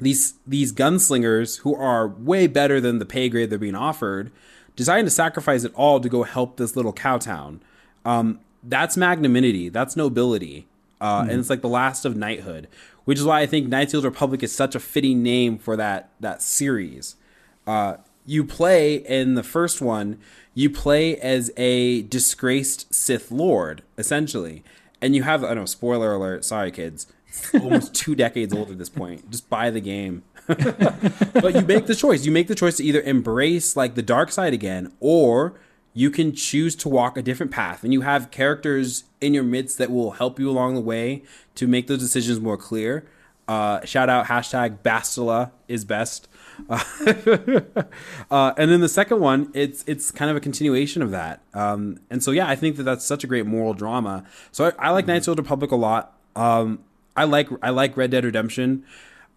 these 0.00 0.34
these 0.46 0.72
gunslingers 0.72 1.60
who 1.60 1.74
are 1.74 2.08
way 2.08 2.46
better 2.46 2.80
than 2.80 3.00
the 3.00 3.04
pay 3.04 3.28
grade 3.28 3.50
they're 3.50 3.58
being 3.58 3.74
offered, 3.74 4.30
deciding 4.76 5.04
to 5.04 5.10
sacrifice 5.10 5.64
it 5.64 5.72
all 5.74 6.00
to 6.00 6.08
go 6.08 6.22
help 6.22 6.56
this 6.56 6.76
little 6.76 6.92
cow 6.92 7.18
town. 7.18 7.60
Um, 8.04 8.40
that's 8.62 8.96
magnanimity. 8.96 9.68
That's 9.68 9.96
nobility. 9.96 10.66
Uh, 11.00 11.22
mm-hmm. 11.22 11.30
And 11.30 11.40
it's 11.40 11.50
like 11.50 11.62
the 11.62 11.68
last 11.68 12.04
of 12.04 12.16
knighthood, 12.16 12.68
which 13.04 13.18
is 13.18 13.24
why 13.24 13.40
I 13.40 13.46
think 13.46 13.68
Knights 13.68 13.94
of 13.94 14.02
the 14.02 14.10
Republic 14.10 14.42
is 14.42 14.54
such 14.54 14.74
a 14.74 14.80
fitting 14.80 15.22
name 15.22 15.58
for 15.58 15.76
that 15.76 16.10
that 16.20 16.42
series. 16.42 17.16
Uh, 17.66 17.96
you 18.26 18.44
play 18.44 18.96
in 18.96 19.34
the 19.34 19.42
first 19.42 19.80
one, 19.80 20.18
you 20.54 20.70
play 20.70 21.16
as 21.16 21.50
a 21.56 22.02
disgraced 22.02 22.92
Sith 22.94 23.30
Lord, 23.30 23.82
essentially. 23.96 24.62
And 25.00 25.16
you 25.16 25.22
have, 25.22 25.42
I 25.42 25.48
don't 25.48 25.58
know, 25.58 25.64
spoiler 25.64 26.12
alert, 26.12 26.44
sorry 26.44 26.70
kids, 26.70 27.06
almost 27.54 27.94
two 27.94 28.14
decades 28.14 28.52
old 28.52 28.70
at 28.70 28.78
this 28.78 28.90
point. 28.90 29.30
Just 29.30 29.48
buy 29.48 29.70
the 29.70 29.80
game. 29.80 30.22
but 30.46 31.54
you 31.54 31.62
make 31.62 31.86
the 31.86 31.94
choice. 31.94 32.26
You 32.26 32.32
make 32.32 32.48
the 32.48 32.54
choice 32.54 32.76
to 32.78 32.84
either 32.84 33.00
embrace 33.00 33.76
like 33.76 33.94
the 33.94 34.02
dark 34.02 34.32
side 34.32 34.52
again, 34.52 34.92
or 35.00 35.54
you 35.92 36.10
can 36.10 36.32
choose 36.32 36.76
to 36.76 36.88
walk 36.88 37.16
a 37.16 37.22
different 37.22 37.52
path. 37.52 37.82
And 37.82 37.92
you 37.92 38.02
have 38.02 38.30
characters 38.30 39.04
in 39.20 39.34
your 39.34 39.42
midst 39.42 39.78
that 39.78 39.90
will 39.90 40.12
help 40.12 40.38
you 40.38 40.48
along 40.48 40.74
the 40.74 40.80
way 40.80 41.22
to 41.56 41.66
make 41.66 41.86
those 41.86 41.98
decisions 41.98 42.40
more 42.40 42.56
clear. 42.56 43.04
Uh, 43.48 43.84
shout 43.84 44.08
out 44.08 44.26
hashtag 44.26 44.78
Bastila 44.78 45.50
is 45.66 45.84
best. 45.84 46.28
Uh, 46.68 46.84
uh, 48.30 48.52
and 48.56 48.70
then 48.70 48.80
the 48.80 48.88
second 48.88 49.18
one, 49.18 49.50
it's 49.54 49.82
it's 49.88 50.12
kind 50.12 50.30
of 50.30 50.36
a 50.36 50.40
continuation 50.40 51.02
of 51.02 51.10
that. 51.10 51.40
Um, 51.52 51.98
and 52.10 52.22
so 52.22 52.30
yeah, 52.30 52.48
I 52.48 52.54
think 52.54 52.76
that 52.76 52.84
that's 52.84 53.04
such 53.04 53.24
a 53.24 53.26
great 53.26 53.46
moral 53.46 53.74
drama. 53.74 54.24
So 54.52 54.66
I, 54.66 54.72
I 54.78 54.90
like 54.90 55.04
mm-hmm. 55.04 55.12
Knights 55.12 55.26
of 55.26 55.36
the 55.36 55.42
Republic 55.42 55.72
a 55.72 55.76
lot. 55.76 56.16
Um, 56.36 56.84
I 57.16 57.24
like 57.24 57.48
I 57.60 57.70
like 57.70 57.96
Red 57.96 58.12
Dead 58.12 58.24
Redemption. 58.24 58.84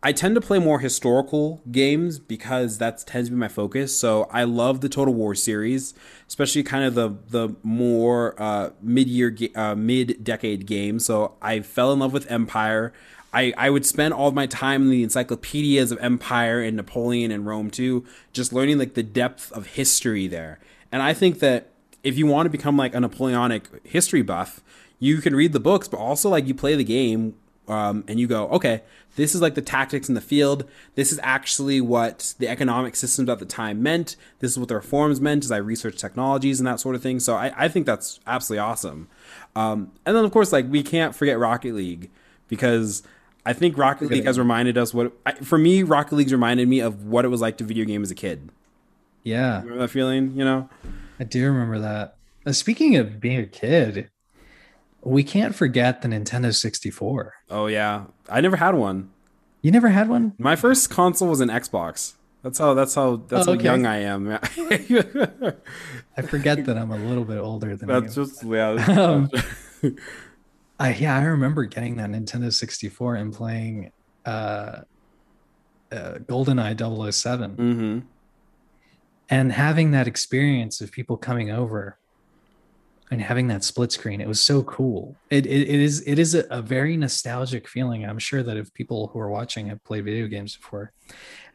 I 0.05 0.11
tend 0.11 0.35
to 0.35 0.41
play 0.41 0.59
more 0.59 0.79
historical 0.79 1.61
games 1.71 2.19
because 2.19 2.77
that 2.79 3.05
tends 3.07 3.29
to 3.29 3.33
be 3.33 3.39
my 3.39 3.47
focus. 3.47 3.97
So 3.97 4.27
I 4.29 4.43
love 4.43 4.81
the 4.81 4.89
Total 4.89 5.13
War 5.13 5.33
series, 5.33 5.93
especially 6.27 6.61
kind 6.61 6.83
of 6.83 6.93
the 6.93 7.15
the 7.29 7.55
more 7.63 8.35
uh, 8.37 8.71
mid 8.81 9.07
year 9.07 9.33
uh, 9.55 9.75
mid 9.75 10.21
decade 10.21 10.65
games. 10.65 11.05
So 11.05 11.35
I 11.41 11.61
fell 11.61 11.93
in 11.93 11.99
love 11.99 12.11
with 12.11 12.29
Empire. 12.29 12.91
I, 13.33 13.53
I 13.57 13.69
would 13.69 13.85
spend 13.85 14.13
all 14.13 14.31
my 14.31 14.45
time 14.45 14.83
in 14.83 14.89
the 14.89 15.03
encyclopedias 15.03 15.91
of 15.91 15.97
Empire 15.99 16.61
and 16.61 16.75
Napoleon 16.77 17.31
and 17.31 17.47
Rome 17.47 17.71
II, 17.77 18.03
just 18.31 18.51
learning 18.53 18.77
like 18.77 18.93
the 18.93 19.01
depth 19.03 19.51
of 19.53 19.67
history 19.67 20.27
there. 20.27 20.59
And 20.91 21.01
I 21.01 21.13
think 21.13 21.39
that 21.39 21.69
if 22.03 22.17
you 22.17 22.27
want 22.27 22.45
to 22.45 22.51
become 22.51 22.75
like 22.75 22.93
a 22.93 22.99
Napoleonic 22.99 23.87
history 23.87 24.21
buff, 24.21 24.61
you 24.99 25.19
can 25.19 25.35
read 25.35 25.53
the 25.53 25.59
books, 25.59 25.87
but 25.87 25.97
also 25.97 26.29
like 26.29 26.45
you 26.45 26.53
play 26.53 26.75
the 26.75 26.83
game 26.83 27.35
um, 27.67 28.03
and 28.07 28.19
you 28.19 28.27
go, 28.27 28.47
okay, 28.49 28.81
this 29.15 29.35
is 29.35 29.41
like 29.41 29.55
the 29.55 29.61
tactics 29.61 30.09
in 30.09 30.15
the 30.15 30.21
field. 30.21 30.65
This 30.95 31.11
is 31.11 31.19
actually 31.21 31.79
what 31.81 32.33
the 32.39 32.47
economic 32.47 32.95
systems 32.95 33.29
at 33.29 33.39
the 33.39 33.45
time 33.45 33.83
meant. 33.83 34.15
This 34.39 34.51
is 34.51 34.59
what 34.59 34.69
the 34.69 34.75
reforms 34.75 35.21
meant 35.21 35.45
as 35.45 35.51
I 35.51 35.57
research 35.57 35.97
technologies 35.97 36.59
and 36.59 36.67
that 36.67 36.79
sort 36.79 36.95
of 36.95 37.01
thing. 37.01 37.19
So 37.19 37.35
I, 37.35 37.53
I 37.55 37.67
think 37.67 37.85
that's 37.85 38.19
absolutely 38.25 38.59
awesome. 38.59 39.07
Um, 39.55 39.91
and 40.05 40.15
then 40.15 40.25
of 40.25 40.31
course, 40.31 40.51
like 40.51 40.65
we 40.69 40.83
can't 40.83 41.15
forget 41.15 41.37
Rocket 41.37 41.75
League 41.75 42.09
because 42.47 43.03
I 43.45 43.53
think 43.53 43.77
Rocket 43.77 44.09
League 44.09 44.25
has 44.25 44.39
reminded 44.39 44.77
us 44.77 44.93
what 44.93 45.13
I, 45.25 45.33
for 45.33 45.57
me 45.57 45.83
Rocket 45.83 46.15
League's 46.15 46.31
reminded 46.31 46.67
me 46.67 46.79
of 46.79 47.05
what 47.05 47.23
it 47.25 47.27
was 47.27 47.41
like 47.41 47.57
to 47.57 47.63
video 47.63 47.85
game 47.85 48.01
as 48.01 48.09
a 48.09 48.15
kid. 48.15 48.49
Yeah. 49.23 49.61
Remember 49.61 49.79
that 49.79 49.89
feeling, 49.89 50.35
you 50.35 50.43
know? 50.43 50.69
I 51.19 51.23
do 51.23 51.45
remember 51.45 51.79
that. 51.79 52.17
Uh, 52.45 52.51
speaking 52.51 52.97
of 52.97 53.19
being 53.21 53.39
a 53.39 53.45
kid, 53.45 54.09
we 55.05 55.23
can't 55.23 55.55
forget 55.55 56.01
the 56.01 56.07
Nintendo 56.07 56.53
64. 56.53 57.33
Oh 57.49 57.67
yeah. 57.67 58.05
I 58.29 58.41
never 58.41 58.57
had 58.57 58.75
one. 58.75 59.09
You 59.61 59.71
never 59.71 59.89
had 59.89 60.09
one? 60.09 60.33
My 60.37 60.55
first 60.55 60.89
console 60.89 61.29
was 61.29 61.39
an 61.39 61.49
Xbox. 61.49 62.13
That's 62.41 62.57
how 62.57 62.73
that's 62.73 62.93
how 62.95 63.17
that's 63.27 63.47
oh, 63.47 63.53
okay. 63.53 63.67
how 63.67 63.75
young 63.75 63.85
I 63.85 63.99
am. 63.99 64.29
I 66.17 66.21
forget 66.21 66.65
that 66.65 66.77
I'm 66.77 66.91
a 66.91 66.97
little 66.97 67.23
bit 67.23 67.37
older 67.37 67.77
than 67.77 67.87
that's 67.87 68.17
you. 68.17 68.25
just 68.25 68.43
yeah. 68.43 68.85
Um, 68.99 69.29
I 70.79 70.93
yeah, 70.93 71.17
I 71.17 71.23
remember 71.23 71.63
getting 71.63 71.95
that 71.97 72.09
Nintendo 72.09 72.51
64 72.51 73.15
and 73.15 73.33
playing 73.33 73.91
uh, 74.25 74.81
uh 75.91 76.15
GoldenEye 76.27 77.13
7 77.13 77.55
mm-hmm. 77.55 77.99
and 79.29 79.51
having 79.53 79.91
that 79.91 80.07
experience 80.07 80.81
of 80.81 80.91
people 80.91 81.15
coming 81.15 81.49
over 81.49 81.97
and 83.13 83.21
having 83.21 83.47
that 83.47 83.63
split 83.63 83.91
screen. 83.91 84.19
It 84.19 84.27
was 84.27 84.41
so 84.41 84.63
cool. 84.63 85.15
It 85.29 85.45
it, 85.45 85.69
it 85.69 85.79
is 85.79 86.03
it 86.07 86.17
is 86.17 86.33
a, 86.33 86.45
a 86.49 86.61
very 86.61 86.97
nostalgic 86.97 87.67
feeling. 87.67 88.03
I'm 88.03 88.17
sure 88.17 88.41
that 88.41 88.57
if 88.57 88.73
people 88.73 89.07
who 89.07 89.19
are 89.19 89.29
watching 89.29 89.67
have 89.67 89.83
played 89.83 90.05
video 90.05 90.27
games 90.27 90.57
before 90.57 90.91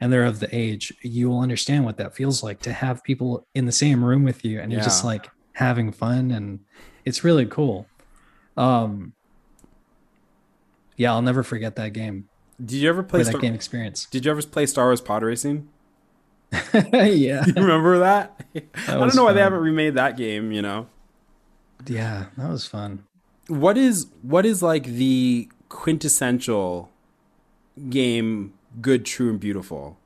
and 0.00 0.12
they're 0.12 0.24
of 0.24 0.38
the 0.38 0.48
age, 0.54 0.92
you 1.02 1.28
will 1.28 1.40
understand 1.40 1.84
what 1.84 1.96
that 1.96 2.14
feels 2.14 2.44
like 2.44 2.60
to 2.60 2.72
have 2.72 3.02
people 3.02 3.46
in 3.56 3.66
the 3.66 3.72
same 3.72 4.04
room 4.04 4.22
with 4.22 4.44
you 4.44 4.60
and 4.60 4.70
yeah. 4.70 4.78
you're 4.78 4.84
just 4.84 5.04
like 5.04 5.28
having 5.54 5.90
fun 5.90 6.30
and 6.30 6.60
it's 7.04 7.24
really 7.24 7.46
cool. 7.46 7.88
Um, 8.56 9.14
yeah, 10.96 11.12
I'll 11.12 11.22
never 11.22 11.42
forget 11.42 11.74
that 11.76 11.92
game. 11.92 12.28
Did 12.64 12.76
you 12.76 12.88
ever 12.88 13.02
play 13.02 13.24
Star- 13.24 13.32
that 13.32 13.42
game 13.42 13.54
experience? 13.54 14.06
Did 14.06 14.24
you 14.24 14.30
ever 14.30 14.42
play 14.42 14.66
Star 14.66 14.86
Wars 14.86 15.00
Pod 15.00 15.24
Racing? 15.24 15.68
yeah, 16.72 17.44
you 17.46 17.52
remember 17.56 17.98
that? 17.98 18.40
that 18.54 18.64
I 18.86 18.92
don't 18.94 19.00
know 19.00 19.10
fun. 19.10 19.24
why 19.24 19.32
they 19.32 19.40
haven't 19.40 19.60
remade 19.60 19.94
that 19.94 20.16
game. 20.16 20.52
You 20.52 20.62
know? 20.62 20.88
Yeah, 21.86 22.26
that 22.36 22.48
was 22.48 22.66
fun. 22.66 23.04
What 23.48 23.78
is 23.78 24.06
what 24.22 24.44
is 24.44 24.62
like 24.62 24.84
the 24.84 25.48
quintessential 25.68 26.90
game? 27.88 28.54
Good, 28.80 29.06
true, 29.06 29.30
and 29.30 29.40
beautiful. 29.40 29.98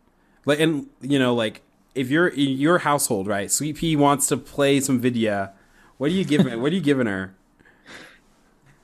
Like, 0.44 0.60
and 0.60 0.86
you 1.00 1.18
know, 1.18 1.34
like 1.34 1.62
if 1.94 2.10
you're 2.10 2.28
in 2.28 2.50
your 2.50 2.78
household, 2.78 3.26
right? 3.26 3.50
Sweet 3.50 3.76
Pea 3.76 3.96
wants 3.96 4.26
to 4.28 4.36
play 4.36 4.80
some 4.80 5.00
Vidya. 5.00 5.52
What 5.98 6.10
are 6.10 6.14
you 6.14 6.24
giving? 6.24 6.60
what 6.60 6.72
are 6.72 6.74
you 6.74 6.80
giving 6.80 7.06
her? 7.06 7.34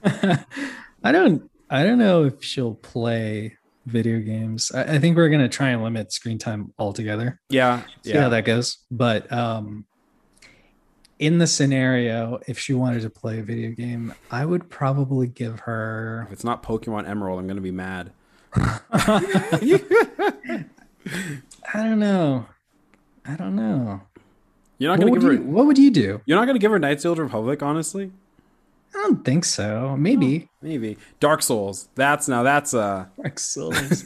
I 0.04 1.12
don't 1.12 1.50
I 1.70 1.82
don't 1.82 1.98
know 1.98 2.24
if 2.24 2.42
she'll 2.42 2.74
play 2.74 3.56
video 3.86 4.20
games. 4.20 4.70
I, 4.72 4.94
I, 4.94 4.98
think 4.98 5.16
we're 5.16 5.28
gonna 5.28 5.48
try 5.48 5.70
and 5.70 5.82
limit 5.82 6.12
screen 6.12 6.38
time 6.38 6.72
altogether. 6.78 7.40
Yeah. 7.48 7.82
See 8.04 8.12
yeah. 8.12 8.22
how 8.22 8.28
that 8.28 8.44
goes. 8.44 8.78
But 8.90 9.30
um 9.32 9.86
in 11.18 11.38
the 11.38 11.46
scenario, 11.46 12.40
if 12.46 12.58
she 12.58 12.72
wanted 12.72 13.02
to 13.02 13.10
play 13.10 13.38
a 13.40 13.42
video 13.42 13.70
game, 13.70 14.14
I 14.30 14.44
would 14.44 14.68
probably 14.68 15.26
give 15.26 15.60
her 15.60 16.24
if 16.26 16.32
it's 16.32 16.44
not 16.44 16.62
Pokemon 16.62 17.08
Emerald, 17.08 17.40
I'm 17.40 17.46
gonna 17.46 17.60
be 17.60 17.70
mad. 17.70 18.12
I 18.54 18.80
don't 21.74 21.98
know. 21.98 22.46
I 23.26 23.36
don't 23.36 23.56
know. 23.56 24.00
You're 24.78 24.90
not 24.90 25.00
gonna 25.00 25.10
what 25.10 25.20
give 25.20 25.28
her. 25.28 25.34
You, 25.34 25.42
what 25.42 25.66
would 25.66 25.78
you 25.78 25.90
do? 25.90 26.20
You're 26.24 26.38
not 26.38 26.46
gonna 26.46 26.58
give 26.58 26.70
her 26.70 26.78
Knights 26.78 27.04
of 27.04 27.16
the 27.16 27.24
Republic, 27.24 27.62
honestly. 27.62 28.12
I 28.94 28.98
don't 29.02 29.24
think 29.24 29.44
so. 29.44 29.96
Maybe. 29.98 30.48
Oh, 30.50 30.56
maybe. 30.62 30.96
Dark 31.20 31.42
Souls. 31.42 31.88
That's 31.94 32.28
now 32.28 32.42
that's 32.42 32.74
uh 32.74 33.06
Dark 33.20 33.38
Souls. 33.40 34.04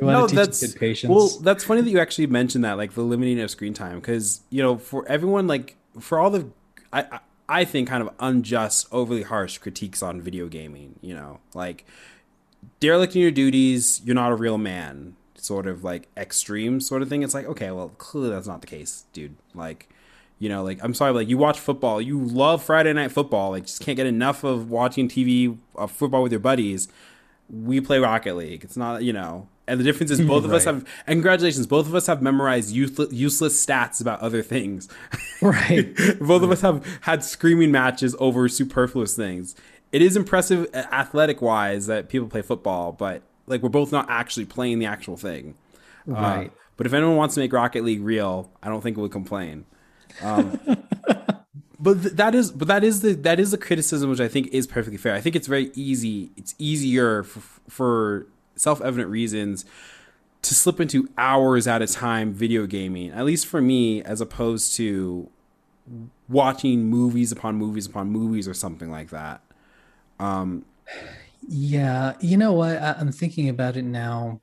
No, 0.00 0.26
that's 0.26 0.76
well. 1.04 1.28
That's 1.40 1.64
funny 1.64 1.80
that 1.80 1.90
you 1.90 1.98
actually 1.98 2.26
mentioned 2.26 2.64
that, 2.64 2.76
like 2.76 2.94
the 2.94 3.02
limiting 3.02 3.40
of 3.40 3.50
screen 3.50 3.74
time, 3.74 4.00
because 4.00 4.40
you 4.50 4.62
know, 4.62 4.76
for 4.76 5.06
everyone, 5.08 5.46
like 5.46 5.76
for 5.98 6.18
all 6.18 6.30
the, 6.30 6.48
I 6.92 7.20
I 7.48 7.64
think 7.64 7.88
kind 7.88 8.02
of 8.02 8.10
unjust, 8.20 8.88
overly 8.92 9.22
harsh 9.22 9.58
critiques 9.58 10.02
on 10.02 10.20
video 10.20 10.48
gaming. 10.48 10.98
You 11.00 11.14
know, 11.14 11.40
like 11.54 11.84
derelict 12.80 13.14
in 13.14 13.22
your 13.22 13.30
duties, 13.30 14.00
you're 14.04 14.14
not 14.14 14.32
a 14.32 14.36
real 14.36 14.58
man. 14.58 15.16
Sort 15.36 15.66
of 15.66 15.84
like 15.84 16.08
extreme 16.16 16.80
sort 16.80 17.02
of 17.02 17.08
thing. 17.08 17.22
It's 17.22 17.34
like 17.34 17.46
okay, 17.46 17.70
well, 17.70 17.90
clearly 17.90 18.30
that's 18.30 18.48
not 18.48 18.60
the 18.60 18.66
case, 18.66 19.04
dude. 19.12 19.36
Like 19.54 19.88
you 20.38 20.48
know, 20.48 20.62
like 20.62 20.82
I'm 20.82 20.92
sorry, 20.92 21.12
like 21.12 21.28
you 21.28 21.38
watch 21.38 21.58
football, 21.58 22.00
you 22.00 22.18
love 22.18 22.62
Friday 22.62 22.92
night 22.92 23.12
football, 23.12 23.50
like 23.50 23.66
just 23.66 23.80
can't 23.80 23.96
get 23.96 24.06
enough 24.06 24.44
of 24.44 24.70
watching 24.70 25.08
TV 25.08 25.56
uh, 25.76 25.86
football 25.86 26.22
with 26.22 26.32
your 26.32 26.40
buddies. 26.40 26.88
We 27.48 27.80
play 27.80 27.98
Rocket 27.98 28.34
League. 28.36 28.64
It's 28.64 28.76
not, 28.76 29.02
you 29.02 29.12
know, 29.12 29.48
and 29.68 29.78
the 29.80 29.84
difference 29.84 30.10
is 30.10 30.20
both 30.26 30.44
of 30.44 30.50
right. 30.50 30.56
us 30.56 30.64
have, 30.64 30.84
and 31.06 31.16
congratulations, 31.16 31.66
both 31.66 31.86
of 31.86 31.94
us 31.94 32.06
have 32.06 32.20
memorized 32.22 32.72
useless, 32.72 33.12
useless 33.12 33.64
stats 33.64 34.00
about 34.00 34.20
other 34.20 34.42
things. 34.42 34.88
Right. 35.42 35.94
both 36.18 36.42
of 36.42 36.50
us 36.50 36.62
have 36.62 36.82
had 37.02 37.22
screaming 37.22 37.70
matches 37.70 38.16
over 38.18 38.48
superfluous 38.48 39.14
things. 39.14 39.54
it 39.92 40.00
is 40.00 40.16
impressive 40.16 40.66
athletic 40.74 41.42
wise 41.42 41.86
that 41.88 42.08
people 42.08 42.26
play 42.28 42.40
football, 42.40 42.92
but 42.92 43.22
like 43.46 43.62
we're 43.62 43.68
both 43.68 43.92
not 43.92 44.06
actually 44.08 44.46
playing 44.46 44.78
the 44.78 44.86
actual 44.86 45.16
thing. 45.18 45.54
Uh, 46.08 46.12
Right. 46.12 46.46
Uh, 46.46 46.50
but 46.78 46.86
if 46.86 46.92
anyone 46.92 47.16
wants 47.16 47.34
to 47.34 47.40
make 47.40 47.52
Rocket 47.52 47.84
League 47.84 48.02
real, 48.02 48.50
I 48.62 48.68
don't 48.68 48.80
think 48.82 48.96
we'll 48.96 49.08
complain. 49.08 49.64
Um, 50.22 50.58
but 51.78 52.02
th- 52.02 52.14
that 52.14 52.34
is 52.34 52.50
but 52.50 52.68
that 52.68 52.84
is 52.84 53.00
the 53.00 53.14
that 53.14 53.38
is 53.38 53.50
the 53.50 53.58
criticism 53.58 54.10
which 54.10 54.20
I 54.20 54.28
think 54.28 54.48
is 54.48 54.66
perfectly 54.66 54.96
fair. 54.98 55.14
I 55.14 55.20
think 55.20 55.36
it's 55.36 55.46
very 55.46 55.70
easy. 55.74 56.30
It's 56.36 56.54
easier 56.58 57.22
for, 57.22 57.40
for 57.68 58.26
self-evident 58.56 59.10
reasons 59.10 59.64
to 60.42 60.54
slip 60.54 60.80
into 60.80 61.08
hours 61.18 61.66
at 61.66 61.82
a 61.82 61.86
time 61.86 62.32
video 62.32 62.66
gaming. 62.66 63.10
At 63.10 63.24
least 63.24 63.46
for 63.46 63.60
me 63.60 64.02
as 64.02 64.20
opposed 64.20 64.74
to 64.76 65.28
watching 66.28 66.84
movies 66.84 67.32
upon 67.32 67.56
movies 67.56 67.86
upon 67.86 68.10
movies 68.10 68.48
or 68.48 68.54
something 68.54 68.90
like 68.90 69.10
that. 69.10 69.40
Um 70.18 70.64
Yeah, 71.46 72.14
you 72.20 72.36
know 72.36 72.52
what? 72.52 72.76
I, 72.76 72.96
I'm 72.98 73.12
thinking 73.12 73.48
about 73.48 73.76
it 73.76 73.84
now. 73.84 74.40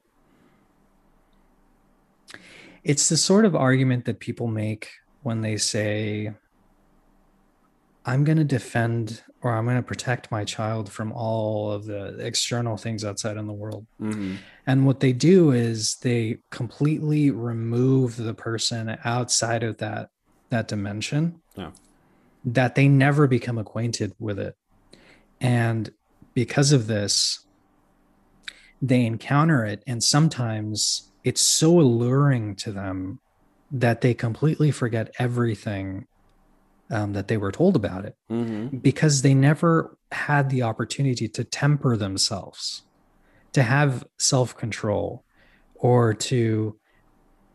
It's 2.83 3.09
the 3.09 3.17
sort 3.17 3.45
of 3.45 3.55
argument 3.55 4.05
that 4.05 4.19
people 4.19 4.47
make 4.47 4.89
when 5.21 5.41
they 5.41 5.57
say, 5.57 6.33
I'm 8.05 8.23
going 8.23 8.37
to 8.37 8.43
defend 8.43 9.23
or 9.41 9.51
I'm 9.51 9.65
going 9.65 9.77
to 9.77 9.83
protect 9.83 10.31
my 10.31 10.43
child 10.43 10.91
from 10.91 11.11
all 11.11 11.71
of 11.71 11.85
the 11.85 12.17
external 12.19 12.77
things 12.77 13.03
outside 13.03 13.37
in 13.37 13.47
the 13.47 13.53
world. 13.53 13.85
mhm. 14.01 14.37
And 14.65 14.85
what 14.85 15.01
they 15.01 15.11
do 15.11 15.51
is 15.51 15.95
they 15.97 16.37
completely 16.49 17.31
remove 17.31 18.15
the 18.15 18.33
person 18.33 18.97
outside 19.03 19.63
of 19.63 19.77
that 19.77 20.09
that 20.49 20.67
dimension. 20.67 21.41
Yeah. 21.55 21.71
That 22.45 22.75
they 22.75 22.87
never 22.87 23.27
become 23.27 23.57
acquainted 23.57 24.13
with 24.19 24.39
it. 24.39 24.55
And 25.41 25.91
because 26.33 26.71
of 26.71 26.87
this, 26.87 27.45
they 28.81 29.05
encounter 29.05 29.65
it 29.65 29.81
and 29.87 30.03
sometimes 30.03 31.11
it's 31.23 31.41
so 31.41 31.79
alluring 31.79 32.55
to 32.57 32.71
them 32.71 33.19
that 33.71 34.01
they 34.01 34.13
completely 34.13 34.71
forget 34.71 35.13
everything 35.17 36.05
um, 36.93 37.13
that 37.13 37.27
they 37.27 37.37
were 37.37 37.51
told 37.51 37.75
about 37.75 38.05
it 38.05 38.15
Mhm. 38.29 38.81
because 38.81 39.21
they 39.23 39.33
never 39.33 39.97
had 40.11 40.49
the 40.49 40.61
opportunity 40.61 41.27
to 41.27 41.43
temper 41.43 41.97
themselves, 41.97 42.83
to 43.51 43.63
have 43.63 44.05
self 44.19 44.55
control, 44.55 45.25
or 45.75 46.13
to 46.13 46.77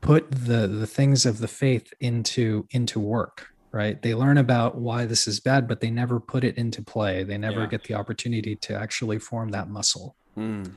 put 0.00 0.30
the 0.30 0.66
the 0.66 0.86
things 0.86 1.24
of 1.24 1.38
the 1.38 1.48
faith 1.48 1.92
into 2.00 2.66
into 2.70 2.98
work. 3.00 3.46
Right? 3.70 4.00
They 4.00 4.14
learn 4.14 4.38
about 4.38 4.78
why 4.78 5.04
this 5.04 5.28
is 5.28 5.40
bad, 5.40 5.68
but 5.68 5.80
they 5.80 5.90
never 5.90 6.18
put 6.20 6.42
it 6.42 6.56
into 6.56 6.82
play. 6.82 7.22
They 7.22 7.36
never 7.36 7.60
Yeah. 7.60 7.66
get 7.66 7.84
the 7.84 7.94
opportunity 7.94 8.56
to 8.56 8.74
actually 8.74 9.18
form 9.18 9.50
that 9.50 9.68
muscle. 9.68 10.16
Mm. 10.38 10.72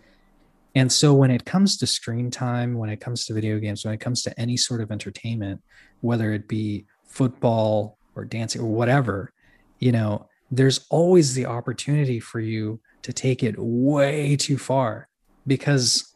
And 0.75 0.91
so 0.91 1.13
when 1.13 1.31
it 1.31 1.45
comes 1.45 1.77
to 1.77 1.87
screen 1.87 2.29
time, 2.31 2.77
when 2.77 2.89
it 2.89 2.99
comes 2.99 3.25
to 3.25 3.33
video 3.33 3.59
games, 3.59 3.85
when 3.85 3.93
it 3.93 4.01
comes 4.01 4.21
to 4.23 4.37
any 4.39 4.57
sort 4.57 4.81
of 4.81 4.91
entertainment, 4.91 5.61
whether 6.01 6.33
it 6.33 6.49
be 6.49 6.85
football 7.05 7.97
or 8.15 8.25
dancing 8.25 8.61
or 8.61 8.67
whatever, 8.67 9.31
you 9.79 9.91
know, 9.91 10.27
there's 10.49 10.85
always 10.89 11.33
the 11.33 11.45
opportunity 11.45 12.19
for 12.19 12.39
you 12.39 12.79
to 13.03 13.13
take 13.13 13.41
it 13.43 13.55
way 13.57 14.35
too 14.35 14.57
far 14.57 15.07
because 15.47 16.13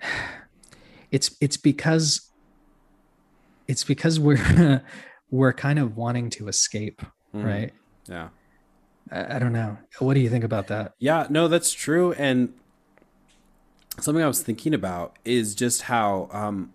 it's 1.10 1.36
it's 1.40 1.56
because 1.56 2.30
it's 3.68 3.84
because 3.84 4.18
we're 4.18 4.82
we're 5.30 5.52
kind 5.52 5.78
of 5.78 5.96
wanting 5.96 6.30
to 6.30 6.48
escape, 6.48 7.02
Mhm. 7.34 7.44
right? 7.44 7.72
Yeah. 8.08 8.28
I, 9.10 9.36
I 9.36 9.38
don't 9.38 9.52
know. 9.52 9.78
What 9.98 10.14
do 10.14 10.20
you 10.20 10.28
think 10.30 10.44
about 10.44 10.66
that? 10.68 10.92
Yeah, 10.98 11.26
no, 11.30 11.48
that's 11.48 11.72
true. 11.72 12.12
And 12.14 12.52
something 14.00 14.22
I 14.22 14.26
was 14.26 14.42
thinking 14.42 14.74
about 14.74 15.18
is 15.24 15.54
just 15.54 15.82
how 15.82 16.28
um, 16.32 16.72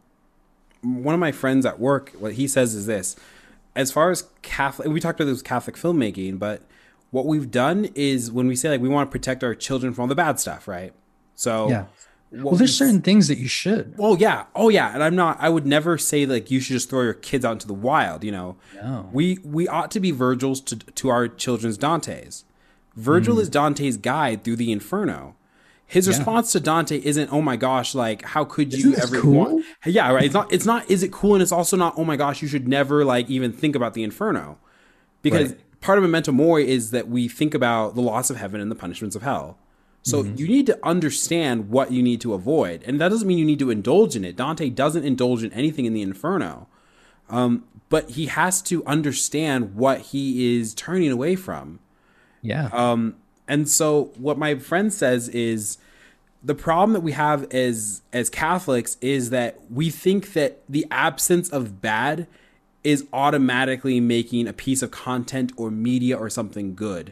one 0.81 1.13
of 1.13 1.19
my 1.19 1.31
friends 1.31 1.65
at 1.65 1.79
work, 1.79 2.13
what 2.17 2.33
he 2.33 2.47
says 2.47 2.73
is 2.73 2.85
this: 2.85 3.15
as 3.75 3.91
far 3.91 4.11
as 4.11 4.25
Catholic, 4.41 4.87
we 4.89 4.99
talked 4.99 5.19
about 5.19 5.31
this 5.31 5.41
Catholic 5.41 5.75
filmmaking, 5.75 6.39
but 6.39 6.63
what 7.11 7.25
we've 7.25 7.49
done 7.49 7.89
is 7.95 8.31
when 8.31 8.47
we 8.47 8.55
say 8.55 8.69
like 8.69 8.81
we 8.81 8.89
want 8.89 9.09
to 9.09 9.11
protect 9.11 9.43
our 9.43 9.55
children 9.55 9.93
from 9.93 10.03
all 10.03 10.07
the 10.07 10.15
bad 10.15 10.39
stuff, 10.39 10.67
right? 10.67 10.93
So 11.35 11.69
Yeah. 11.69 11.85
Well, 12.29 12.55
there's 12.55 12.77
certain 12.77 13.01
things 13.01 13.29
that 13.29 13.37
you 13.37 13.47
should. 13.47 13.95
Oh 13.97 14.17
yeah, 14.17 14.45
oh 14.53 14.67
yeah, 14.67 14.93
and 14.93 15.01
I'm 15.01 15.15
not. 15.15 15.37
I 15.39 15.47
would 15.47 15.65
never 15.65 15.97
say 15.97 16.25
like 16.25 16.51
you 16.51 16.59
should 16.59 16.73
just 16.73 16.89
throw 16.89 17.01
your 17.01 17.13
kids 17.13 17.45
out 17.45 17.53
into 17.53 17.67
the 17.67 17.73
wild. 17.73 18.23
You 18.25 18.33
know, 18.33 18.57
No. 18.75 19.09
we 19.13 19.37
we 19.45 19.65
ought 19.65 19.91
to 19.91 20.01
be 20.01 20.11
Virgil's 20.11 20.59
to 20.61 20.75
to 20.75 21.09
our 21.09 21.29
children's 21.29 21.77
Dante's. 21.77 22.43
Virgil 22.97 23.37
mm. 23.37 23.41
is 23.41 23.49
Dante's 23.49 23.95
guide 23.95 24.43
through 24.43 24.57
the 24.57 24.73
Inferno. 24.73 25.36
His. 25.87 26.05
Yeah. 26.07 26.11
response 26.17 26.51
to 26.51 26.59
Dante 26.59 27.01
isn't 27.03 27.31
"Oh 27.31 27.41
my 27.41 27.55
gosh, 27.55 27.95
like 27.95 28.23
how 28.23 28.43
could 28.43 28.73
you 28.73 28.95
ever 28.95 29.21
cool? 29.21 29.33
want?" 29.33 29.65
Yeah, 29.85 30.11
right. 30.11 30.25
It's 30.25 30.33
not. 30.33 30.51
It's 30.51 30.65
not. 30.65 30.89
Is 30.91 31.01
it 31.03 31.11
cool? 31.11 31.33
And 31.35 31.41
it's 31.41 31.51
also 31.51 31.77
not. 31.77 31.93
Oh 31.97 32.03
my 32.03 32.15
gosh, 32.17 32.41
you 32.41 32.47
should 32.47 32.67
never 32.67 33.05
like 33.05 33.29
even 33.29 33.51
think 33.53 33.75
about 33.75 33.93
the 33.93 34.03
Inferno, 34.03 34.57
because 35.21 35.49
Right. 35.51 35.81
part 35.81 35.97
of 35.97 36.03
memento 36.03 36.31
mori 36.31 36.69
is 36.69 36.91
that 36.91 37.07
we 37.09 37.27
think 37.27 37.53
about 37.53 37.95
the 37.95 38.01
loss 38.01 38.29
of 38.29 38.35
heaven 38.37 38.59
and 38.61 38.69
the 38.69 38.75
punishments 38.75 39.15
of 39.15 39.21
hell. 39.21 39.57
So 40.03 40.23
Mm-hmm. 40.23 40.35
you 40.37 40.47
need 40.47 40.65
to 40.67 40.79
understand 40.85 41.69
what 41.69 41.91
you 41.91 42.01
need 42.03 42.21
to 42.21 42.33
avoid, 42.33 42.83
and 42.85 42.99
that 43.01 43.09
doesn't 43.09 43.27
mean 43.27 43.37
you 43.37 43.45
need 43.45 43.59
to 43.59 43.69
indulge 43.69 44.15
in 44.15 44.23
it. 44.25 44.35
Dante 44.35 44.69
doesn't 44.69 45.03
indulge 45.05 45.43
in 45.43 45.51
anything 45.53 45.85
in 45.85 45.93
the 45.93 46.01
Inferno, 46.01 46.67
um, 47.29 47.63
but 47.89 48.11
he 48.11 48.25
has 48.27 48.61
to 48.63 48.85
understand 48.85 49.75
what 49.75 49.99
he 50.01 50.57
is 50.57 50.73
turning 50.73 51.11
away 51.11 51.35
from. 51.35 51.79
Yeah. 52.41 52.69
Um, 52.73 53.15
and 53.47 53.67
so 53.69 54.11
what 54.17 54.37
my 54.37 54.55
friend 54.55 54.91
says 54.91 55.29
is 55.29 55.77
the 56.43 56.55
problem 56.55 56.93
that 56.93 57.01
we 57.01 57.13
have 57.13 57.51
as 57.53 58.01
as 58.13 58.29
Catholics 58.29 58.97
is 59.01 59.29
that 59.31 59.59
we 59.69 59.89
think 59.89 60.33
that 60.33 60.61
the 60.69 60.85
absence 60.91 61.49
of 61.49 61.81
bad 61.81 62.27
is 62.83 63.05
automatically 63.11 63.99
making 63.99 64.47
a 64.47 64.53
piece 64.53 64.81
of 64.81 64.91
content 64.91 65.51
or 65.57 65.71
media 65.71 66.17
or 66.17 66.29
something 66.29 66.73
good. 66.75 67.11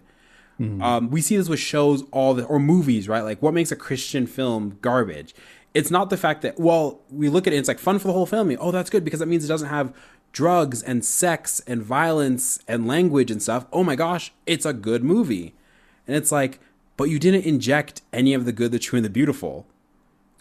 Um, 0.82 1.10
we 1.10 1.20
see 1.20 1.36
this 1.36 1.50
with 1.50 1.60
shows 1.60 2.04
all 2.12 2.34
the 2.34 2.46
or 2.46 2.60
movies, 2.60 3.10
right? 3.10 3.24
Like 3.24 3.42
what 3.42 3.54
makes 3.54 3.72
a 3.72 3.76
Christian 3.76 4.26
film 4.26 4.78
garbage? 4.82 5.36
It's 5.74 5.92
not 5.92 6.10
the 6.10 6.18
fact 6.18 6.44
that 6.44 6.58
well, 6.58 7.02
we 7.10 7.28
look 7.28 7.46
at 7.48 7.54
it, 7.54 7.58
it's 7.58 7.68
like 7.68 7.80
fun 7.80 8.00
for 8.00 8.08
the 8.08 8.14
whole 8.14 8.26
family. 8.26 8.56
Oh, 8.56 8.72
that's 8.72 8.90
good 8.90 9.04
because 9.04 9.20
that 9.20 9.26
means 9.26 9.44
it 9.44 9.50
doesn't 9.50 9.70
have 9.70 9.94
drugs 10.32 10.82
and 10.82 11.04
sex 11.04 11.62
and 11.68 11.82
violence 11.82 12.60
and 12.68 12.88
language 12.88 13.32
and 13.32 13.42
stuff. 13.42 13.66
Oh 13.74 13.84
my 13.84 13.96
gosh, 13.96 14.32
it's 14.46 14.66
a 14.66 14.74
good 14.74 15.04
movie. 15.04 15.56
And 16.08 16.16
it's 16.16 16.32
like, 16.32 16.60
but 16.98 17.06
you 17.06 17.20
didn't 17.20 17.46
inject 17.46 18.02
any 18.14 18.34
of 18.34 18.46
the 18.46 18.52
good, 18.52 18.72
the 18.72 18.80
true, 18.80 18.98
and 18.98 19.06
the 19.06 19.10
beautiful. 19.10 19.66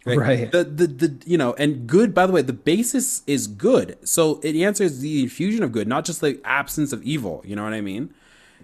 Right. 0.06 0.52
The, 0.52 0.64
the 0.64 0.86
the 0.86 1.22
you 1.24 1.38
know, 1.38 1.54
and 1.54 1.86
good. 1.86 2.14
By 2.14 2.26
the 2.26 2.32
way, 2.32 2.42
the 2.42 2.52
basis 2.52 3.22
is 3.26 3.46
good, 3.46 3.96
so 4.06 4.38
it 4.42 4.54
answers 4.54 5.00
the 5.00 5.22
infusion 5.22 5.62
of 5.62 5.72
good, 5.72 5.88
not 5.88 6.04
just 6.04 6.20
the 6.20 6.40
absence 6.44 6.92
of 6.92 7.02
evil. 7.04 7.42
You 7.46 7.56
know 7.56 7.64
what 7.64 7.72
I 7.72 7.80
mean? 7.80 8.12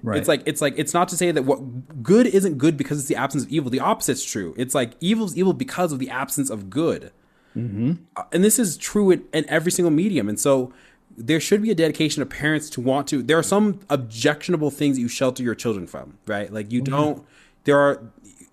Right. 0.02 0.18
It's 0.18 0.28
like 0.28 0.42
it's 0.44 0.60
like 0.60 0.74
it's 0.76 0.92
not 0.92 1.08
to 1.08 1.16
say 1.16 1.30
that 1.30 1.44
what 1.44 2.02
good 2.02 2.26
isn't 2.26 2.58
good 2.58 2.76
because 2.76 2.98
it's 2.98 3.08
the 3.08 3.16
absence 3.16 3.44
of 3.44 3.50
evil. 3.50 3.70
The 3.70 3.80
opposite's 3.80 4.22
true. 4.22 4.54
It's 4.58 4.74
like 4.74 4.92
evil's 5.00 5.34
evil 5.36 5.54
because 5.54 5.92
of 5.92 5.98
the 5.98 6.10
absence 6.10 6.50
of 6.50 6.68
good. 6.68 7.10
Mm-hmm. 7.56 7.92
Uh, 8.16 8.24
and 8.32 8.44
this 8.44 8.58
is 8.58 8.76
true 8.76 9.10
in, 9.10 9.24
in 9.32 9.48
every 9.48 9.72
single 9.72 9.90
medium. 9.90 10.28
And 10.28 10.38
so 10.38 10.72
there 11.16 11.40
should 11.40 11.62
be 11.62 11.70
a 11.70 11.74
dedication 11.74 12.22
of 12.22 12.30
parents 12.30 12.70
to 12.70 12.80
want 12.80 13.06
to. 13.08 13.22
There 13.22 13.38
are 13.38 13.42
some 13.42 13.80
objectionable 13.90 14.70
things 14.70 14.96
that 14.96 15.02
you 15.02 15.08
shelter 15.08 15.42
your 15.42 15.54
children 15.54 15.86
from, 15.86 16.18
right? 16.26 16.52
Like 16.52 16.72
you 16.72 16.80
don't. 16.80 17.24
There 17.64 17.78
are 17.78 18.02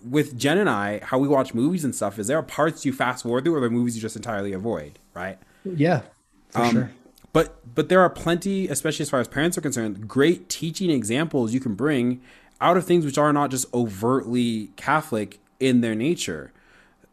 with 0.07 0.37
Jen 0.37 0.57
and 0.57 0.69
I, 0.69 0.99
how 1.03 1.17
we 1.17 1.27
watch 1.27 1.53
movies 1.53 1.83
and 1.83 1.93
stuff 1.93 2.19
is 2.19 2.27
there 2.27 2.37
are 2.37 2.43
parts 2.43 2.85
you 2.85 2.93
fast 2.93 3.23
forward 3.23 3.43
through, 3.43 3.55
or 3.55 3.59
there 3.59 3.67
are 3.67 3.71
movies 3.71 3.95
you 3.95 4.01
just 4.01 4.15
entirely 4.15 4.53
avoid, 4.53 4.99
right? 5.13 5.37
yeah. 5.63 6.01
For 6.49 6.61
Um, 6.61 6.71
sure. 6.71 6.91
But 7.33 7.75
but 7.75 7.89
there 7.89 7.99
are 8.01 8.09
plenty, 8.09 8.67
especially 8.67 9.03
as 9.03 9.09
far 9.09 9.19
as 9.19 9.27
parents 9.27 9.57
are 9.57 9.61
concerned, 9.61 10.07
great 10.07 10.49
teaching 10.49 10.89
examples 10.89 11.53
you 11.53 11.59
can 11.59 11.75
bring 11.75 12.21
out 12.59 12.77
of 12.77 12.85
things 12.85 13.05
which 13.05 13.17
are 13.17 13.31
not 13.31 13.51
just 13.51 13.71
overtly 13.73 14.71
Catholic 14.75 15.39
in 15.59 15.81
their 15.81 15.93
nature. 15.93 16.51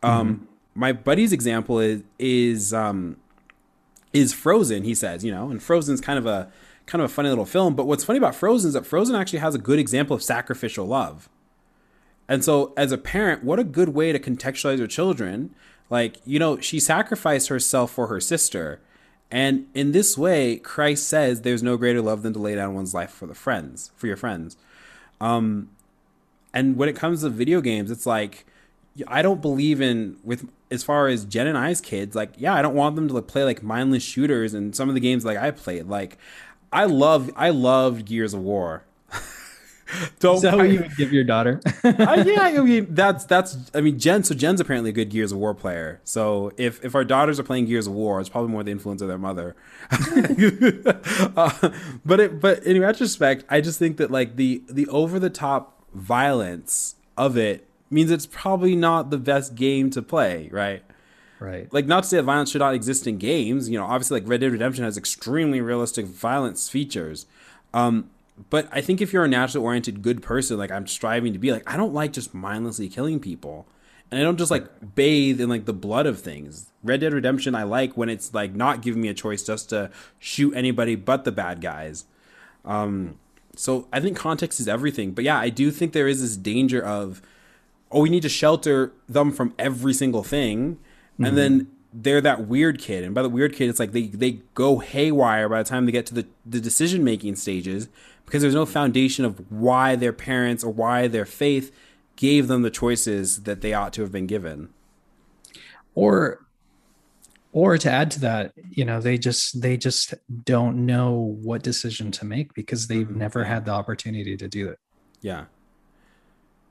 Um, 0.03 0.49
my 0.75 0.93
buddy's 0.93 1.33
example 1.33 1.79
is 1.79 2.03
is 2.19 2.73
um, 2.73 3.17
is 4.15 4.33
Frozen. 4.33 4.85
He 4.85 4.95
says, 4.95 5.23
you 5.25 5.33
know, 5.33 5.51
and 5.51 5.63
Frozen's 5.63 6.01
kind 6.01 6.19
of 6.19 6.25
a 6.25 6.51
kind 6.87 7.03
of 7.03 7.11
a 7.11 7.13
funny 7.13 7.29
little 7.29 7.45
film. 7.45 7.75
But 7.75 7.87
what's 7.87 8.05
funny 8.05 8.19
about 8.19 8.35
Frozen 8.35 8.69
is 8.69 8.75
that 8.75 8.87
Frozen 8.87 9.17
actually 9.17 9.41
has 9.41 9.55
a 9.55 9.59
good 9.59 9.79
example 9.79 10.17
of 10.17 10.23
sacrificial 10.23 10.87
love. 10.87 11.29
And 12.29 12.43
so, 12.43 12.73
as 12.77 12.93
a 12.93 12.97
parent, 12.97 13.45
what 13.45 13.59
a 13.59 13.65
good 13.65 13.91
way 13.91 14.13
to 14.13 14.19
contextualize 14.19 14.79
your 14.79 14.87
children. 14.87 15.55
Like, 15.91 16.21
you 16.25 16.39
know, 16.39 16.59
she 16.59 16.81
sacrificed 16.81 17.49
herself 17.49 17.91
for 17.91 18.07
her 18.07 18.21
sister. 18.21 18.81
And 19.31 19.67
in 19.75 19.93
this 19.93 20.17
way, 20.17 20.57
Christ 20.57 21.09
says 21.09 21.43
there's 21.43 21.63
no 21.63 21.77
greater 21.77 22.01
love 22.01 22.23
than 22.23 22.33
to 22.35 22.39
lay 22.39 22.55
down 22.55 22.75
one's 22.75 22.95
life 22.95 23.11
for 23.11 23.27
the 23.27 23.35
friends, 23.35 23.91
for 23.97 24.07
your 24.07 24.17
friends. 24.17 24.57
Um, 25.21 25.71
and 26.55 26.77
when 26.77 26.89
it 26.89 26.97
comes 26.97 27.23
to 27.23 27.31
video 27.31 27.61
games, 27.61 27.91
it's 27.91 28.07
like, 28.07 28.47
I 29.07 29.23
don't 29.23 29.43
believe 29.43 29.81
in, 29.81 30.19
with 30.23 30.49
as 30.71 30.83
far 30.83 31.09
as 31.09 31.25
Jen 31.25 31.47
and 31.47 31.59
I's 31.59 31.81
kids, 31.81 32.15
like, 32.15 32.33
yeah, 32.37 32.55
I 32.55 32.63
don't 32.63 32.75
want 32.75 32.97
them 32.97 33.09
to 33.09 33.15
like, 33.15 33.27
play 33.27 33.45
like 33.45 33.63
mindless 33.63 34.03
shooters 34.03 34.55
and 34.55 34.75
some 34.75 34.89
of 34.89 34.95
the 34.95 35.01
games 35.01 35.25
like 35.25 35.39
I 35.39 35.51
played. 35.51 35.87
Like, 35.87 36.19
I 36.73 36.85
love, 36.85 37.31
I 37.37 37.51
loved 37.51 38.07
Gears 38.07 38.35
of 38.35 38.41
War. 38.41 38.85
Don't. 40.19 40.43
That 40.43 40.57
what 40.57 40.71
you 40.71 40.81
would 40.81 40.97
give 40.97 41.13
your 41.13 41.25
daughter? 41.25 41.61
uh, 41.85 41.93
yeah, 42.27 42.43
I 42.43 42.59
mean 42.61 42.87
that's 42.91 43.25
that's. 43.25 43.71
I 43.75 43.81
mean 43.81 43.99
Jen. 43.99 44.25
So 44.25 44.35
Jen's 44.35 44.61
apparently 44.61 44.91
a 44.91 44.93
good 44.93 45.11
Gears 45.11 45.31
of 45.31 45.39
War 45.39 45.55
player. 45.55 46.01
So 46.05 46.53
if 46.57 46.85
if 46.85 46.95
our 46.95 47.05
daughters 47.05 47.39
are 47.39 47.43
playing 47.43 47.67
Gears 47.67 47.87
of 47.87 47.93
War, 47.93 48.21
it's 48.21 48.29
probably 48.29 48.51
more 48.51 48.63
the 48.63 48.71
influence 48.71 49.03
of 49.03 49.09
their 49.09 49.19
mother. 49.19 49.55
uh, 49.91 51.71
but 52.05 52.21
it 52.21 52.41
but 52.41 52.65
in 52.65 52.81
retrospect, 52.81 53.45
I 53.49 53.61
just 53.61 53.79
think 53.79 53.99
that 53.99 54.11
like 54.11 54.37
the 54.37 54.63
the 54.69 54.87
over 54.89 55.19
the 55.19 55.31
top 55.31 55.85
violence 55.93 56.97
of 57.17 57.37
it 57.37 57.69
means 57.91 58.11
it's 58.11 58.27
probably 58.27 58.77
not 58.77 59.11
the 59.11 59.19
best 59.19 59.55
game 59.55 59.91
to 59.91 60.03
play, 60.03 60.49
right? 60.51 60.83
Right. 61.41 61.73
Like 61.73 61.87
not 61.87 62.05
to 62.05 62.09
say 62.09 62.17
that 62.17 62.23
violence 62.23 62.51
should 62.51 62.61
not 62.61 62.75
exist 62.75 63.07
in 63.07 63.19
games. 63.19 63.69
You 63.69 63.79
know, 63.79 63.85
obviously 63.85 64.21
like 64.21 64.29
Red 64.29 64.41
Dead 64.41 64.53
Redemption 64.53 64.85
has 64.85 64.97
extremely 64.97 65.61
realistic 65.61 66.07
violence 66.07 66.69
features. 66.69 67.27
Um, 67.73 68.11
but 68.51 68.69
I 68.73 68.81
think 68.81 69.01
if 69.01 69.13
you're 69.13 69.25
a 69.25 69.29
naturally 69.29 69.65
oriented 69.65 70.03
good 70.03 70.23
person, 70.23 70.59
like 70.59 70.71
I'm 70.71 70.87
striving 70.87 71.33
to 71.33 71.39
be, 71.39 71.53
like 71.53 71.71
I 71.71 71.77
don't 71.77 71.93
like 71.93 72.13
just 72.13 72.35
mindlessly 72.35 72.89
killing 72.89 73.21
people. 73.21 73.67
And 74.11 74.21
I 74.21 74.23
don't 74.23 74.39
just 74.39 74.51
like 74.51 74.95
bathe 74.95 75.41
in 75.41 75.49
like 75.49 75.65
the 75.65 75.73
blood 75.73 76.07
of 76.07 76.21
things. 76.21 76.71
Red 76.83 77.01
Dead 77.01 77.13
Redemption 77.13 77.55
I 77.55 77.65
like 77.65 77.97
when 77.97 78.09
it's 78.09 78.33
like 78.33 78.55
not 78.55 78.83
giving 78.83 79.03
me 79.03 79.09
a 79.09 79.15
choice 79.15 79.45
just 79.45 79.71
to 79.71 79.91
shoot 80.19 80.55
anybody 80.55 80.95
but 80.95 81.25
the 81.25 81.33
bad 81.33 81.61
guys. 81.61 82.05
Um, 82.65 83.19
so 83.57 83.89
I 83.93 84.01
think 84.01 84.17
context 84.17 84.61
is 84.61 84.69
everything. 84.69 85.13
But 85.13 85.25
yeah, 85.25 85.39
I 85.39 85.49
do 85.49 85.71
think 85.71 85.93
there 85.93 86.09
is 86.09 86.21
this 86.21 86.37
danger 86.37 86.83
of 86.83 87.23
oh, 87.95 88.01
we 88.01 88.11
need 88.11 88.23
to 88.23 88.29
shelter 88.29 88.93
them 89.09 89.33
from 89.33 89.55
every 89.59 89.95
single 89.95 90.23
thing. 90.23 90.75
Mm-hmm. 90.75 91.25
And 91.25 91.39
then 91.39 91.71
they're 91.93 92.21
that 92.21 92.47
weird 92.49 92.81
kid. 92.81 93.05
And 93.05 93.15
by 93.15 93.23
the 93.23 93.29
weird 93.29 93.55
kid, 93.55 93.71
it's 93.71 93.79
like 93.79 93.93
they, 93.93 94.09
they 94.09 94.41
go 94.55 94.81
haywire 94.81 95.49
by 95.49 95.63
the 95.63 95.69
time 95.69 95.87
they 95.87 95.93
get 95.93 96.07
to 96.07 96.15
the, 96.15 96.27
the 96.45 96.61
decision 96.61 97.05
making 97.05 97.37
stages 97.37 97.89
because 98.27 98.43
there's 98.43 98.55
no 98.55 98.67
foundation 98.67 99.25
of 99.25 99.51
why 99.51 99.95
their 99.95 100.13
parents 100.13 100.65
or 100.65 100.71
why 100.71 101.07
their 101.07 101.25
faith 101.25 101.71
gave 102.17 102.49
them 102.49 102.63
the 102.63 102.71
choices 102.71 103.45
that 103.45 103.61
they 103.61 103.73
ought 103.73 103.93
to 103.93 104.03
have 104.03 104.13
been 104.13 104.27
given. 104.27 104.71
Or 105.95 106.45
or 107.55 107.79
to 107.79 107.91
add 107.91 108.11
to 108.11 108.21
that 108.21 108.53
you 108.69 108.85
know 108.85 109.01
they 109.01 109.17
just 109.17 109.63
they 109.63 109.77
just 109.77 110.13
don't 110.45 110.85
know 110.85 111.39
what 111.43 111.63
decision 111.63 112.11
to 112.11 112.25
make 112.25 112.53
because 112.53 112.89
they've 112.89 113.07
mm-hmm. 113.07 113.19
never 113.19 113.45
had 113.45 113.65
the 113.65 113.71
opportunity 113.71 114.37
to 114.37 114.49
do 114.49 114.69
it 114.69 114.79
yeah 115.23 115.45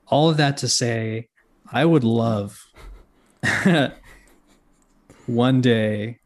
all 0.06 0.28
of 0.30 0.36
that 0.36 0.56
to 0.58 0.68
say 0.68 1.28
i 1.72 1.84
would 1.84 2.04
love 2.04 2.60
one 5.26 5.60
day 5.60 6.18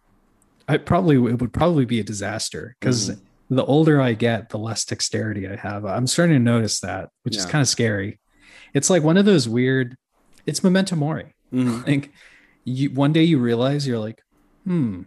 i 0.66 0.76
probably 0.76 1.16
it 1.16 1.40
would 1.40 1.52
probably 1.52 1.84
be 1.84 2.00
a 2.00 2.04
disaster 2.04 2.76
because 2.78 3.10
mm-hmm. 3.10 3.54
the 3.54 3.64
older 3.64 4.00
i 4.00 4.12
get 4.12 4.48
the 4.50 4.58
less 4.58 4.84
dexterity 4.84 5.48
i 5.48 5.56
have 5.56 5.84
i'm 5.84 6.06
starting 6.06 6.34
to 6.34 6.40
notice 6.40 6.80
that 6.80 7.08
which 7.22 7.34
yeah. 7.34 7.40
is 7.40 7.46
kind 7.46 7.62
of 7.62 7.68
scary 7.68 8.18
it's 8.74 8.90
like 8.90 9.02
one 9.02 9.16
of 9.16 9.24
those 9.24 9.48
weird 9.48 9.96
it's 10.46 10.62
memento 10.62 10.96
mori 10.96 11.34
mm-hmm. 11.52 11.82
like 11.90 12.12
you 12.64 12.90
one 12.90 13.12
day 13.12 13.22
you 13.22 13.38
realize 13.38 13.86
you're 13.86 13.98
like 13.98 14.22
hmm, 14.68 15.02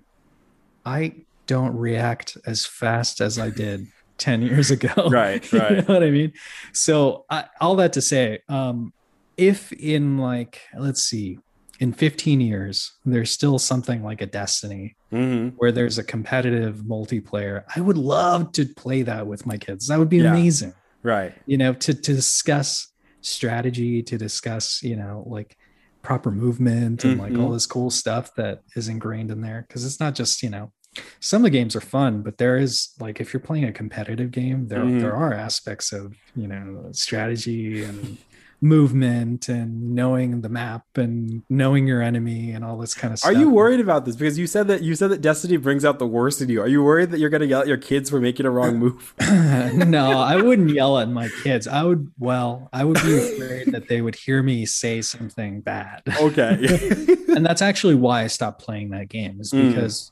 I 0.85 1.13
don't 1.45 1.75
react 1.75 2.37
as 2.45 2.65
fast 2.65 3.21
as 3.21 3.37
I 3.37 3.51
did 3.51 3.85
10 4.21 4.43
years 4.43 4.71
ago. 4.71 5.09
Right, 5.09 5.51
right. 5.53 5.71
you 5.71 5.77
know 5.77 5.93
what 5.93 6.03
I 6.03 6.11
mean? 6.11 6.31
So, 6.71 7.25
I, 7.29 7.45
all 7.59 7.75
that 7.77 7.93
to 7.93 8.01
say, 8.01 8.39
um, 8.47 8.93
if 9.35 9.73
in 9.73 10.17
like, 10.17 10.61
let's 10.77 11.01
see, 11.01 11.39
in 11.79 11.91
15 11.91 12.39
years, 12.39 12.93
there's 13.03 13.31
still 13.31 13.57
something 13.57 14.03
like 14.03 14.21
a 14.21 14.27
Destiny 14.27 14.95
mm-hmm. 15.11 15.55
where 15.57 15.71
there's 15.71 15.97
a 15.97 16.03
competitive 16.03 16.77
multiplayer, 16.77 17.63
I 17.75 17.81
would 17.81 17.97
love 17.97 18.51
to 18.53 18.65
play 18.65 19.01
that 19.01 19.25
with 19.25 19.47
my 19.47 19.57
kids. 19.57 19.87
That 19.87 19.97
would 19.97 20.09
be 20.09 20.17
yeah. 20.17 20.31
amazing. 20.31 20.75
Right. 21.01 21.33
You 21.47 21.57
know, 21.57 21.73
to, 21.73 21.93
to 21.95 22.13
discuss 22.13 22.93
strategy, 23.21 24.03
to 24.03 24.17
discuss, 24.17 24.83
you 24.83 24.95
know, 24.95 25.23
like 25.25 25.57
proper 26.03 26.29
movement 26.29 27.03
and 27.03 27.13
mm-hmm. 27.13 27.21
like 27.21 27.31
all 27.33 27.45
mm-hmm. 27.45 27.53
this 27.53 27.65
cool 27.65 27.89
stuff 27.89 28.33
that 28.35 28.61
is 28.75 28.87
ingrained 28.87 29.31
in 29.31 29.41
there 29.41 29.65
because 29.67 29.85
it's 29.85 29.99
not 29.99 30.15
just 30.15 30.41
you 30.41 30.49
know 30.49 30.71
some 31.19 31.41
of 31.41 31.43
the 31.43 31.49
games 31.49 31.75
are 31.75 31.81
fun 31.81 32.21
but 32.21 32.37
there 32.37 32.57
is 32.57 32.89
like 32.99 33.21
if 33.21 33.33
you're 33.33 33.39
playing 33.41 33.63
a 33.63 33.71
competitive 33.71 34.31
game 34.31 34.67
there 34.67 34.79
mm-hmm. 34.79 34.99
there 34.99 35.15
are 35.15 35.33
aspects 35.33 35.91
of 35.91 36.15
you 36.35 36.47
know 36.47 36.89
strategy 36.91 37.83
and 37.83 38.17
movement 38.61 39.49
and 39.49 39.95
knowing 39.95 40.41
the 40.41 40.49
map 40.49 40.85
and 40.95 41.41
knowing 41.49 41.87
your 41.87 42.01
enemy 42.01 42.51
and 42.51 42.63
all 42.63 42.77
this 42.77 42.93
kind 42.93 43.11
of 43.11 43.19
stuff. 43.19 43.31
Are 43.31 43.37
you 43.37 43.49
worried 43.49 43.79
about 43.79 44.05
this? 44.05 44.15
Because 44.15 44.37
you 44.37 44.45
said 44.45 44.67
that 44.67 44.83
you 44.83 44.93
said 44.93 45.09
that 45.09 45.21
Destiny 45.21 45.57
brings 45.57 45.83
out 45.83 45.97
the 45.97 46.07
worst 46.07 46.41
in 46.41 46.49
you. 46.49 46.61
Are 46.61 46.67
you 46.67 46.83
worried 46.83 47.09
that 47.09 47.19
you're 47.19 47.31
gonna 47.31 47.45
yell 47.45 47.61
at 47.61 47.67
your 47.67 47.77
kids 47.77 48.09
for 48.09 48.21
making 48.21 48.45
a 48.45 48.51
wrong 48.51 48.77
move? 48.79 49.15
no, 49.19 50.11
I 50.11 50.35
wouldn't 50.39 50.69
yell 50.69 50.99
at 50.99 51.09
my 51.09 51.29
kids. 51.43 51.67
I 51.67 51.83
would 51.83 52.11
well, 52.19 52.69
I 52.71 52.83
would 52.85 53.01
be 53.01 53.17
afraid 53.17 53.71
that 53.71 53.87
they 53.87 54.01
would 54.01 54.15
hear 54.15 54.43
me 54.43 54.65
say 54.67 55.01
something 55.01 55.61
bad. 55.61 56.03
Okay. 56.19 57.15
and 57.35 57.43
that's 57.43 57.63
actually 57.63 57.95
why 57.95 58.21
I 58.21 58.27
stopped 58.27 58.61
playing 58.61 58.91
that 58.91 59.09
game, 59.09 59.41
is 59.41 59.51
mm. 59.51 59.69
because 59.69 60.11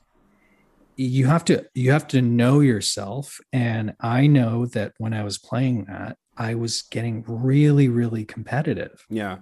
you 1.02 1.26
have 1.26 1.44
to 1.44 1.64
you 1.74 1.92
have 1.92 2.06
to 2.06 2.20
know 2.20 2.60
yourself 2.60 3.40
and 3.52 3.94
i 4.00 4.26
know 4.26 4.66
that 4.66 4.92
when 4.98 5.14
i 5.14 5.24
was 5.24 5.38
playing 5.38 5.84
that 5.84 6.16
I 6.40 6.54
was 6.54 6.80
getting 6.82 7.22
really, 7.28 7.88
really 7.88 8.24
competitive. 8.24 9.04
Yeah. 9.10 9.38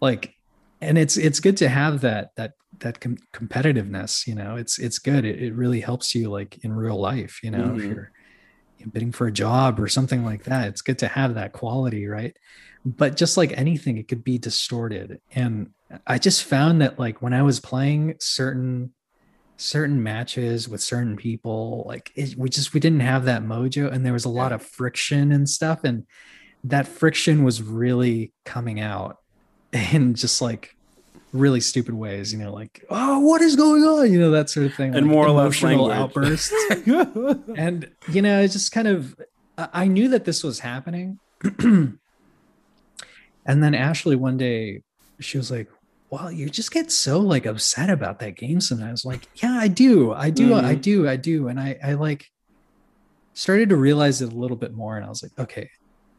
Like, 0.00 0.34
and 0.80 0.96
it's 0.96 1.18
it's 1.18 1.40
good 1.40 1.58
to 1.58 1.68
have 1.68 2.00
that 2.00 2.30
that 2.36 2.54
that 2.78 3.00
com- 3.00 3.18
competitiveness. 3.34 4.26
You 4.26 4.34
know, 4.34 4.56
it's 4.56 4.78
it's 4.78 4.98
good. 4.98 5.26
It, 5.26 5.42
it 5.42 5.54
really 5.54 5.80
helps 5.80 6.14
you 6.14 6.30
like 6.30 6.64
in 6.64 6.72
real 6.72 6.98
life. 6.98 7.40
You 7.42 7.50
know, 7.50 7.64
mm-hmm. 7.64 7.78
if 7.78 7.84
you're 7.84 8.12
bidding 8.90 9.12
for 9.12 9.26
a 9.26 9.32
job 9.32 9.78
or 9.78 9.88
something 9.88 10.24
like 10.24 10.44
that, 10.44 10.68
it's 10.68 10.80
good 10.80 10.98
to 11.00 11.08
have 11.08 11.34
that 11.34 11.52
quality, 11.52 12.06
right? 12.06 12.34
But 12.86 13.18
just 13.18 13.36
like 13.36 13.52
anything, 13.52 13.98
it 13.98 14.08
could 14.08 14.24
be 14.24 14.38
distorted. 14.38 15.20
And 15.34 15.70
I 16.06 16.16
just 16.16 16.44
found 16.44 16.80
that 16.80 16.98
like 16.98 17.20
when 17.20 17.34
I 17.34 17.42
was 17.42 17.60
playing 17.60 18.16
certain 18.20 18.94
certain 19.62 20.02
matches 20.02 20.68
with 20.68 20.82
certain 20.82 21.16
people 21.16 21.84
like 21.86 22.10
it, 22.16 22.36
we 22.36 22.48
just 22.48 22.74
we 22.74 22.80
didn't 22.80 23.00
have 23.00 23.24
that 23.26 23.42
mojo 23.42 23.90
and 23.90 24.04
there 24.04 24.12
was 24.12 24.24
a 24.24 24.28
lot 24.28 24.50
of 24.50 24.60
friction 24.60 25.30
and 25.30 25.48
stuff 25.48 25.84
and 25.84 26.04
that 26.64 26.86
friction 26.86 27.44
was 27.44 27.62
really 27.62 28.32
coming 28.44 28.80
out 28.80 29.18
in 29.72 30.14
just 30.14 30.42
like 30.42 30.76
really 31.32 31.60
stupid 31.60 31.94
ways 31.94 32.32
you 32.32 32.38
know 32.38 32.52
like 32.52 32.84
oh 32.90 33.20
what 33.20 33.40
is 33.40 33.56
going 33.56 33.84
on? 33.84 34.12
You 34.12 34.18
know 34.18 34.32
that 34.32 34.50
sort 34.50 34.66
of 34.66 34.74
thing 34.74 34.94
and 34.94 35.06
like 35.06 35.14
more 35.14 35.28
emotional 35.28 35.90
outbursts. 35.90 36.52
And 37.56 37.88
you 38.08 38.20
know 38.20 38.40
it's 38.40 38.52
just 38.52 38.72
kind 38.72 38.88
of 38.88 39.16
i 39.56 39.86
knew 39.86 40.08
that 40.08 40.24
this 40.24 40.42
was 40.42 40.58
happening. 40.58 41.18
And 43.44 43.60
then 43.60 43.74
ashley 43.74 44.14
one 44.14 44.36
day 44.36 44.82
she 45.18 45.36
was 45.36 45.50
like 45.50 45.68
well, 46.12 46.30
you 46.30 46.50
just 46.50 46.70
get 46.70 46.92
so 46.92 47.20
like 47.20 47.46
upset 47.46 47.88
about 47.88 48.18
that 48.18 48.36
game 48.36 48.60
sometimes. 48.60 49.02
Like, 49.02 49.26
yeah, 49.36 49.56
I 49.58 49.66
do, 49.66 50.12
I 50.12 50.28
do, 50.28 50.50
mm-hmm. 50.50 50.66
I 50.66 50.74
do, 50.74 51.08
I 51.08 51.16
do. 51.16 51.48
And 51.48 51.58
I, 51.58 51.78
I 51.82 51.94
like 51.94 52.30
started 53.32 53.70
to 53.70 53.76
realize 53.76 54.20
it 54.20 54.30
a 54.30 54.36
little 54.36 54.58
bit 54.58 54.74
more. 54.74 54.98
And 54.98 55.06
I 55.06 55.08
was 55.08 55.22
like, 55.22 55.32
okay, 55.38 55.70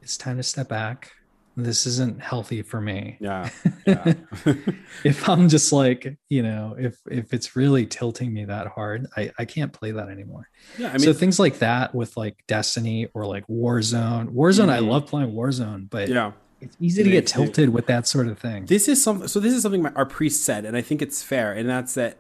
it's 0.01 0.17
time 0.17 0.37
to 0.37 0.43
step 0.43 0.67
back. 0.67 1.11
This 1.55 1.85
isn't 1.85 2.19
healthy 2.19 2.63
for 2.63 2.81
me. 2.81 3.17
Yeah. 3.19 3.51
yeah. 3.85 4.15
if 5.03 5.29
I'm 5.29 5.47
just 5.47 5.71
like, 5.71 6.17
you 6.27 6.41
know, 6.41 6.75
if 6.75 6.97
if 7.11 7.31
it's 7.31 7.55
really 7.55 7.85
tilting 7.85 8.33
me 8.33 8.45
that 8.45 8.65
hard, 8.65 9.05
I, 9.15 9.31
I 9.37 9.45
can't 9.45 9.71
play 9.71 9.91
that 9.91 10.09
anymore. 10.09 10.49
Yeah. 10.79 10.87
I 10.87 10.93
mean, 10.93 11.01
so 11.01 11.13
things 11.13 11.37
like 11.37 11.59
that 11.59 11.93
with 11.93 12.17
like 12.17 12.43
Destiny 12.47 13.09
or 13.13 13.27
like 13.27 13.45
Warzone. 13.45 14.29
Warzone, 14.29 14.61
mm-hmm. 14.61 14.69
I 14.71 14.79
love 14.79 15.05
playing 15.05 15.33
Warzone, 15.33 15.87
but 15.87 16.09
yeah 16.09 16.31
it's 16.63 16.77
easy 16.79 17.03
to 17.03 17.09
get 17.09 17.27
tilted 17.27 17.69
with 17.69 17.87
that 17.87 18.07
sort 18.07 18.27
of 18.27 18.39
thing. 18.39 18.65
This 18.65 18.87
is 18.87 19.03
something. 19.03 19.27
So 19.27 19.39
this 19.39 19.53
is 19.53 19.61
something 19.61 19.85
our 19.87 20.05
priest 20.05 20.43
said, 20.43 20.65
and 20.65 20.75
I 20.75 20.81
think 20.81 21.01
it's 21.01 21.23
fair, 21.23 21.51
and 21.51 21.69
that's 21.69 21.93
that. 21.95 22.17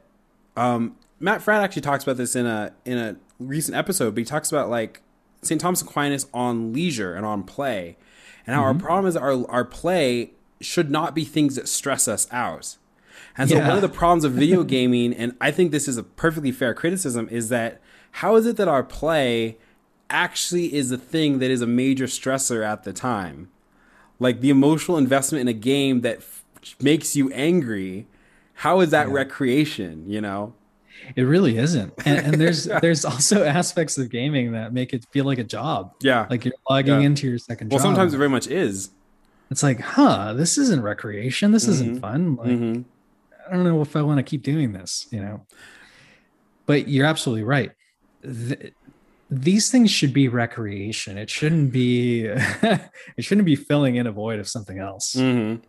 Um, 0.55 0.95
Matt 1.19 1.41
Fradd 1.41 1.63
actually 1.63 1.81
talks 1.81 2.03
about 2.03 2.17
this 2.17 2.35
in 2.35 2.45
a 2.45 2.73
in 2.85 2.97
a 2.97 3.15
recent 3.39 3.75
episode, 3.75 4.15
but 4.15 4.19
he 4.19 4.25
talks 4.25 4.51
about 4.51 4.69
like 4.69 5.01
St. 5.41 5.59
Thomas 5.59 5.81
Aquinas 5.81 6.27
on 6.33 6.73
leisure 6.73 7.15
and 7.15 7.25
on 7.25 7.43
play, 7.43 7.97
and 8.45 8.55
how 8.55 8.61
mm-hmm. 8.61 8.77
our 8.77 8.85
problem 8.85 9.07
is 9.07 9.15
our 9.15 9.49
our 9.49 9.65
play 9.65 10.31
should 10.61 10.89
not 10.89 11.13
be 11.13 11.25
things 11.25 11.55
that 11.55 11.67
stress 11.67 12.07
us 12.07 12.27
out. 12.31 12.77
And 13.37 13.49
so 13.49 13.57
yeah. 13.57 13.67
one 13.67 13.75
of 13.75 13.81
the 13.81 13.89
problems 13.89 14.23
of 14.23 14.33
video 14.33 14.63
gaming, 14.63 15.13
and 15.13 15.35
I 15.41 15.51
think 15.51 15.71
this 15.71 15.87
is 15.87 15.97
a 15.97 16.03
perfectly 16.03 16.51
fair 16.51 16.73
criticism, 16.73 17.27
is 17.29 17.49
that 17.49 17.81
how 18.11 18.35
is 18.35 18.45
it 18.45 18.57
that 18.57 18.67
our 18.67 18.83
play 18.83 19.57
actually 20.09 20.73
is 20.73 20.89
the 20.89 20.97
thing 20.97 21.39
that 21.39 21.49
is 21.49 21.61
a 21.61 21.67
major 21.67 22.05
stressor 22.05 22.65
at 22.65 22.83
the 22.83 22.93
time? 22.93 23.49
Like 24.23 24.41
the 24.41 24.49
emotional 24.49 24.97
investment 24.97 25.41
in 25.41 25.47
a 25.47 25.53
game 25.53 26.01
that 26.01 26.17
f- 26.17 26.43
makes 26.81 27.15
you 27.15 27.29
angry 27.31 28.07
how 28.55 28.79
is 28.79 28.89
that 28.91 29.07
yeah. 29.07 29.13
recreation 29.13 30.09
you 30.09 30.21
know 30.21 30.53
it 31.15 31.23
really 31.23 31.57
isn't 31.57 31.93
and, 32.05 32.25
and 32.25 32.41
there's 32.41 32.63
there's 32.81 33.05
also 33.05 33.43
aspects 33.43 33.97
of 33.97 34.09
gaming 34.09 34.53
that 34.53 34.73
make 34.73 34.93
it 34.93 35.05
feel 35.11 35.25
like 35.25 35.37
a 35.37 35.43
job 35.43 35.93
yeah 36.01 36.25
like 36.29 36.45
you're 36.45 36.53
logging 36.69 37.01
yeah. 37.01 37.05
into 37.05 37.27
your 37.27 37.37
second 37.37 37.69
well 37.69 37.79
job. 37.79 37.85
sometimes 37.85 38.13
it 38.13 38.17
very 38.17 38.29
much 38.29 38.47
is 38.47 38.91
it's 39.51 39.61
like 39.61 39.79
huh 39.79 40.33
this 40.33 40.57
isn't 40.57 40.81
recreation 40.81 41.51
this 41.51 41.63
mm-hmm. 41.63 41.73
isn't 41.73 41.99
fun 41.99 42.35
like 42.37 42.47
mm-hmm. 42.47 42.81
i 43.47 43.53
don't 43.53 43.63
know 43.63 43.81
if 43.81 43.95
i 43.95 44.01
want 44.01 44.17
to 44.17 44.23
keep 44.23 44.43
doing 44.43 44.73
this 44.73 45.07
you 45.11 45.21
know 45.21 45.45
but 46.65 46.87
you're 46.87 47.05
absolutely 47.05 47.43
right 47.43 47.71
the, 48.21 48.71
these 49.41 49.71
things 49.71 49.91
should 49.91 50.13
be 50.13 50.27
recreation. 50.27 51.17
It 51.17 51.29
shouldn't 51.29 51.71
be 51.71 52.25
it 52.25 52.91
shouldn't 53.19 53.45
be 53.45 53.55
filling 53.55 53.95
in 53.95 54.07
a 54.07 54.11
void 54.11 54.39
of 54.39 54.47
something 54.47 54.79
else. 54.79 55.15
Mm-hmm. 55.15 55.61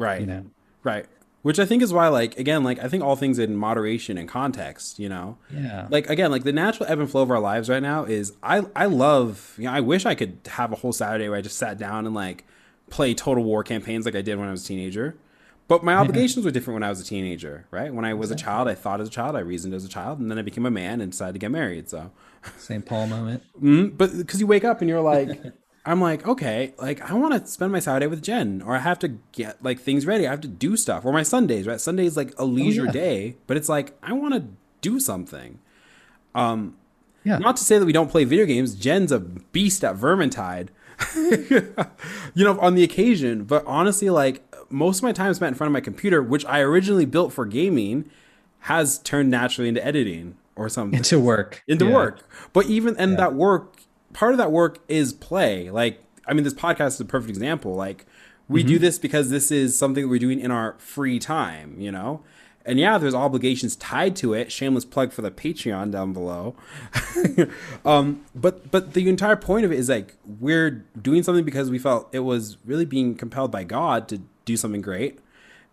Right. 0.00 0.20
You 0.20 0.26
know. 0.26 0.46
Right. 0.82 1.06
Which 1.42 1.58
I 1.58 1.64
think 1.64 1.82
is 1.82 1.92
why, 1.92 2.06
like, 2.06 2.38
again, 2.38 2.62
like 2.62 2.78
I 2.78 2.88
think 2.88 3.02
all 3.02 3.16
things 3.16 3.38
in 3.38 3.56
moderation 3.56 4.16
and 4.16 4.28
context, 4.28 4.98
you 4.98 5.08
know. 5.08 5.38
Yeah. 5.50 5.88
Like 5.90 6.08
again, 6.08 6.30
like 6.30 6.44
the 6.44 6.52
natural 6.52 6.88
ebb 6.88 7.00
and 7.00 7.10
flow 7.10 7.22
of 7.22 7.30
our 7.30 7.40
lives 7.40 7.68
right 7.68 7.82
now 7.82 8.04
is 8.04 8.32
I 8.42 8.62
I 8.76 8.86
love 8.86 9.54
you 9.58 9.64
know 9.64 9.72
I 9.72 9.80
wish 9.80 10.06
I 10.06 10.14
could 10.14 10.38
have 10.46 10.72
a 10.72 10.76
whole 10.76 10.92
Saturday 10.92 11.28
where 11.28 11.38
I 11.38 11.42
just 11.42 11.58
sat 11.58 11.78
down 11.78 12.06
and 12.06 12.14
like 12.14 12.44
play 12.90 13.14
Total 13.14 13.42
War 13.42 13.64
campaigns 13.64 14.04
like 14.04 14.14
I 14.14 14.22
did 14.22 14.38
when 14.38 14.48
I 14.48 14.52
was 14.52 14.64
a 14.64 14.68
teenager. 14.68 15.16
But 15.72 15.82
my 15.82 15.94
obligations 15.94 16.44
were 16.44 16.50
different 16.50 16.74
when 16.74 16.82
I 16.82 16.90
was 16.90 17.00
a 17.00 17.04
teenager, 17.04 17.64
right? 17.70 17.94
When 17.94 18.04
I 18.04 18.12
was 18.12 18.30
exactly. 18.30 18.42
a 18.42 18.44
child, 18.44 18.68
I 18.68 18.74
thought 18.74 19.00
as 19.00 19.08
a 19.08 19.10
child, 19.10 19.36
I 19.36 19.38
reasoned 19.38 19.72
as 19.72 19.86
a 19.86 19.88
child, 19.88 20.18
and 20.18 20.30
then 20.30 20.38
I 20.38 20.42
became 20.42 20.66
a 20.66 20.70
man 20.70 21.00
and 21.00 21.12
decided 21.12 21.32
to 21.32 21.38
get 21.38 21.50
married. 21.50 21.88
So, 21.88 22.10
St. 22.58 22.84
Paul 22.84 23.06
moment. 23.06 23.42
Mm-hmm. 23.56 23.96
But 23.96 24.14
because 24.18 24.38
you 24.38 24.46
wake 24.46 24.64
up 24.64 24.82
and 24.82 24.90
you're 24.90 25.00
like, 25.00 25.30
I'm 25.86 25.98
like, 25.98 26.28
okay, 26.28 26.74
like 26.76 27.00
I 27.10 27.14
want 27.14 27.32
to 27.42 27.50
spend 27.50 27.72
my 27.72 27.78
Saturday 27.78 28.06
with 28.06 28.22
Jen, 28.22 28.60
or 28.60 28.76
I 28.76 28.80
have 28.80 28.98
to 28.98 29.16
get 29.32 29.64
like 29.64 29.80
things 29.80 30.04
ready. 30.04 30.26
I 30.26 30.30
have 30.30 30.42
to 30.42 30.48
do 30.48 30.76
stuff, 30.76 31.06
or 31.06 31.12
my 31.12 31.22
Sundays, 31.22 31.66
right? 31.66 31.80
Sundays 31.80 32.18
like 32.18 32.34
a 32.36 32.44
leisure 32.44 32.82
oh, 32.82 32.84
yeah. 32.86 32.92
day, 32.92 33.36
but 33.46 33.56
it's 33.56 33.70
like 33.70 33.96
I 34.02 34.12
want 34.12 34.34
to 34.34 34.44
do 34.82 35.00
something. 35.00 35.58
Um, 36.34 36.76
yeah. 37.24 37.38
Not 37.38 37.56
to 37.56 37.64
say 37.64 37.78
that 37.78 37.86
we 37.86 37.94
don't 37.94 38.10
play 38.10 38.24
video 38.24 38.44
games. 38.44 38.74
Jen's 38.74 39.10
a 39.10 39.20
beast 39.20 39.84
at 39.84 39.96
Vermintide. 39.96 40.68
you 42.34 42.44
know, 42.44 42.58
on 42.60 42.74
the 42.74 42.82
occasion, 42.82 43.44
but 43.44 43.64
honestly, 43.66 44.10
like 44.10 44.42
most 44.70 44.98
of 44.98 45.02
my 45.02 45.12
time 45.12 45.32
spent 45.34 45.48
in 45.48 45.54
front 45.54 45.68
of 45.68 45.72
my 45.72 45.80
computer, 45.80 46.22
which 46.22 46.44
I 46.46 46.60
originally 46.60 47.04
built 47.04 47.32
for 47.32 47.44
gaming, 47.44 48.10
has 48.60 48.98
turned 48.98 49.30
naturally 49.30 49.68
into 49.68 49.84
editing 49.84 50.36
or 50.56 50.68
something. 50.68 50.98
Into 50.98 51.18
work. 51.18 51.62
Into 51.66 51.86
yeah. 51.86 51.94
work. 51.94 52.28
But 52.52 52.66
even 52.66 52.96
and 52.96 53.12
yeah. 53.12 53.16
that 53.18 53.34
work, 53.34 53.82
part 54.12 54.32
of 54.32 54.38
that 54.38 54.52
work 54.52 54.78
is 54.88 55.12
play. 55.12 55.70
Like, 55.70 56.02
I 56.26 56.32
mean, 56.32 56.44
this 56.44 56.54
podcast 56.54 56.88
is 56.88 57.00
a 57.00 57.04
perfect 57.04 57.30
example. 57.30 57.74
Like, 57.74 58.06
we 58.48 58.60
mm-hmm. 58.60 58.68
do 58.68 58.78
this 58.78 58.98
because 58.98 59.30
this 59.30 59.50
is 59.50 59.76
something 59.78 60.04
that 60.04 60.08
we're 60.08 60.18
doing 60.18 60.40
in 60.40 60.50
our 60.50 60.76
free 60.78 61.18
time, 61.18 61.80
you 61.80 61.90
know? 61.90 62.22
And 62.64 62.78
yeah, 62.78 62.98
there's 62.98 63.14
obligations 63.14 63.76
tied 63.76 64.14
to 64.16 64.34
it. 64.34 64.52
Shameless 64.52 64.84
plug 64.84 65.12
for 65.12 65.22
the 65.22 65.30
Patreon 65.30 65.90
down 65.90 66.12
below. 66.12 66.54
um, 67.84 68.24
but 68.34 68.70
but 68.70 68.94
the 68.94 69.08
entire 69.08 69.36
point 69.36 69.64
of 69.64 69.72
it 69.72 69.78
is 69.78 69.88
like 69.88 70.14
we're 70.40 70.84
doing 71.00 71.22
something 71.22 71.44
because 71.44 71.70
we 71.70 71.78
felt 71.78 72.08
it 72.12 72.20
was 72.20 72.58
really 72.64 72.84
being 72.84 73.14
compelled 73.14 73.50
by 73.50 73.64
God 73.64 74.08
to 74.08 74.20
do 74.44 74.56
something 74.56 74.82
great. 74.82 75.18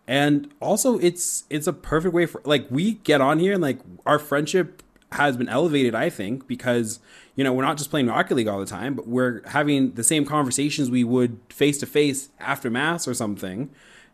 And 0.06 0.52
also 0.60 0.98
it's 0.98 1.44
it's 1.50 1.66
a 1.66 1.72
perfect 1.72 2.14
way 2.14 2.26
for 2.26 2.42
like 2.44 2.66
we 2.70 2.94
get 2.94 3.20
on 3.20 3.38
here 3.38 3.52
and 3.52 3.62
like 3.62 3.78
our 4.04 4.18
friendship 4.18 4.82
has 5.12 5.36
been 5.36 5.48
elevated, 5.48 5.94
I 5.94 6.10
think, 6.10 6.46
because 6.46 7.00
you 7.36 7.44
know, 7.44 7.52
we're 7.52 7.64
not 7.64 7.78
just 7.78 7.90
playing 7.90 8.08
Rocket 8.08 8.34
League 8.34 8.48
all 8.48 8.60
the 8.60 8.66
time, 8.66 8.94
but 8.94 9.06
we're 9.06 9.42
having 9.48 9.92
the 9.92 10.04
same 10.04 10.24
conversations 10.24 10.90
we 10.90 11.04
would 11.04 11.38
face 11.48 11.78
to 11.78 11.86
face 11.86 12.28
after 12.38 12.68
mass 12.68 13.06
or 13.08 13.14
something. 13.14 13.70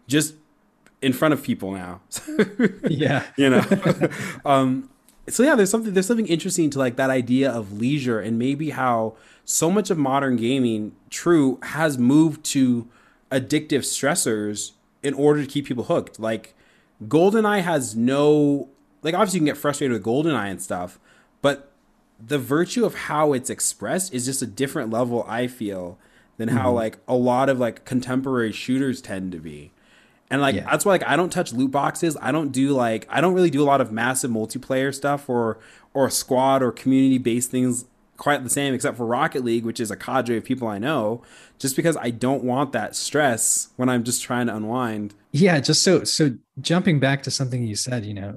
Just 0.07 0.35
in 1.07 1.13
front 1.13 1.33
of 1.33 1.41
people 1.41 1.71
now. 1.71 2.01
yeah. 2.89 3.25
You 3.37 3.51
know. 3.51 3.65
um, 4.45 4.91
so 5.29 5.45
yeah, 5.45 5.55
there's 5.55 5.71
something 5.71 5.95
there's 5.95 6.07
something 6.07 6.27
interesting 6.27 6.69
to 6.71 6.81
like 6.81 6.97
that 6.97 7.11
idea 7.11 7.51
of 7.51 7.73
leisure 7.79 8.19
and 8.21 8.39
maybe 8.39 8.71
how 8.71 9.15
so 9.45 9.71
much 9.71 9.89
of 9.89 9.99
modern 9.99 10.35
gaming, 10.35 10.97
true, 11.09 11.61
has 11.63 11.97
moved 11.97 12.45
to 12.47 12.89
addictive 13.31 13.83
stressors 13.83 14.73
in 15.05 15.15
order 15.15 15.43
to 15.43 15.49
keep 15.49 15.67
people 15.67 15.85
hooked. 15.85 16.19
Like 16.19 16.55
GoldenEye 17.05 17.63
has 17.63 17.95
no 17.95 18.69
like 19.03 19.15
obviously 19.15 19.39
you 19.39 19.41
can 19.43 19.47
get 19.47 19.57
frustrated 19.57 19.93
with 19.93 20.05
GoldenEye 20.05 20.51
and 20.51 20.61
stuff, 20.61 20.99
but 21.41 21.71
the 22.19 22.39
virtue 22.39 22.85
of 22.85 22.95
how 22.95 23.33
it's 23.33 23.51
expressed 23.51 24.13
is 24.13 24.25
just 24.25 24.43
a 24.43 24.47
different 24.47 24.91
level, 24.91 25.25
I 25.29 25.47
feel, 25.47 25.99
than 26.37 26.49
how 26.49 26.69
mm-hmm. 26.69 26.77
like 26.77 26.99
a 27.07 27.15
lot 27.15 27.49
of 27.49 27.61
like 27.61 27.85
contemporary 27.85 28.51
shooters 28.51 29.01
tend 29.01 29.31
to 29.33 29.39
be. 29.39 29.71
And 30.31 30.41
like 30.41 30.57
yeah. 30.57 30.68
that's 30.68 30.85
why 30.85 30.93
like 30.93 31.07
I 31.07 31.16
don't 31.16 31.31
touch 31.31 31.53
loot 31.53 31.70
boxes. 31.70 32.16
I 32.20 32.33
don't 32.33 32.51
do 32.51 32.70
like 32.70 33.07
I 33.09 33.20
don't 33.20 33.35
really 33.35 33.51
do 33.51 33.62
a 33.62 33.64
lot 33.64 33.81
of 33.81 33.93
massive 33.93 34.31
multiplayer 34.31 34.95
stuff 34.95 35.29
or 35.29 35.59
or 35.95 36.11
squad 36.11 36.62
or 36.62 36.72
community 36.72 37.18
based 37.18 37.51
things 37.51 37.87
quite 38.16 38.43
the 38.43 38.51
same 38.51 38.74
except 38.74 38.97
for 38.97 39.07
Rocket 39.07 39.45
League, 39.45 39.64
which 39.64 39.81
is 39.81 39.91
a 39.91 39.97
cadre 39.97 40.37
of 40.37 40.45
people 40.45 40.68
I 40.68 40.79
know, 40.79 41.22
just 41.59 41.77
because 41.77 41.97
I 41.97 42.11
don't 42.11 42.45
want 42.45 42.72
that 42.72 42.97
stress 42.97 43.68
when 43.77 43.89
I'm 43.89 44.05
just 44.05 44.22
trying 44.22 44.47
to 44.47 44.57
unwind. 44.57 45.14
Yeah, 45.33 45.61
just 45.61 45.83
so 45.83 46.05
so 46.05 46.37
jumping 46.61 46.99
back 46.99 47.22
to 47.24 47.31
something 47.31 47.64
you 47.66 47.77
said, 47.77 48.05
you 48.05 48.14
know, 48.14 48.35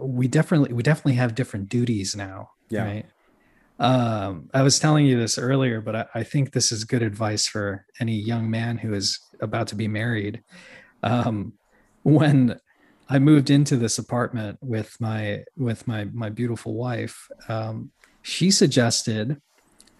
we 0.00 0.28
definitely 0.28 0.72
we 0.72 0.82
definitely 0.82 1.14
have 1.14 1.34
different 1.34 1.68
duties 1.68 2.16
now. 2.16 2.50
Yeah. 2.70 2.84
Right. 2.84 3.06
Um, 3.80 4.50
I 4.52 4.62
was 4.62 4.78
telling 4.80 5.06
you 5.06 5.18
this 5.18 5.38
earlier, 5.38 5.80
but 5.80 5.94
I, 5.94 6.06
I 6.14 6.22
think 6.24 6.52
this 6.52 6.72
is 6.72 6.84
good 6.84 7.02
advice 7.02 7.46
for 7.46 7.86
any 8.00 8.14
young 8.14 8.50
man 8.50 8.78
who 8.78 8.92
is 8.92 9.20
about 9.40 9.68
to 9.68 9.76
be 9.76 9.86
married 9.86 10.42
um, 11.02 11.54
when 12.02 12.58
I 13.08 13.18
moved 13.18 13.50
into 13.50 13.76
this 13.76 13.98
apartment 13.98 14.58
with 14.60 15.00
my 15.00 15.44
with 15.56 15.86
my 15.86 16.04
my 16.04 16.28
beautiful 16.28 16.74
wife, 16.74 17.28
um, 17.48 17.90
she 18.22 18.50
suggested 18.50 19.40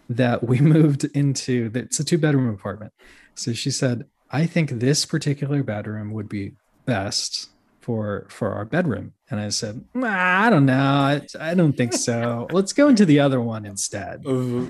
that 0.09 0.43
we 0.43 0.59
moved 0.75 1.05
into 1.05 1.69
the, 1.69 1.79
it's 1.79 1.99
a 1.99 2.03
two 2.03 2.17
bedroom 2.17 2.49
apartment. 2.53 2.93
So 3.35 3.53
she 3.53 3.71
said, 3.71 4.05
I 4.31 4.45
think 4.45 4.69
this 4.71 5.05
particular 5.05 5.63
bedroom 5.63 6.11
would 6.13 6.29
be 6.29 6.53
best 6.85 7.49
for 7.79 8.27
for 8.29 8.53
our 8.53 8.65
bedroom. 8.65 9.13
And 9.31 9.39
I 9.39 9.49
said, 9.49 9.83
I 9.95 10.49
don't 10.49 10.65
know, 10.65 10.73
I, 10.75 11.21
I 11.39 11.53
don't 11.53 11.73
think 11.73 11.93
so. 11.93 12.47
Let's 12.51 12.73
go 12.73 12.89
into 12.89 13.05
the 13.05 13.19
other 13.19 13.41
one 13.41 13.65
instead. 13.65 14.25
Uh-huh. 14.25 14.65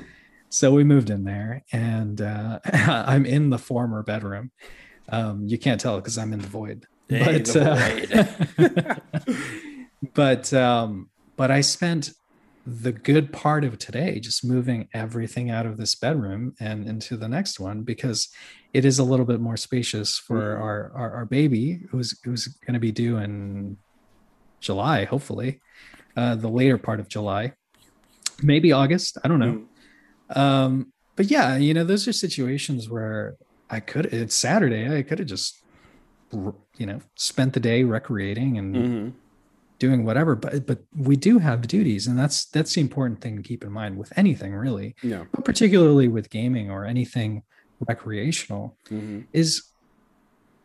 So 0.52 0.72
we 0.72 0.84
moved 0.84 1.12
in 1.12 1.26
there, 1.26 1.64
and 1.72 2.20
uh, 2.22 2.60
I'm 2.74 3.26
in 3.26 3.52
the 3.52 3.60
former 3.60 4.02
bedroom 4.02 4.52
um, 5.12 5.46
you 5.46 5.58
can't 5.58 5.80
tell 5.80 5.98
because 5.98 6.18
I'm 6.18 6.34
in 6.34 6.40
the 6.40 6.48
void. 6.48 6.86
Hey, 7.08 7.24
but 7.24 7.46
the 7.46 7.72
uh, 8.58 8.98
void. 9.18 9.42
but 10.14 10.54
um, 10.54 11.10
but 11.36 11.52
I 11.52 11.62
spent 11.62 12.12
the 12.66 12.92
good 12.92 13.34
part 13.34 13.64
of 13.64 13.80
today 13.80 14.20
just 14.20 14.46
moving 14.46 14.88
everything 14.94 15.50
out 15.50 15.66
of 15.66 15.78
this 15.78 15.96
bedroom 15.96 16.54
and 16.60 16.88
into 16.88 17.18
the 17.18 17.28
next 17.28 17.60
one 17.60 17.82
because 17.82 18.30
it 18.74 18.86
is 18.86 19.00
a 19.00 19.04
little 19.04 19.26
bit 19.26 19.40
more 19.40 19.58
spacious 19.58 20.20
for 20.20 20.54
mm-hmm. 20.54 20.62
our, 20.62 20.92
our, 20.94 21.12
our 21.16 21.26
baby 21.26 21.80
who's 21.90 22.20
who's 22.24 22.48
going 22.48 22.76
to 22.76 22.80
be 22.80 22.92
due 22.92 23.18
in 23.18 23.78
July, 24.60 25.06
hopefully, 25.06 25.62
uh, 26.16 26.36
the 26.36 26.50
later 26.50 26.78
part 26.78 27.00
of 27.00 27.08
July, 27.08 27.54
maybe 28.44 28.72
August. 28.72 29.18
I 29.24 29.28
don't 29.28 29.40
know. 29.40 29.66
Mm. 30.32 30.38
Um, 30.38 30.94
but 31.16 31.32
yeah, 31.32 31.58
you 31.58 31.74
know, 31.74 31.84
those 31.84 32.08
are 32.08 32.14
situations 32.14 32.90
where 32.90 33.36
I 33.70 33.80
could. 33.80 34.08
It's 34.08 34.36
Saturday. 34.36 34.96
I 34.96 35.04
could 35.04 35.20
have 35.20 35.28
just, 35.28 35.64
you 36.32 36.86
know, 36.86 37.00
spent 37.16 37.54
the 37.54 37.60
day 37.60 37.84
recreating 37.84 38.58
and 38.58 38.76
mm-hmm. 38.76 39.10
doing 39.78 40.06
whatever. 40.06 40.36
But 40.36 40.66
but 40.66 40.80
we 40.96 41.16
do 41.16 41.40
have 41.40 41.68
duties, 41.68 42.08
and 42.08 42.18
that's 42.18 42.46
that's 42.46 42.74
the 42.74 42.82
important 42.82 43.22
thing 43.22 43.38
to 43.38 43.44
keep 43.44 43.64
in 43.64 43.72
mind 43.72 43.98
with 43.98 44.12
anything 44.18 44.54
really. 44.54 44.96
Yeah. 45.04 45.26
But 45.32 45.46
particularly 45.46 46.08
with 46.08 46.30
gaming 46.30 46.72
or 46.72 46.86
anything 46.86 47.44
recreational, 47.88 48.76
mm-hmm. 48.90 49.22
is 49.34 49.64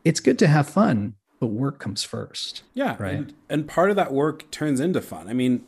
it's 0.04 0.20
good 0.20 0.38
to 0.38 0.46
have 0.46 0.68
fun, 0.68 1.14
but 1.40 1.48
work 1.48 1.78
comes 1.78 2.04
first. 2.04 2.62
Yeah. 2.74 2.96
Right. 2.98 3.14
And, 3.14 3.34
and 3.48 3.68
part 3.68 3.90
of 3.90 3.96
that 3.96 4.12
work 4.12 4.50
turns 4.50 4.80
into 4.80 5.00
fun. 5.00 5.28
I 5.28 5.32
mean, 5.32 5.64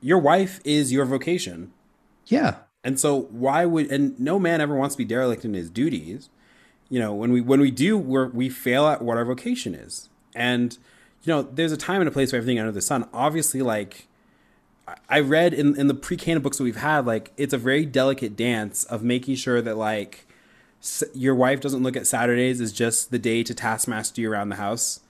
your 0.00 0.18
wife 0.18 0.60
is 0.64 0.92
your 0.92 1.04
vocation. 1.04 1.72
Yeah. 2.26 2.56
And 2.84 3.00
so 3.00 3.22
why 3.30 3.64
would 3.64 3.90
and 3.90 4.18
no 4.20 4.38
man 4.38 4.60
ever 4.60 4.76
wants 4.76 4.94
to 4.94 4.98
be 4.98 5.06
derelict 5.06 5.44
in 5.44 5.54
his 5.54 5.70
duties. 5.70 6.28
You 6.90 7.00
know, 7.00 7.14
when 7.14 7.32
we 7.32 7.40
when 7.40 7.60
we 7.60 7.70
do 7.70 7.96
we're 7.96 8.28
we 8.28 8.50
fail 8.50 8.86
at 8.86 9.00
what 9.00 9.16
our 9.16 9.24
vocation 9.24 9.74
is. 9.74 10.10
And 10.34 10.76
you 11.22 11.32
know, 11.32 11.42
there's 11.42 11.72
a 11.72 11.78
time 11.78 12.02
and 12.02 12.08
a 12.08 12.12
place 12.12 12.30
for 12.30 12.36
everything 12.36 12.58
under 12.58 12.70
the 12.70 12.82
sun. 12.82 13.08
Obviously 13.14 13.62
like 13.62 14.06
I 15.08 15.20
read 15.20 15.54
in 15.54 15.80
in 15.80 15.86
the 15.86 15.94
pre-Cana 15.94 16.40
books 16.40 16.58
that 16.58 16.64
we've 16.64 16.76
had 16.76 17.06
like 17.06 17.32
it's 17.38 17.54
a 17.54 17.58
very 17.58 17.86
delicate 17.86 18.36
dance 18.36 18.84
of 18.84 19.02
making 19.02 19.36
sure 19.36 19.62
that 19.62 19.78
like 19.78 20.26
your 21.14 21.34
wife 21.34 21.62
doesn't 21.62 21.82
look 21.82 21.96
at 21.96 22.06
Saturdays 22.06 22.60
as 22.60 22.70
just 22.70 23.10
the 23.10 23.18
day 23.18 23.42
to 23.42 23.54
taskmaster 23.54 24.20
you 24.20 24.30
around 24.30 24.50
the 24.50 24.56
house. 24.56 25.00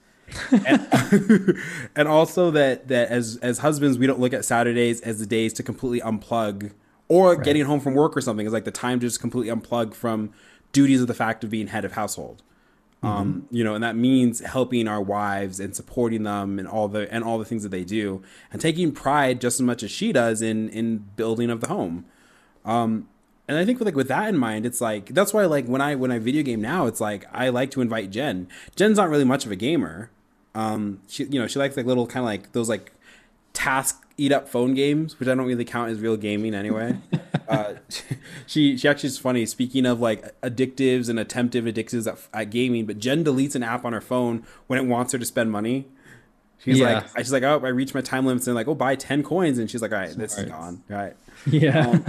and, 0.65 1.59
and 1.95 2.07
also 2.07 2.51
that 2.51 2.87
that 2.87 3.09
as 3.09 3.37
as 3.41 3.59
husbands 3.59 3.97
we 3.97 4.07
don't 4.07 4.19
look 4.19 4.33
at 4.33 4.45
Saturdays 4.45 5.01
as 5.01 5.19
the 5.19 5.25
days 5.25 5.51
to 5.53 5.63
completely 5.63 5.99
unplug 5.99 6.71
or 7.07 7.35
right. 7.35 7.43
getting 7.43 7.65
home 7.65 7.79
from 7.79 7.93
work 7.93 8.15
or 8.15 8.21
something 8.21 8.45
is 8.45 8.53
like 8.53 8.65
the 8.65 8.71
time 8.71 8.99
to 8.99 9.05
just 9.05 9.19
completely 9.19 9.53
unplug 9.53 9.93
from 9.93 10.31
duties 10.71 11.01
of 11.01 11.07
the 11.07 11.13
fact 11.13 11.43
of 11.43 11.49
being 11.49 11.67
head 11.67 11.85
of 11.85 11.93
household. 11.93 12.41
Mm-hmm. 13.03 13.07
Um, 13.07 13.47
you 13.51 13.63
know, 13.63 13.75
and 13.75 13.83
that 13.83 13.95
means 13.95 14.39
helping 14.39 14.87
our 14.87 15.01
wives 15.01 15.59
and 15.59 15.75
supporting 15.75 16.23
them 16.23 16.57
and 16.57 16.67
all 16.67 16.87
the 16.87 17.11
and 17.13 17.23
all 17.23 17.37
the 17.37 17.45
things 17.45 17.63
that 17.63 17.69
they 17.69 17.83
do, 17.83 18.23
and 18.51 18.61
taking 18.61 18.91
pride 18.91 19.41
just 19.41 19.57
as 19.57 19.61
much 19.61 19.83
as 19.83 19.91
she 19.91 20.11
does 20.11 20.41
in 20.41 20.69
in 20.69 21.05
building 21.15 21.49
of 21.49 21.61
the 21.61 21.67
home. 21.67 22.05
Um, 22.63 23.07
and 23.47 23.57
I 23.57 23.65
think 23.65 23.79
with 23.79 23.87
like 23.87 23.95
with 23.95 24.07
that 24.07 24.29
in 24.29 24.37
mind, 24.37 24.65
it's 24.65 24.81
like 24.81 25.13
that's 25.13 25.33
why 25.33 25.45
like 25.45 25.67
when 25.67 25.81
I 25.81 25.95
when 25.95 26.11
I 26.11 26.19
video 26.19 26.41
game 26.41 26.61
now, 26.61 26.87
it's 26.87 26.99
like 26.99 27.25
I 27.31 27.49
like 27.49 27.69
to 27.71 27.81
invite 27.81 28.09
Jen. 28.09 28.47
Jen's 28.75 28.97
not 28.97 29.09
really 29.09 29.25
much 29.25 29.45
of 29.45 29.51
a 29.51 29.55
gamer. 29.55 30.09
Um, 30.55 31.01
she 31.07 31.25
you 31.25 31.39
know 31.39 31.47
she 31.47 31.59
likes 31.59 31.77
like 31.77 31.85
little 31.85 32.07
kind 32.07 32.21
of 32.21 32.25
like 32.25 32.53
those 32.53 32.69
like 32.69 32.91
task 33.55 34.05
eat 34.17 34.31
up 34.31 34.47
phone 34.47 34.73
games, 34.73 35.19
which 35.19 35.27
I 35.27 35.35
don't 35.35 35.45
really 35.45 35.65
count 35.65 35.91
as 35.91 35.99
real 35.99 36.17
gaming 36.17 36.53
anyway. 36.53 36.97
uh, 37.49 37.75
she 38.45 38.77
she 38.77 38.87
actually 38.87 39.07
is 39.07 39.17
funny. 39.17 39.45
Speaking 39.45 39.85
of 39.85 39.99
like 39.99 40.39
addictives 40.41 41.09
and 41.09 41.19
attemptive 41.19 41.65
addictives 41.65 42.07
at, 42.11 42.19
at, 42.33 42.49
gaming, 42.49 42.85
but 42.85 42.99
Jen 42.99 43.23
deletes 43.23 43.55
an 43.55 43.63
app 43.63 43.85
on 43.85 43.93
her 43.93 44.01
phone 44.01 44.45
when 44.67 44.79
it 44.79 44.85
wants 44.85 45.13
her 45.13 45.19
to 45.19 45.25
spend 45.25 45.51
money. 45.51 45.87
She's 46.59 46.79
yeah. 46.79 47.03
like, 47.13 47.17
she's 47.17 47.33
like, 47.33 47.43
oh, 47.43 47.59
I 47.63 47.67
reached 47.67 47.93
my 47.93 48.01
time 48.01 48.25
limits 48.25 48.47
and 48.47 48.55
like, 48.55 48.67
oh, 48.67 48.75
buy 48.75 48.95
ten 48.95 49.23
coins, 49.23 49.57
and 49.57 49.69
she's 49.69 49.81
like, 49.81 49.91
all 49.91 49.99
right, 49.99 50.11
this 50.11 50.37
is 50.37 50.45
gone, 50.45 50.83
all 50.89 50.97
right. 50.97 51.15
Yeah. 51.47 51.89
Um, 51.89 52.05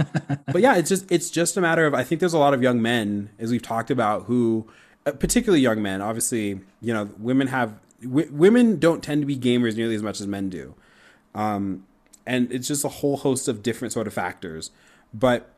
but 0.47 0.61
yeah, 0.61 0.77
it's 0.77 0.89
just 0.89 1.11
it's 1.11 1.29
just 1.29 1.57
a 1.57 1.61
matter 1.61 1.85
of 1.85 1.93
I 1.93 2.03
think 2.03 2.19
there's 2.19 2.33
a 2.33 2.39
lot 2.39 2.53
of 2.53 2.63
young 2.63 2.81
men, 2.81 3.29
as 3.37 3.51
we've 3.51 3.61
talked 3.61 3.91
about, 3.91 4.23
who, 4.23 4.67
uh, 5.05 5.11
particularly 5.11 5.61
young 5.61 5.81
men, 5.81 6.01
obviously, 6.01 6.61
you 6.81 6.93
know, 6.93 7.09
women 7.19 7.47
have 7.47 7.77
w- 8.01 8.29
women 8.31 8.79
don't 8.79 9.03
tend 9.03 9.21
to 9.21 9.25
be 9.25 9.37
gamers 9.37 9.75
nearly 9.75 9.95
as 9.95 10.01
much 10.01 10.19
as 10.21 10.27
men 10.27 10.49
do. 10.49 10.73
Um, 11.37 11.85
and 12.25 12.51
it's 12.51 12.67
just 12.67 12.83
a 12.83 12.89
whole 12.89 13.17
host 13.17 13.47
of 13.47 13.63
different 13.63 13.93
sort 13.93 14.07
of 14.07 14.13
factors. 14.13 14.71
But 15.13 15.53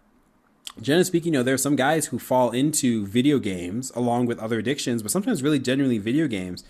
generally 0.79 1.05
speaking, 1.05 1.33
you 1.33 1.39
know, 1.39 1.43
there 1.43 1.55
are 1.55 1.57
some 1.57 1.75
guys 1.75 2.07
who 2.07 2.19
fall 2.19 2.51
into 2.51 3.07
video 3.07 3.39
games 3.39 3.91
along 3.95 4.27
with 4.27 4.37
other 4.39 4.59
addictions, 4.59 5.01
but 5.01 5.11
sometimes 5.11 5.41
really 5.41 5.57
genuinely 5.57 5.97
video 5.97 6.27
games, 6.27 6.63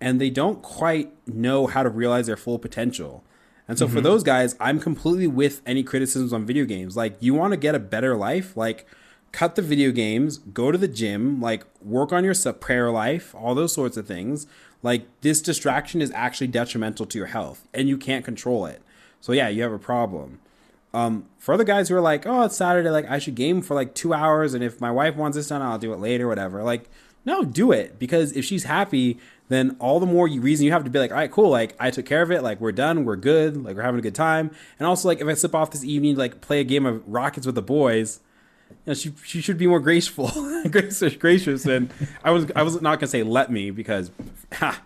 and 0.00 0.20
they 0.20 0.30
don't 0.30 0.62
quite 0.62 1.12
know 1.28 1.66
how 1.66 1.82
to 1.82 1.88
realize 1.88 2.26
their 2.26 2.36
full 2.36 2.58
potential. 2.58 3.22
And 3.68 3.78
so 3.78 3.86
mm-hmm. 3.86 3.94
for 3.94 4.00
those 4.00 4.22
guys, 4.22 4.56
I'm 4.58 4.80
completely 4.80 5.26
with 5.26 5.62
any 5.64 5.82
criticisms 5.82 6.32
on 6.32 6.44
video 6.44 6.64
games. 6.64 6.96
Like, 6.96 7.16
you 7.20 7.34
want 7.34 7.52
to 7.52 7.56
get 7.56 7.74
a 7.74 7.78
better 7.78 8.16
life, 8.16 8.56
like 8.56 8.86
cut 9.32 9.56
the 9.56 9.62
video 9.62 9.90
games, 9.90 10.38
go 10.38 10.70
to 10.70 10.78
the 10.78 10.88
gym, 10.88 11.40
like 11.40 11.64
work 11.82 12.12
on 12.12 12.24
your 12.24 12.34
prayer 12.54 12.90
life, 12.90 13.34
all 13.34 13.54
those 13.54 13.72
sorts 13.72 13.96
of 13.96 14.06
things. 14.06 14.46
Like 14.84 15.06
this 15.22 15.40
distraction 15.40 16.00
is 16.02 16.12
actually 16.12 16.48
detrimental 16.48 17.06
to 17.06 17.18
your 17.18 17.28
health 17.28 17.66
and 17.72 17.88
you 17.88 17.96
can't 17.96 18.24
control 18.24 18.66
it. 18.66 18.82
So 19.20 19.32
yeah, 19.32 19.48
you 19.48 19.62
have 19.62 19.72
a 19.72 19.78
problem. 19.78 20.40
Um, 20.92 21.24
for 21.38 21.54
other 21.54 21.64
guys 21.64 21.88
who 21.88 21.96
are 21.96 22.00
like, 22.00 22.26
oh, 22.26 22.42
it's 22.42 22.56
Saturday, 22.56 22.90
like 22.90 23.10
I 23.10 23.18
should 23.18 23.34
game 23.34 23.62
for 23.62 23.74
like 23.74 23.94
two 23.94 24.14
hours, 24.14 24.54
and 24.54 24.62
if 24.62 24.80
my 24.80 24.92
wife 24.92 25.16
wants 25.16 25.36
this 25.36 25.48
done, 25.48 25.60
I'll 25.60 25.78
do 25.78 25.92
it 25.92 25.98
later, 25.98 26.28
whatever. 26.28 26.62
Like, 26.62 26.88
no, 27.24 27.42
do 27.42 27.72
it 27.72 27.98
because 27.98 28.30
if 28.32 28.44
she's 28.44 28.64
happy, 28.64 29.18
then 29.48 29.76
all 29.80 29.98
the 29.98 30.06
more 30.06 30.26
reason 30.28 30.66
you 30.66 30.72
have 30.72 30.84
to 30.84 30.90
be 30.90 30.98
like, 30.98 31.10
all 31.10 31.16
right, 31.16 31.30
cool, 31.30 31.48
like 31.48 31.74
I 31.80 31.90
took 31.90 32.06
care 32.06 32.22
of 32.22 32.30
it, 32.30 32.42
like 32.42 32.60
we're 32.60 32.70
done, 32.70 33.04
we're 33.04 33.16
good, 33.16 33.64
like 33.64 33.74
we're 33.74 33.82
having 33.82 33.98
a 33.98 34.02
good 34.02 34.14
time. 34.14 34.50
And 34.78 34.86
also, 34.86 35.08
like 35.08 35.20
if 35.20 35.26
I 35.26 35.34
slip 35.34 35.54
off 35.54 35.70
this 35.70 35.82
evening, 35.82 36.14
like 36.14 36.40
play 36.42 36.60
a 36.60 36.64
game 36.64 36.86
of 36.86 37.02
Rockets 37.08 37.46
with 37.46 37.56
the 37.56 37.62
boys, 37.62 38.20
you 38.70 38.76
know, 38.86 38.94
she 38.94 39.12
she 39.24 39.40
should 39.40 39.58
be 39.58 39.66
more 39.66 39.80
graceful, 39.80 40.30
gracious, 40.70 41.16
gracious. 41.16 41.64
And 41.66 41.92
I 42.22 42.30
was 42.30 42.46
I 42.54 42.62
was 42.62 42.80
not 42.82 43.00
gonna 43.00 43.08
say 43.08 43.22
let 43.22 43.50
me 43.50 43.70
because, 43.70 44.10
ha, 44.52 44.82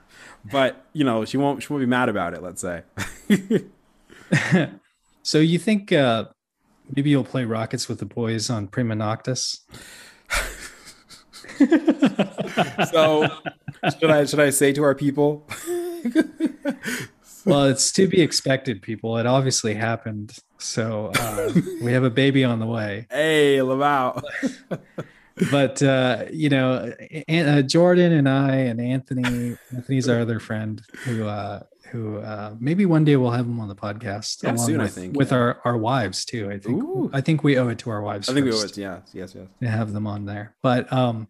but 0.51 0.87
you 0.93 1.05
know 1.05 1.24
she 1.24 1.37
won't 1.37 1.62
she 1.62 1.72
won't 1.72 1.83
be 1.83 1.87
mad 1.87 2.09
about 2.09 2.35
it. 2.35 2.43
Let's 2.43 2.61
say. 2.61 2.83
so 5.22 5.39
you 5.39 5.59
think 5.59 5.93
uh, 5.93 6.26
maybe 6.95 7.11
you'll 7.11 7.24
play 7.24 7.45
Rockets 7.45 7.89
with 7.89 7.99
the 7.99 8.07
boys 8.07 8.51
on 8.51 8.68
Prima 8.68 8.95
Noctis? 8.95 9.66
so 11.59 13.29
should 13.99 14.11
I 14.11 14.24
should 14.26 14.41
I 14.41 14.51
say 14.51 14.72
to 14.72 14.83
our 14.85 14.95
people? 14.95 15.45
well, 17.45 17.64
it's 17.64 17.91
to 17.93 18.07
be 18.07 18.20
expected, 18.20 18.81
people. 18.83 19.18
It 19.18 19.26
obviously 19.26 19.74
happened. 19.74 20.39
So 20.59 21.13
uh, 21.15 21.53
we 21.83 21.93
have 21.93 22.05
a 22.05 22.11
baby 22.11 22.45
on 22.45 22.59
the 22.59 22.67
way. 22.67 23.07
Hey, 23.19 23.59
Lamau. 23.59 24.23
but 25.51 25.83
uh, 25.83 26.25
you 26.31 26.49
know, 26.49 26.93
uh, 27.29 27.63
Jordan 27.63 28.13
and 28.13 28.29
I 28.29 28.57
and 28.57 28.81
Anthony, 28.81 29.57
Anthony's 29.75 30.09
our 30.09 30.21
other 30.21 30.41
friend 30.41 30.83
who 31.05 31.27
uh, 31.27 31.63
who 31.91 32.19
uh, 32.19 32.55
maybe 32.61 32.87
one 32.87 33.05
day 33.05 33.17
we'll 33.17 33.31
have 33.31 33.47
him 33.47 33.61
on 33.61 33.69
the 33.69 33.75
podcast. 33.75 34.43
Yeah, 34.43 34.57
soon, 34.57 34.79
with, 34.79 34.87
I 34.87 34.89
think. 34.89 35.17
With 35.17 35.33
yeah. 35.33 35.39
our, 35.39 35.61
our 35.65 35.77
wives 35.77 36.25
too. 36.25 36.51
I 36.51 36.59
think 36.59 36.83
Ooh. 36.83 37.11
I 37.13 37.21
think 37.21 37.43
we 37.43 37.57
owe 37.57 37.69
it 37.69 37.79
to 37.81 37.91
our 37.91 38.03
wives. 38.03 38.29
I 38.29 38.35
think 38.35 38.45
we 38.45 38.53
owe 38.53 38.63
it. 38.63 38.75
To, 38.75 38.81
Yeah. 38.81 39.01
Yes. 39.13 39.35
Yes. 39.35 39.47
To 39.61 39.69
have 39.69 39.93
them 39.93 40.07
on 40.07 40.27
there. 40.27 40.55
But 40.63 40.93
um, 40.93 41.29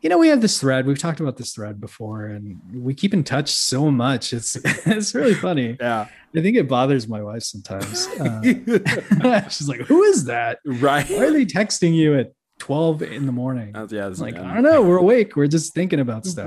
you 0.00 0.08
know, 0.08 0.18
we 0.18 0.28
have 0.28 0.40
this 0.40 0.60
thread. 0.60 0.86
We've 0.86 0.98
talked 0.98 1.20
about 1.20 1.36
this 1.36 1.52
thread 1.52 1.80
before, 1.80 2.26
and 2.26 2.60
we 2.72 2.94
keep 2.94 3.12
in 3.12 3.24
touch 3.24 3.50
so 3.50 3.90
much. 3.90 4.32
It's 4.38 4.56
it's 4.86 5.14
really 5.14 5.34
funny. 5.34 5.76
Yeah. 5.80 6.06
I 6.36 6.42
think 6.42 6.56
it 6.56 6.68
bothers 6.68 7.08
my 7.08 7.22
wife 7.22 7.42
sometimes. 7.42 8.06
Uh, 8.18 9.48
she's 9.48 9.68
like, 9.68 9.80
"Who 9.80 10.02
is 10.04 10.26
that? 10.26 10.60
Right? 10.64 11.08
Why 11.08 11.26
are 11.26 11.32
they 11.32 11.46
texting 11.46 11.94
you 11.94 12.18
at 12.18 12.32
12 12.58 13.02
in 13.02 13.26
the 13.26 13.32
morning?" 13.32 13.74
Uh, 13.74 13.86
yeah, 13.90 14.06
like 14.18 14.36
I 14.36 14.54
don't 14.54 14.62
know. 14.62 14.82
We're 14.82 14.98
awake. 14.98 15.34
We're 15.34 15.48
just 15.48 15.74
thinking 15.74 16.00
about 16.00 16.26
stuff. 16.26 16.46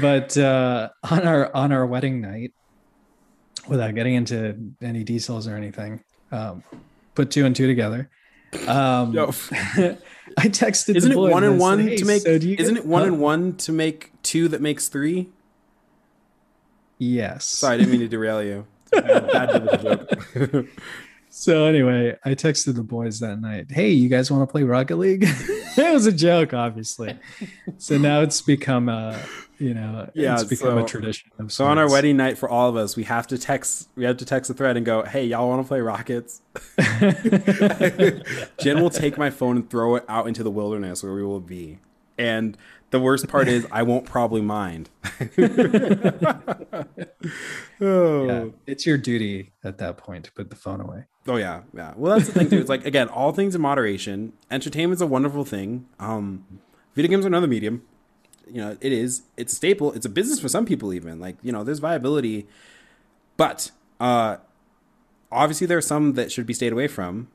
But 0.00 0.36
uh, 0.36 0.90
on 1.10 1.26
our 1.26 1.54
on 1.54 1.72
our 1.72 1.86
wedding 1.86 2.20
night, 2.20 2.52
without 3.68 3.94
getting 3.94 4.14
into 4.14 4.72
any 4.82 5.04
details 5.04 5.48
or 5.48 5.56
anything, 5.56 6.02
um, 6.32 6.62
put 7.14 7.30
two 7.30 7.46
and 7.46 7.56
two 7.56 7.66
together. 7.66 8.10
Um, 8.66 9.12
I 10.38 10.46
texted. 10.48 10.94
Isn't 10.94 11.12
it 11.12 11.18
one 11.18 11.42
and 11.42 11.58
one 11.58 11.78
said, 11.78 11.88
hey, 11.88 11.96
to 11.96 12.04
make? 12.04 12.22
So 12.22 12.30
isn't 12.30 12.76
it 12.76 12.86
one 12.86 13.02
and 13.02 13.20
one 13.20 13.56
to 13.56 13.72
make 13.72 14.12
two 14.22 14.48
that 14.48 14.60
makes 14.60 14.88
three? 14.88 15.28
Yes. 16.98 17.48
Sorry, 17.48 17.74
I 17.74 17.78
didn't 17.78 17.92
mean 17.92 18.00
to 18.00 18.08
derail 18.08 18.42
you. 18.42 18.66
so 21.38 21.66
anyway, 21.66 22.16
I 22.24 22.30
texted 22.30 22.74
the 22.74 22.82
boys 22.82 23.20
that 23.20 23.40
night. 23.40 23.70
Hey, 23.70 23.90
you 23.90 24.08
guys 24.08 24.28
want 24.28 24.42
to 24.42 24.50
play 24.50 24.64
Rocket 24.64 24.96
League? 24.96 25.22
it 25.28 25.92
was 25.92 26.04
a 26.04 26.10
joke, 26.10 26.52
obviously. 26.52 27.16
So 27.76 27.96
now 27.96 28.22
it's 28.22 28.42
become 28.42 28.88
a 28.88 29.16
you 29.60 29.72
know 29.72 30.08
yeah 30.14 30.34
it's 30.34 30.44
become 30.44 30.78
so, 30.78 30.84
a 30.84 30.86
tradition 30.86 31.30
so 31.48 31.64
on 31.64 31.78
our 31.78 31.90
wedding 31.90 32.16
night 32.16 32.38
for 32.38 32.48
all 32.48 32.68
of 32.68 32.76
us 32.76 32.94
we 32.94 33.02
have 33.02 33.26
to 33.26 33.36
text 33.36 33.88
we 33.96 34.04
have 34.04 34.16
to 34.16 34.24
text 34.24 34.46
the 34.46 34.54
thread 34.54 34.76
and 34.76 34.86
go 34.86 35.02
hey 35.02 35.26
y'all 35.26 35.48
want 35.48 35.60
to 35.60 35.66
play 35.66 35.80
rockets 35.80 36.42
jen 38.60 38.80
will 38.80 38.88
take 38.88 39.18
my 39.18 39.30
phone 39.30 39.56
and 39.56 39.68
throw 39.68 39.96
it 39.96 40.04
out 40.08 40.28
into 40.28 40.44
the 40.44 40.50
wilderness 40.50 41.02
where 41.02 41.12
we 41.12 41.24
will 41.24 41.40
be 41.40 41.80
and 42.18 42.56
the 42.90 43.00
worst 43.00 43.28
part 43.28 43.48
is 43.48 43.66
i 43.70 43.82
won't 43.82 44.04
probably 44.06 44.40
mind. 44.40 44.90
Oh. 47.80 48.26
yeah, 48.26 48.44
it's 48.66 48.86
your 48.86 48.98
duty 48.98 49.52
at 49.62 49.78
that 49.78 49.96
point 49.98 50.24
to 50.24 50.32
put 50.32 50.50
the 50.50 50.56
phone 50.56 50.80
away. 50.80 51.04
Oh 51.28 51.36
yeah. 51.36 51.62
Yeah. 51.72 51.94
Well 51.96 52.16
that's 52.16 52.28
the 52.28 52.36
thing 52.36 52.50
too. 52.50 52.58
It's 52.58 52.68
like 52.68 52.84
again 52.84 53.08
all 53.08 53.32
things 53.32 53.54
in 53.54 53.60
moderation. 53.60 54.32
Entertainment's 54.50 55.00
a 55.00 55.06
wonderful 55.06 55.44
thing. 55.44 55.86
Um 56.00 56.44
video 56.94 57.10
games 57.10 57.24
are 57.24 57.28
another 57.28 57.46
medium. 57.46 57.82
You 58.50 58.62
know 58.62 58.76
it 58.80 58.92
is. 58.92 59.22
It's 59.36 59.52
a 59.52 59.56
staple. 59.56 59.92
It's 59.92 60.06
a 60.06 60.08
business 60.08 60.40
for 60.40 60.48
some 60.48 60.66
people 60.66 60.92
even. 60.92 61.20
Like 61.20 61.36
you 61.42 61.52
know 61.52 61.62
there's 61.62 61.78
viability. 61.78 62.48
But 63.36 63.70
uh 64.00 64.38
obviously 65.30 65.66
there 65.66 65.78
are 65.78 65.82
some 65.82 66.14
that 66.14 66.32
should 66.32 66.46
be 66.46 66.54
stayed 66.54 66.72
away 66.72 66.88
from. 66.88 67.28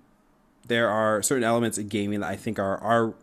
There 0.68 0.90
are 0.90 1.22
certain 1.22 1.44
elements 1.44 1.78
in 1.78 1.88
gaming 1.90 2.20
that 2.22 2.30
i 2.30 2.36
think 2.36 2.58
are 2.60 2.78
are 2.80 3.14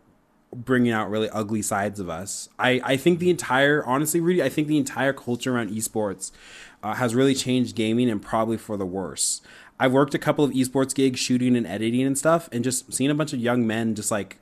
bringing 0.53 0.91
out 0.91 1.09
really 1.09 1.29
ugly 1.29 1.61
sides 1.61 1.99
of 1.99 2.09
us 2.09 2.49
i 2.59 2.81
i 2.83 2.97
think 2.97 3.19
the 3.19 3.29
entire 3.29 3.85
honestly 3.85 4.19
really 4.19 4.43
i 4.43 4.49
think 4.49 4.67
the 4.67 4.77
entire 4.77 5.13
culture 5.13 5.55
around 5.55 5.69
esports 5.69 6.31
uh, 6.83 6.93
has 6.95 7.15
really 7.15 7.33
changed 7.33 7.75
gaming 7.75 8.09
and 8.09 8.21
probably 8.21 8.57
for 8.57 8.75
the 8.75 8.85
worse 8.85 9.41
i've 9.79 9.93
worked 9.93 10.13
a 10.13 10.19
couple 10.19 10.43
of 10.43 10.51
esports 10.51 10.93
gigs 10.93 11.19
shooting 11.19 11.55
and 11.55 11.65
editing 11.65 12.03
and 12.03 12.17
stuff 12.17 12.49
and 12.51 12.63
just 12.63 12.91
seeing 12.93 13.09
a 13.09 13.15
bunch 13.15 13.31
of 13.31 13.39
young 13.39 13.65
men 13.65 13.95
just 13.95 14.11
like 14.11 14.37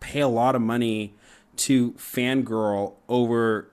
pay 0.00 0.20
a 0.20 0.28
lot 0.28 0.56
of 0.56 0.60
money 0.60 1.14
to 1.56 1.92
fangirl 1.92 2.94
over 3.08 3.68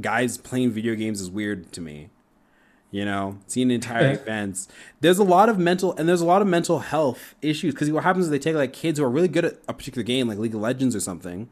guys 0.00 0.38
playing 0.38 0.70
video 0.70 0.94
games 0.94 1.20
is 1.20 1.30
weird 1.30 1.72
to 1.72 1.80
me. 1.80 2.10
You 2.94 3.04
know, 3.04 3.38
seeing 3.48 3.70
an 3.70 3.70
entire 3.72 4.12
events. 4.12 4.68
There's 5.00 5.18
a 5.18 5.24
lot 5.24 5.48
of 5.48 5.58
mental 5.58 5.96
and 5.96 6.08
there's 6.08 6.20
a 6.20 6.24
lot 6.24 6.42
of 6.42 6.46
mental 6.46 6.78
health 6.78 7.34
issues 7.42 7.74
because 7.74 7.90
what 7.90 8.04
happens 8.04 8.26
is 8.26 8.30
they 8.30 8.38
take 8.38 8.54
like 8.54 8.72
kids 8.72 9.00
who 9.00 9.04
are 9.04 9.10
really 9.10 9.26
good 9.26 9.44
at 9.44 9.54
a 9.66 9.74
particular 9.74 10.04
game, 10.04 10.28
like 10.28 10.38
League 10.38 10.54
of 10.54 10.60
Legends 10.60 10.94
or 10.94 11.00
something, 11.00 11.48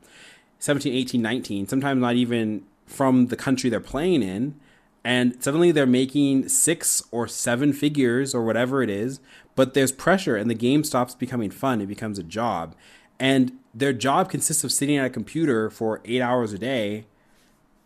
17, 0.60 0.94
18, 0.94 1.20
19, 1.20 1.66
sometimes 1.66 2.00
not 2.00 2.14
even 2.14 2.62
from 2.86 3.26
the 3.26 3.34
country 3.34 3.68
they're 3.68 3.80
playing 3.80 4.22
in, 4.22 4.54
and 5.02 5.42
suddenly 5.42 5.72
they're 5.72 5.84
making 5.84 6.48
six 6.48 7.02
or 7.10 7.26
seven 7.26 7.72
figures 7.72 8.36
or 8.36 8.44
whatever 8.44 8.80
it 8.80 8.88
is, 8.88 9.18
but 9.56 9.74
there's 9.74 9.90
pressure 9.90 10.36
and 10.36 10.48
the 10.48 10.54
game 10.54 10.84
stops 10.84 11.12
becoming 11.12 11.50
fun. 11.50 11.80
It 11.80 11.86
becomes 11.86 12.20
a 12.20 12.22
job. 12.22 12.76
And 13.18 13.58
their 13.74 13.92
job 13.92 14.30
consists 14.30 14.62
of 14.62 14.70
sitting 14.70 14.96
at 14.96 15.06
a 15.06 15.10
computer 15.10 15.70
for 15.70 16.02
eight 16.04 16.22
hours 16.22 16.52
a 16.52 16.58
day 16.58 17.06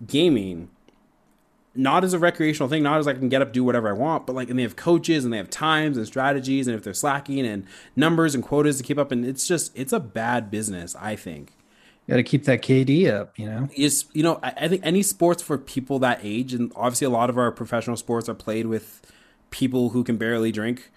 gaming 0.07 0.69
not 1.77 2.05
as 2.05 2.13
a 2.13 2.19
recreational 2.19 2.69
thing, 2.69 2.83
not 2.83 2.99
as 2.99 3.07
I 3.07 3.15
can 3.15 3.29
get 3.29 3.43
up, 3.43 3.53
do 3.53 3.65
whatever 3.65 3.89
I 3.89 3.93
want, 3.93 4.27
but 4.27 4.35
like, 4.35 4.51
and 4.51 4.59
they 4.59 4.63
have 4.63 4.77
coaches 4.77 5.25
and 5.25 5.33
they 5.33 5.37
have 5.39 5.51
times 5.51 5.97
and 5.97 6.07
strategies, 6.07 6.67
and 6.67 6.77
if 6.77 6.83
they're 6.83 6.95
slacking 6.95 7.47
and 7.47 7.67
numbers 7.95 8.35
and 8.35 8.43
quotas 8.43 8.79
to 8.79 8.83
keep 8.83 8.99
up, 8.99 9.13
and 9.13 9.25
it's 9.25 9.47
just, 9.47 9.77
it's 9.77 9.93
a 9.93 10.01
bad 10.01 10.51
business, 10.51 10.97
I 10.97 11.17
think. 11.17 11.53
You 12.07 12.13
got 12.13 12.17
to 12.17 12.23
keep 12.23 12.45
that 12.45 12.63
KD 12.63 13.13
up, 13.13 13.39
you 13.39 13.47
know? 13.47 13.69
Is, 13.75 14.05
you 14.13 14.23
know, 14.23 14.39
I, 14.43 14.53
I 14.63 14.69
think 14.69 14.83
any 14.85 15.03
sports 15.03 15.43
for 15.43 15.59
people 15.59 15.99
that 16.01 16.21
age, 16.23 16.55
and 16.55 16.73
obviously 16.77 17.07
a 17.07 17.11
lot 17.11 17.31
of 17.31 17.37
our 17.39 17.51
professional 17.51 17.97
sports 17.97 18.29
are 18.29 18.35
played 18.35 18.67
with 18.67 19.03
people 19.51 19.91
who 19.91 20.05
can 20.05 20.17
barely 20.17 20.53
drink. 20.53 20.91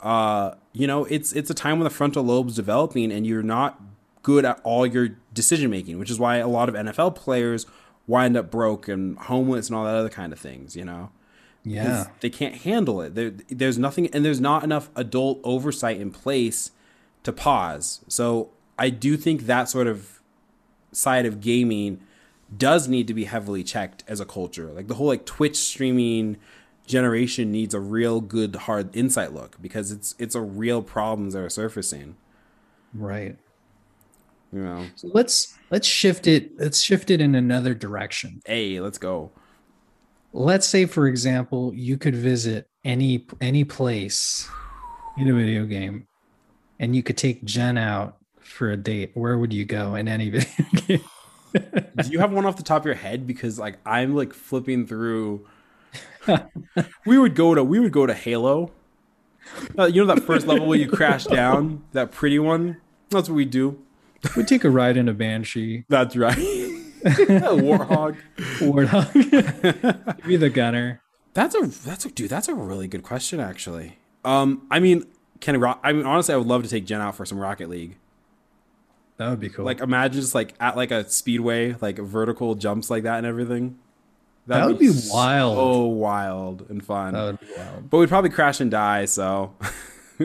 Uh, 0.00 0.52
you 0.72 0.86
know, 0.86 1.04
it's, 1.06 1.32
it's 1.32 1.50
a 1.50 1.54
time 1.54 1.78
when 1.78 1.84
the 1.84 1.90
frontal 1.90 2.22
lobe's 2.22 2.56
developing 2.56 3.10
and 3.10 3.26
you're 3.26 3.42
not 3.42 3.80
good 4.22 4.44
at 4.44 4.60
all 4.62 4.86
your 4.86 5.10
decision 5.32 5.70
making, 5.70 5.98
which 5.98 6.10
is 6.10 6.18
why 6.18 6.36
a 6.36 6.48
lot 6.48 6.68
of 6.68 6.74
NFL 6.74 7.14
players 7.14 7.66
wind 8.06 8.36
up 8.36 8.50
broke 8.50 8.88
and 8.88 9.18
homeless 9.18 9.68
and 9.68 9.76
all 9.76 9.84
that 9.84 9.94
other 9.94 10.08
kind 10.08 10.32
of 10.32 10.38
things, 10.38 10.76
you 10.76 10.84
know? 10.84 11.10
Yeah. 11.64 12.08
They 12.20 12.30
can't 12.30 12.56
handle 12.56 13.00
it. 13.00 13.14
There, 13.14 13.30
there's 13.48 13.78
nothing, 13.78 14.08
and 14.08 14.24
there's 14.24 14.40
not 14.40 14.64
enough 14.64 14.90
adult 14.96 15.40
oversight 15.44 16.00
in 16.00 16.10
place 16.10 16.72
to 17.22 17.32
pause. 17.32 18.00
So 18.08 18.50
I 18.78 18.90
do 18.90 19.16
think 19.16 19.42
that 19.42 19.68
sort 19.68 19.86
of 19.86 20.20
side 20.90 21.26
of 21.26 21.40
gaming 21.40 22.00
does 22.54 22.88
need 22.88 23.06
to 23.06 23.14
be 23.14 23.24
heavily 23.24 23.64
checked 23.64 24.04
as 24.08 24.20
a 24.20 24.26
culture. 24.26 24.72
Like 24.72 24.88
the 24.88 24.94
whole 24.94 25.06
like 25.06 25.24
Twitch 25.24 25.56
streaming 25.56 26.36
generation 26.86 27.50
needs 27.52 27.74
a 27.74 27.80
real 27.80 28.20
good 28.20 28.56
hard 28.56 28.94
insight 28.94 29.32
look 29.32 29.60
because 29.62 29.90
it's 29.92 30.14
it's 30.18 30.34
a 30.34 30.40
real 30.40 30.82
problems 30.82 31.34
that 31.34 31.40
are 31.40 31.50
surfacing. 31.50 32.16
Right. 32.92 33.36
You 34.52 34.62
know. 34.62 34.86
So 34.96 35.08
let's 35.12 35.56
let's 35.70 35.86
shift 35.86 36.26
it 36.26 36.58
let's 36.58 36.80
shift 36.80 37.10
it 37.10 37.20
in 37.20 37.34
another 37.34 37.74
direction. 37.74 38.42
Hey, 38.46 38.80
let's 38.80 38.98
go. 38.98 39.30
Let's 40.32 40.66
say 40.66 40.86
for 40.86 41.06
example, 41.06 41.72
you 41.74 41.96
could 41.96 42.14
visit 42.14 42.68
any 42.84 43.26
any 43.40 43.64
place 43.64 44.48
in 45.16 45.28
a 45.28 45.34
video 45.34 45.64
game 45.64 46.06
and 46.78 46.94
you 46.94 47.02
could 47.02 47.16
take 47.16 47.44
Jen 47.44 47.78
out 47.78 48.18
for 48.40 48.70
a 48.70 48.76
date. 48.76 49.12
Where 49.14 49.38
would 49.38 49.52
you 49.52 49.64
go 49.64 49.94
in 49.94 50.08
any 50.08 50.30
video 50.30 50.66
game? 50.86 51.04
Do 51.52 52.10
you 52.10 52.18
have 52.18 52.32
one 52.32 52.44
off 52.44 52.56
the 52.56 52.62
top 52.62 52.82
of 52.82 52.86
your 52.86 52.94
head? 52.94 53.26
Because 53.26 53.58
like 53.58 53.78
I'm 53.86 54.14
like 54.14 54.34
flipping 54.34 54.86
through. 54.86 55.46
we 57.06 57.18
would 57.18 57.34
go 57.34 57.54
to 57.54 57.64
we 57.64 57.80
would 57.80 57.92
go 57.92 58.06
to 58.06 58.14
Halo. 58.14 58.70
Uh, 59.78 59.86
you 59.86 60.04
know 60.04 60.14
that 60.14 60.22
first 60.24 60.46
level 60.46 60.66
where 60.66 60.78
you 60.78 60.88
crash 60.88 61.24
down, 61.24 61.82
that 61.92 62.12
pretty 62.12 62.38
one. 62.38 62.76
That's 63.10 63.28
what 63.28 63.34
we 63.34 63.44
do. 63.44 63.82
We'd 64.36 64.48
take 64.48 64.64
a 64.64 64.70
ride 64.70 64.96
in 64.96 65.08
a 65.08 65.14
banshee. 65.14 65.84
That's 65.88 66.16
right. 66.16 66.36
Warthog. 67.02 68.16
Warthog. 68.58 70.22
Be 70.26 70.36
the 70.36 70.50
gunner. 70.50 71.00
That's 71.34 71.54
a 71.54 71.66
that's 71.66 72.04
a 72.04 72.10
dude. 72.10 72.30
That's 72.30 72.48
a 72.48 72.54
really 72.54 72.86
good 72.86 73.02
question, 73.02 73.40
actually. 73.40 73.98
Um, 74.24 74.66
I 74.70 74.78
mean, 74.78 75.06
can 75.40 75.58
rock? 75.58 75.80
I 75.82 75.92
mean, 75.92 76.06
honestly, 76.06 76.34
I 76.34 76.36
would 76.36 76.46
love 76.46 76.62
to 76.62 76.68
take 76.68 76.86
Jen 76.86 77.00
out 77.00 77.16
for 77.16 77.26
some 77.26 77.38
Rocket 77.38 77.68
League. 77.68 77.96
That 79.16 79.30
would 79.30 79.40
be 79.40 79.48
cool. 79.48 79.64
Like, 79.64 79.80
imagine 79.80 80.20
just 80.20 80.34
like 80.34 80.54
at 80.60 80.76
like 80.76 80.90
a 80.90 81.08
speedway, 81.08 81.74
like 81.80 81.98
vertical 81.98 82.54
jumps 82.54 82.90
like 82.90 83.02
that 83.04 83.18
and 83.18 83.26
everything. 83.26 83.78
That'd 84.46 84.62
that 84.62 84.68
would 84.68 84.78
be, 84.78 84.92
be 84.92 85.00
wild. 85.10 85.56
Oh, 85.58 85.86
wild 85.86 86.66
and 86.68 86.84
fun. 86.84 87.14
That 87.14 87.24
would 87.24 87.40
be 87.40 87.46
wild. 87.56 87.90
But 87.90 87.98
we'd 87.98 88.08
probably 88.08 88.30
crash 88.30 88.60
and 88.60 88.70
die. 88.70 89.06
So. 89.06 89.54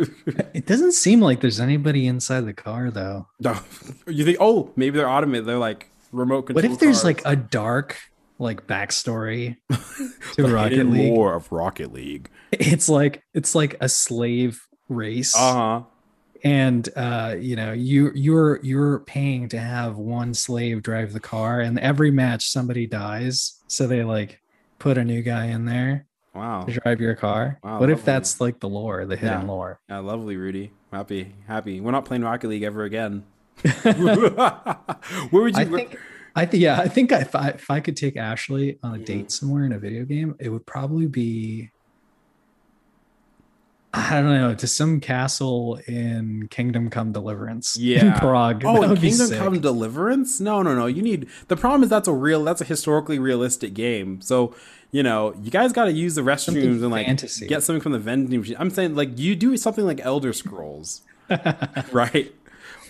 it 0.53 0.65
doesn't 0.65 0.93
seem 0.93 1.21
like 1.21 1.41
there's 1.41 1.59
anybody 1.59 2.07
inside 2.07 2.41
the 2.41 2.53
car 2.53 2.91
though. 2.91 3.27
No, 3.39 3.59
you 4.07 4.25
think? 4.25 4.37
Oh, 4.39 4.71
maybe 4.75 4.97
they're 4.97 5.09
automated. 5.09 5.45
They're 5.45 5.57
like 5.57 5.89
remote 6.11 6.43
control. 6.43 6.63
What 6.63 6.71
if 6.71 6.79
there's 6.79 7.01
cars. 7.01 7.03
like 7.03 7.21
a 7.25 7.35
dark 7.35 7.97
like 8.39 8.67
backstory 8.67 9.57
to 10.33 10.47
Rocket 10.47 10.85
League? 10.85 11.13
More 11.13 11.35
of 11.35 11.51
Rocket 11.51 11.93
League. 11.93 12.29
It's 12.51 12.89
like 12.89 13.23
it's 13.33 13.55
like 13.55 13.75
a 13.81 13.89
slave 13.89 14.61
race. 14.89 15.35
Uh 15.35 15.53
huh. 15.53 15.81
And 16.43 16.87
uh, 16.95 17.35
you 17.39 17.55
know, 17.55 17.73
you 17.73 18.11
you're 18.13 18.59
you're 18.63 18.99
paying 18.99 19.49
to 19.49 19.59
have 19.59 19.97
one 19.97 20.33
slave 20.33 20.83
drive 20.83 21.13
the 21.13 21.19
car, 21.19 21.59
and 21.61 21.79
every 21.79 22.11
match 22.11 22.49
somebody 22.49 22.85
dies, 22.85 23.59
so 23.67 23.87
they 23.87 24.03
like 24.03 24.39
put 24.79 24.97
a 24.97 25.03
new 25.03 25.21
guy 25.23 25.45
in 25.47 25.65
there. 25.65 26.05
Wow. 26.37 26.65
To 26.65 26.71
drive 26.71 27.01
your 27.01 27.15
car. 27.15 27.57
Wow, 27.63 27.79
what 27.79 27.81
lovely. 27.81 27.93
if 27.93 28.05
that's 28.05 28.39
like 28.39 28.59
the 28.59 28.69
lore, 28.69 29.05
the 29.05 29.15
hidden 29.15 29.41
yeah. 29.41 29.47
lore? 29.47 29.79
Yeah, 29.89 29.99
lovely, 29.99 30.37
Rudy. 30.37 30.71
Happy, 30.93 31.33
happy. 31.47 31.81
We're 31.81 31.91
not 31.91 32.05
playing 32.05 32.21
Rocket 32.23 32.47
League 32.47 32.61
ever 32.61 32.83
again. 32.83 33.23
Where 33.81 35.41
would 35.41 35.57
you? 35.57 35.61
I 35.61 35.65
think. 35.65 35.97
I 36.35 36.45
think. 36.45 36.61
Yeah, 36.61 36.79
I 36.79 36.87
think 36.87 37.11
if 37.11 37.33
I 37.33 37.49
if 37.49 37.71
I 37.71 37.79
could 37.79 37.97
take 37.97 38.17
Ashley 38.17 38.77
on 38.83 38.91
a 38.91 38.95
mm-hmm. 38.97 39.03
date 39.05 39.31
somewhere 39.31 39.65
in 39.65 39.71
a 39.71 39.79
video 39.79 40.05
game, 40.05 40.35
it 40.39 40.49
would 40.49 40.67
probably 40.67 41.07
be 41.07 41.71
I 43.97 44.21
don't 44.21 44.39
know, 44.39 44.53
to 44.55 44.67
some 44.67 44.99
castle 44.99 45.79
in 45.87 46.47
Kingdom 46.49 46.89
Come 46.89 47.11
Deliverance. 47.11 47.77
Yeah. 47.77 48.19
Prague. 48.19 48.63
Oh, 48.65 48.95
Kingdom 48.95 49.31
Come 49.31 49.59
Deliverance? 49.59 50.39
No, 50.39 50.61
no, 50.61 50.75
no. 50.75 50.85
You 50.85 51.01
need 51.01 51.27
the 51.47 51.57
problem 51.57 51.83
is 51.83 51.89
that's 51.89 52.07
a 52.07 52.13
real 52.13 52.43
that's 52.43 52.61
a 52.61 52.65
historically 52.65 53.19
realistic 53.19 53.73
game. 53.73 54.21
So, 54.21 54.55
you 54.91 55.03
know, 55.03 55.33
you 55.41 55.51
guys 55.51 55.73
gotta 55.73 55.91
use 55.91 56.15
the 56.15 56.21
restrooms 56.21 56.45
something 56.45 56.63
and 56.63 56.91
like 56.91 57.05
fantasy. 57.07 57.47
get 57.47 57.63
something 57.63 57.81
from 57.81 57.91
the 57.91 57.99
vending 57.99 58.39
machine. 58.39 58.55
I'm 58.59 58.69
saying 58.69 58.95
like 58.95 59.17
you 59.17 59.35
do 59.35 59.57
something 59.57 59.85
like 59.85 59.99
Elder 60.03 60.33
Scrolls. 60.33 61.01
right? 61.91 62.33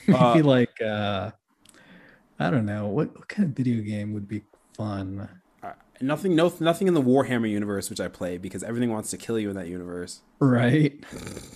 Maybe 0.08 0.20
uh, 0.20 0.44
like 0.44 0.82
uh 0.82 1.32
I 2.40 2.52
don't 2.52 2.66
know, 2.66 2.88
what, 2.88 3.16
what 3.16 3.28
kind 3.28 3.50
of 3.50 3.56
video 3.56 3.82
game 3.82 4.14
would 4.14 4.28
be 4.28 4.44
fun? 4.74 5.28
Nothing, 6.02 6.36
no, 6.36 6.54
nothing 6.60 6.88
in 6.88 6.94
the 6.94 7.02
Warhammer 7.02 7.50
universe 7.50 7.90
which 7.90 8.00
I 8.00 8.08
play 8.08 8.38
because 8.38 8.64
everything 8.64 8.92
wants 8.92 9.10
to 9.12 9.18
kill 9.18 9.40
you 9.40 9.50
in 9.50 9.56
that 9.56 9.68
universe. 9.68 10.22
Right. 10.40 11.04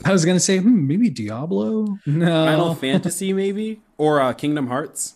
I 0.03 0.11
was 0.11 0.25
gonna 0.25 0.39
say 0.39 0.57
hmm, 0.57 0.87
maybe 0.87 1.09
Diablo. 1.09 1.97
No. 2.05 2.45
Final 2.45 2.75
Fantasy 2.75 3.33
maybe 3.33 3.81
or 3.97 4.19
uh, 4.19 4.33
Kingdom 4.33 4.67
Hearts. 4.67 5.15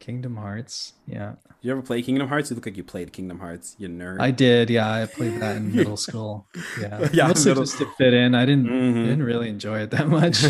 Kingdom 0.00 0.36
Hearts. 0.36 0.94
Yeah. 1.06 1.34
You 1.62 1.72
ever 1.72 1.82
play 1.82 2.00
Kingdom 2.02 2.28
Hearts? 2.28 2.50
You 2.50 2.54
look 2.54 2.66
like 2.66 2.76
you 2.76 2.84
played 2.84 3.12
Kingdom 3.12 3.40
Hearts. 3.40 3.74
You 3.78 3.88
nerd. 3.88 4.20
I 4.20 4.30
did. 4.30 4.70
Yeah, 4.70 4.88
I 4.88 5.06
played 5.06 5.40
that 5.40 5.56
in 5.56 5.74
middle 5.74 5.96
school. 5.96 6.46
Yeah. 6.80 7.08
yeah. 7.12 7.26
Mostly 7.28 7.50
middle... 7.50 7.64
just 7.64 7.78
to 7.78 7.86
fit 7.98 8.14
in. 8.14 8.34
I 8.34 8.46
didn't. 8.46 8.66
Mm-hmm. 8.66 9.04
didn't 9.04 9.22
really 9.22 9.48
enjoy 9.48 9.80
it 9.80 9.90
that 9.90 10.08
much. 10.08 10.44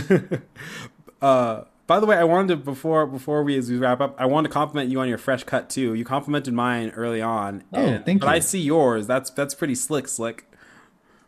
uh 1.23 1.65
by 1.87 2.01
the 2.01 2.07
way, 2.07 2.17
I 2.17 2.25
wanted 2.25 2.49
to 2.49 2.57
before 2.57 3.07
before 3.07 3.43
we 3.43 3.57
as 3.57 3.71
we 3.71 3.79
wrap 3.79 4.01
up, 4.01 4.17
I 4.19 4.27
wanted 4.27 4.49
to 4.49 4.55
compliment 4.55 4.91
you 4.91 5.01
on 5.01 5.09
your 5.09 5.19
fresh 5.19 5.45
cut 5.45 5.71
too. 5.71 5.95
You 5.95 6.05
complimented 6.05 6.53
mine 6.53 6.91
early 6.91 7.23
on. 7.23 7.63
Oh, 7.73 7.81
and, 7.81 8.05
thank 8.05 8.21
but 8.21 8.27
you. 8.27 8.31
But 8.31 8.37
I 8.37 8.39
see 8.41 8.61
yours. 8.61 9.07
That's 9.07 9.31
that's 9.31 9.55
pretty 9.55 9.75
slick, 9.75 10.09
slick. 10.09 10.51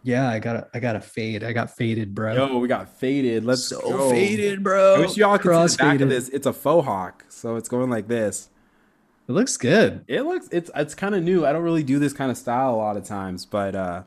Yeah, 0.02 0.28
I 0.28 0.38
got 0.38 0.56
a 0.56 0.68
I 0.74 0.80
got 0.80 0.96
a 0.96 1.00
fade. 1.00 1.44
I 1.44 1.52
got 1.52 1.70
faded, 1.70 2.14
bro. 2.14 2.34
Yo, 2.34 2.58
we 2.58 2.68
got 2.68 2.88
faded. 2.88 3.44
Let's 3.44 3.64
so 3.64 3.80
go. 3.80 4.10
faded, 4.10 4.62
bro. 4.62 4.96
I 4.96 4.98
wish 5.00 5.16
y'all 5.16 5.36
could 5.38 5.50
Cross 5.50 5.72
see 5.72 5.76
the 5.76 5.82
back 5.82 5.92
faded. 5.92 6.02
of 6.02 6.08
this. 6.08 6.28
It's 6.30 6.46
a 6.46 6.52
faux 6.52 6.86
hawk, 6.86 7.24
so 7.28 7.56
it's 7.56 7.68
going 7.68 7.90
like 7.90 8.08
this. 8.08 8.48
It 9.28 9.32
looks 9.32 9.56
good. 9.56 10.04
It 10.08 10.22
looks 10.22 10.48
it's 10.50 10.70
it's 10.74 10.94
kind 10.94 11.14
of 11.14 11.22
new. 11.22 11.44
I 11.44 11.52
don't 11.52 11.62
really 11.62 11.82
do 11.82 11.98
this 11.98 12.12
kind 12.12 12.30
of 12.30 12.36
style 12.36 12.74
a 12.74 12.76
lot 12.76 12.96
of 12.96 13.04
times, 13.04 13.44
but 13.44 13.74
uh 13.74 14.02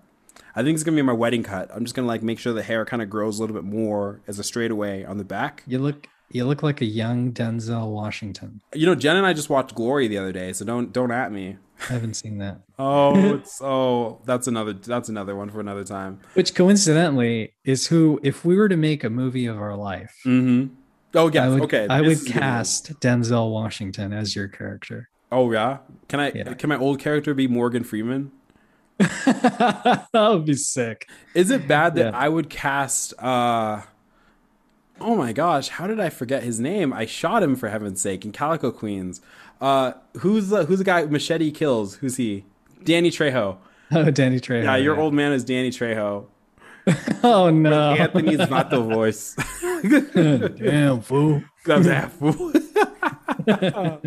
I 0.55 0.63
think 0.63 0.75
it's 0.75 0.83
gonna 0.83 0.95
be 0.95 1.01
my 1.01 1.13
wedding 1.13 1.43
cut. 1.43 1.69
I'm 1.73 1.85
just 1.85 1.95
gonna 1.95 2.07
like 2.07 2.23
make 2.23 2.39
sure 2.39 2.51
the 2.51 2.63
hair 2.63 2.83
kind 2.83 3.01
of 3.01 3.09
grows 3.09 3.37
a 3.37 3.41
little 3.41 3.55
bit 3.55 3.63
more 3.63 4.21
as 4.27 4.39
a 4.39 4.43
straightaway 4.43 5.03
on 5.05 5.17
the 5.17 5.23
back. 5.23 5.63
You 5.67 5.79
look 5.79 6.07
you 6.33 6.45
look 6.45 6.63
like 6.63 6.81
a 6.81 6.85
young 6.85 7.31
Denzel 7.31 7.89
Washington. 7.89 8.61
You 8.73 8.85
know, 8.85 8.95
Jen 8.95 9.17
and 9.17 9.25
I 9.25 9.33
just 9.33 9.49
watched 9.49 9.75
Glory 9.75 10.07
the 10.07 10.17
other 10.17 10.31
day, 10.31 10.53
so 10.53 10.65
don't 10.65 10.91
don't 10.91 11.11
at 11.11 11.31
me. 11.31 11.57
I 11.89 11.93
haven't 11.93 12.13
seen 12.13 12.37
that. 12.37 12.59
oh, 12.79 13.35
it's 13.35 13.61
oh, 13.61 14.21
that's 14.25 14.47
another 14.47 14.73
that's 14.73 15.09
another 15.09 15.35
one 15.35 15.49
for 15.49 15.59
another 15.59 15.83
time. 15.83 16.19
Which 16.33 16.53
coincidentally 16.53 17.53
is 17.63 17.87
who, 17.87 18.19
if 18.23 18.45
we 18.45 18.55
were 18.55 18.69
to 18.69 18.77
make 18.77 19.03
a 19.03 19.09
movie 19.09 19.45
of 19.45 19.59
our 19.59 19.75
life. 19.75 20.15
Mm-hmm. 20.25 20.75
Oh 21.13 21.29
yeah, 21.31 21.47
okay. 21.47 21.87
I 21.89 22.01
would 22.01 22.25
cast 22.25 22.99
Denzel 23.01 23.51
Washington 23.51 24.13
as 24.13 24.35
your 24.35 24.47
character. 24.47 25.09
Oh 25.31 25.51
yeah, 25.51 25.79
can 26.07 26.19
I? 26.19 26.31
Yeah. 26.33 26.53
Can 26.53 26.69
my 26.69 26.77
old 26.77 26.99
character 26.99 27.33
be 27.33 27.47
Morgan 27.47 27.83
Freeman? 27.83 28.31
that 28.97 30.07
would 30.13 30.45
be 30.45 30.53
sick. 30.53 31.09
Is 31.33 31.49
it 31.49 31.67
bad 31.67 31.95
that 31.95 32.13
yeah. 32.13 32.19
I 32.19 32.29
would 32.29 32.49
cast? 32.49 33.13
uh 33.19 33.81
oh 35.01 35.15
my 35.15 35.33
gosh, 35.33 35.69
how 35.69 35.87
did 35.87 35.99
I 35.99 36.09
forget 36.09 36.43
his 36.43 36.59
name? 36.59 36.93
I 36.93 37.05
shot 37.05 37.43
him 37.43 37.55
for 37.55 37.69
heaven's 37.69 38.01
sake 38.01 38.25
in 38.25 38.31
Calico 38.31 38.71
Queens. 38.71 39.21
Uh, 39.59 39.93
who's 40.19 40.49
the 40.49 40.65
who's 40.65 40.79
the 40.79 40.85
guy 40.85 41.05
Machete 41.05 41.51
kills? 41.51 41.95
Who's 41.95 42.17
he? 42.17 42.45
Danny 42.83 43.11
Trejo. 43.11 43.57
Oh, 43.93 44.09
Danny 44.09 44.39
Trejo. 44.39 44.63
Yeah, 44.63 44.77
your 44.77 44.97
old 44.97 45.13
man 45.13 45.33
is 45.33 45.43
Danny 45.43 45.69
Trejo. 45.69 46.27
oh 47.25 47.49
no, 47.49 47.91
Anthony's 47.91 48.49
not 48.49 48.69
the 48.69 48.79
voice. 48.79 49.35
Damn 50.55 51.01
fool. 51.01 51.43
That's 51.65 51.87
that 51.87 52.09
fool. 52.13 52.53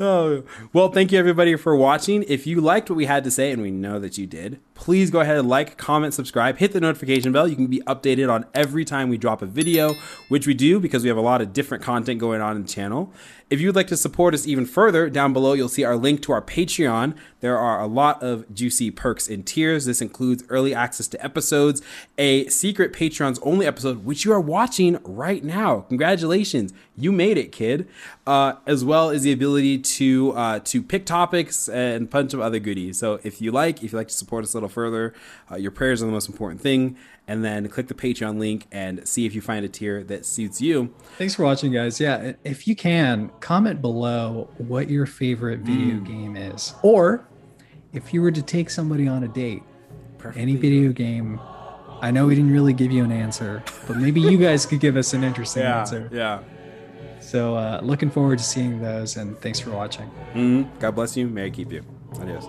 oh. 0.00 0.44
Well, 0.72 0.90
thank 0.90 1.12
you 1.12 1.18
everybody 1.18 1.56
for 1.56 1.74
watching. 1.76 2.24
If 2.24 2.46
you 2.46 2.60
liked 2.60 2.90
what 2.90 2.96
we 2.96 3.06
had 3.06 3.24
to 3.24 3.30
say, 3.30 3.50
and 3.50 3.62
we 3.62 3.70
know 3.70 3.98
that 3.98 4.18
you 4.18 4.26
did, 4.26 4.60
please 4.74 5.10
go 5.10 5.20
ahead 5.20 5.36
and 5.36 5.48
like, 5.48 5.76
comment, 5.76 6.14
subscribe, 6.14 6.58
hit 6.58 6.72
the 6.72 6.80
notification 6.80 7.32
bell. 7.32 7.48
You 7.48 7.56
can 7.56 7.66
be 7.66 7.80
updated 7.80 8.32
on 8.32 8.46
every 8.54 8.84
time 8.84 9.08
we 9.08 9.18
drop 9.18 9.42
a 9.42 9.46
video, 9.46 9.94
which 10.28 10.46
we 10.46 10.54
do 10.54 10.78
because 10.78 11.02
we 11.02 11.08
have 11.08 11.16
a 11.16 11.22
lot 11.22 11.40
of 11.40 11.52
different 11.52 11.82
content 11.82 12.20
going 12.20 12.40
on 12.40 12.56
in 12.56 12.62
the 12.62 12.68
channel. 12.68 13.12
If 13.50 13.60
you 13.60 13.68
would 13.68 13.76
like 13.76 13.86
to 13.88 13.96
support 13.96 14.34
us 14.34 14.46
even 14.46 14.66
further, 14.66 15.08
down 15.08 15.32
below 15.32 15.54
you'll 15.54 15.70
see 15.70 15.82
our 15.82 15.96
link 15.96 16.20
to 16.22 16.32
our 16.32 16.42
Patreon. 16.42 17.16
There 17.40 17.58
are 17.58 17.80
a 17.80 17.86
lot 17.86 18.22
of 18.22 18.52
juicy 18.52 18.90
perks 18.90 19.26
and 19.26 19.46
tiers. 19.46 19.86
This 19.86 20.02
includes 20.02 20.44
early 20.50 20.74
access 20.74 21.08
to 21.08 21.24
episodes, 21.24 21.80
a 22.18 22.46
secret 22.48 22.92
Patreon's 22.92 23.38
only 23.40 23.66
episode, 23.66 24.04
which 24.04 24.24
you 24.26 24.32
are 24.32 24.40
watching 24.40 24.98
right 25.02 25.42
now. 25.42 25.80
Congratulations, 25.88 26.74
you 26.94 27.10
made 27.10 27.38
it, 27.38 27.50
kid. 27.50 27.88
Uh, 28.26 28.54
as 28.66 28.84
well 28.84 29.10
as 29.10 29.22
the 29.22 29.32
ability 29.32 29.78
to 29.78 30.32
uh, 30.32 30.58
to 30.60 30.82
pick 30.82 31.06
topics 31.06 31.68
and 31.68 32.04
a 32.04 32.06
bunch 32.06 32.34
of 32.34 32.40
other 32.40 32.58
goodies. 32.58 32.98
So 32.98 33.20
if 33.22 33.40
you 33.40 33.50
like, 33.50 33.82
if 33.82 33.92
you 33.92 33.98
like 33.98 34.08
to 34.08 34.14
support 34.14 34.44
us 34.44 34.52
a 34.52 34.56
little 34.56 34.68
further, 34.68 35.14
uh, 35.50 35.56
your 35.56 35.70
prayers 35.70 36.02
are 36.02 36.06
the 36.06 36.12
most 36.12 36.28
important 36.28 36.60
thing 36.60 36.96
and 37.28 37.44
then 37.44 37.68
click 37.68 37.88
the 37.88 37.94
Patreon 37.94 38.38
link 38.38 38.66
and 38.72 39.06
see 39.06 39.26
if 39.26 39.34
you 39.34 39.42
find 39.42 39.64
a 39.64 39.68
tier 39.68 40.02
that 40.04 40.24
suits 40.24 40.60
you. 40.60 40.92
Thanks 41.18 41.34
for 41.34 41.44
watching, 41.44 41.70
guys. 41.70 42.00
Yeah, 42.00 42.32
if 42.42 42.66
you 42.66 42.74
can, 42.74 43.30
comment 43.40 43.82
below 43.82 44.48
what 44.56 44.88
your 44.88 45.04
favorite 45.04 45.60
video 45.60 45.96
mm. 45.96 46.06
game 46.06 46.36
is. 46.36 46.74
Or 46.82 47.28
if 47.92 48.14
you 48.14 48.22
were 48.22 48.30
to 48.30 48.42
take 48.42 48.70
somebody 48.70 49.06
on 49.06 49.24
a 49.24 49.28
date, 49.28 49.62
Perfectly 50.16 50.42
any 50.42 50.56
video 50.56 50.90
game. 50.92 51.38
I 52.00 52.10
know 52.10 52.26
we 52.26 52.34
didn't 52.34 52.52
really 52.52 52.72
give 52.72 52.92
you 52.92 53.04
an 53.04 53.12
answer, 53.12 53.62
but 53.86 53.96
maybe 53.96 54.20
you 54.20 54.38
guys 54.38 54.66
could 54.66 54.80
give 54.80 54.96
us 54.96 55.14
an 55.14 55.22
interesting 55.22 55.64
yeah, 55.64 55.80
answer. 55.80 56.08
Yeah. 56.12 56.42
So 57.28 57.56
uh, 57.56 57.80
looking 57.82 58.08
forward 58.08 58.38
to 58.38 58.44
seeing 58.44 58.80
those, 58.80 59.18
and 59.18 59.38
thanks 59.38 59.60
for 59.60 59.70
watching. 59.70 60.06
Mm-hmm. 60.32 60.78
God 60.78 60.94
bless 60.94 61.14
you. 61.14 61.28
May 61.28 61.44
I 61.44 61.50
keep 61.50 61.70
you. 61.70 61.82
Adios. 62.18 62.46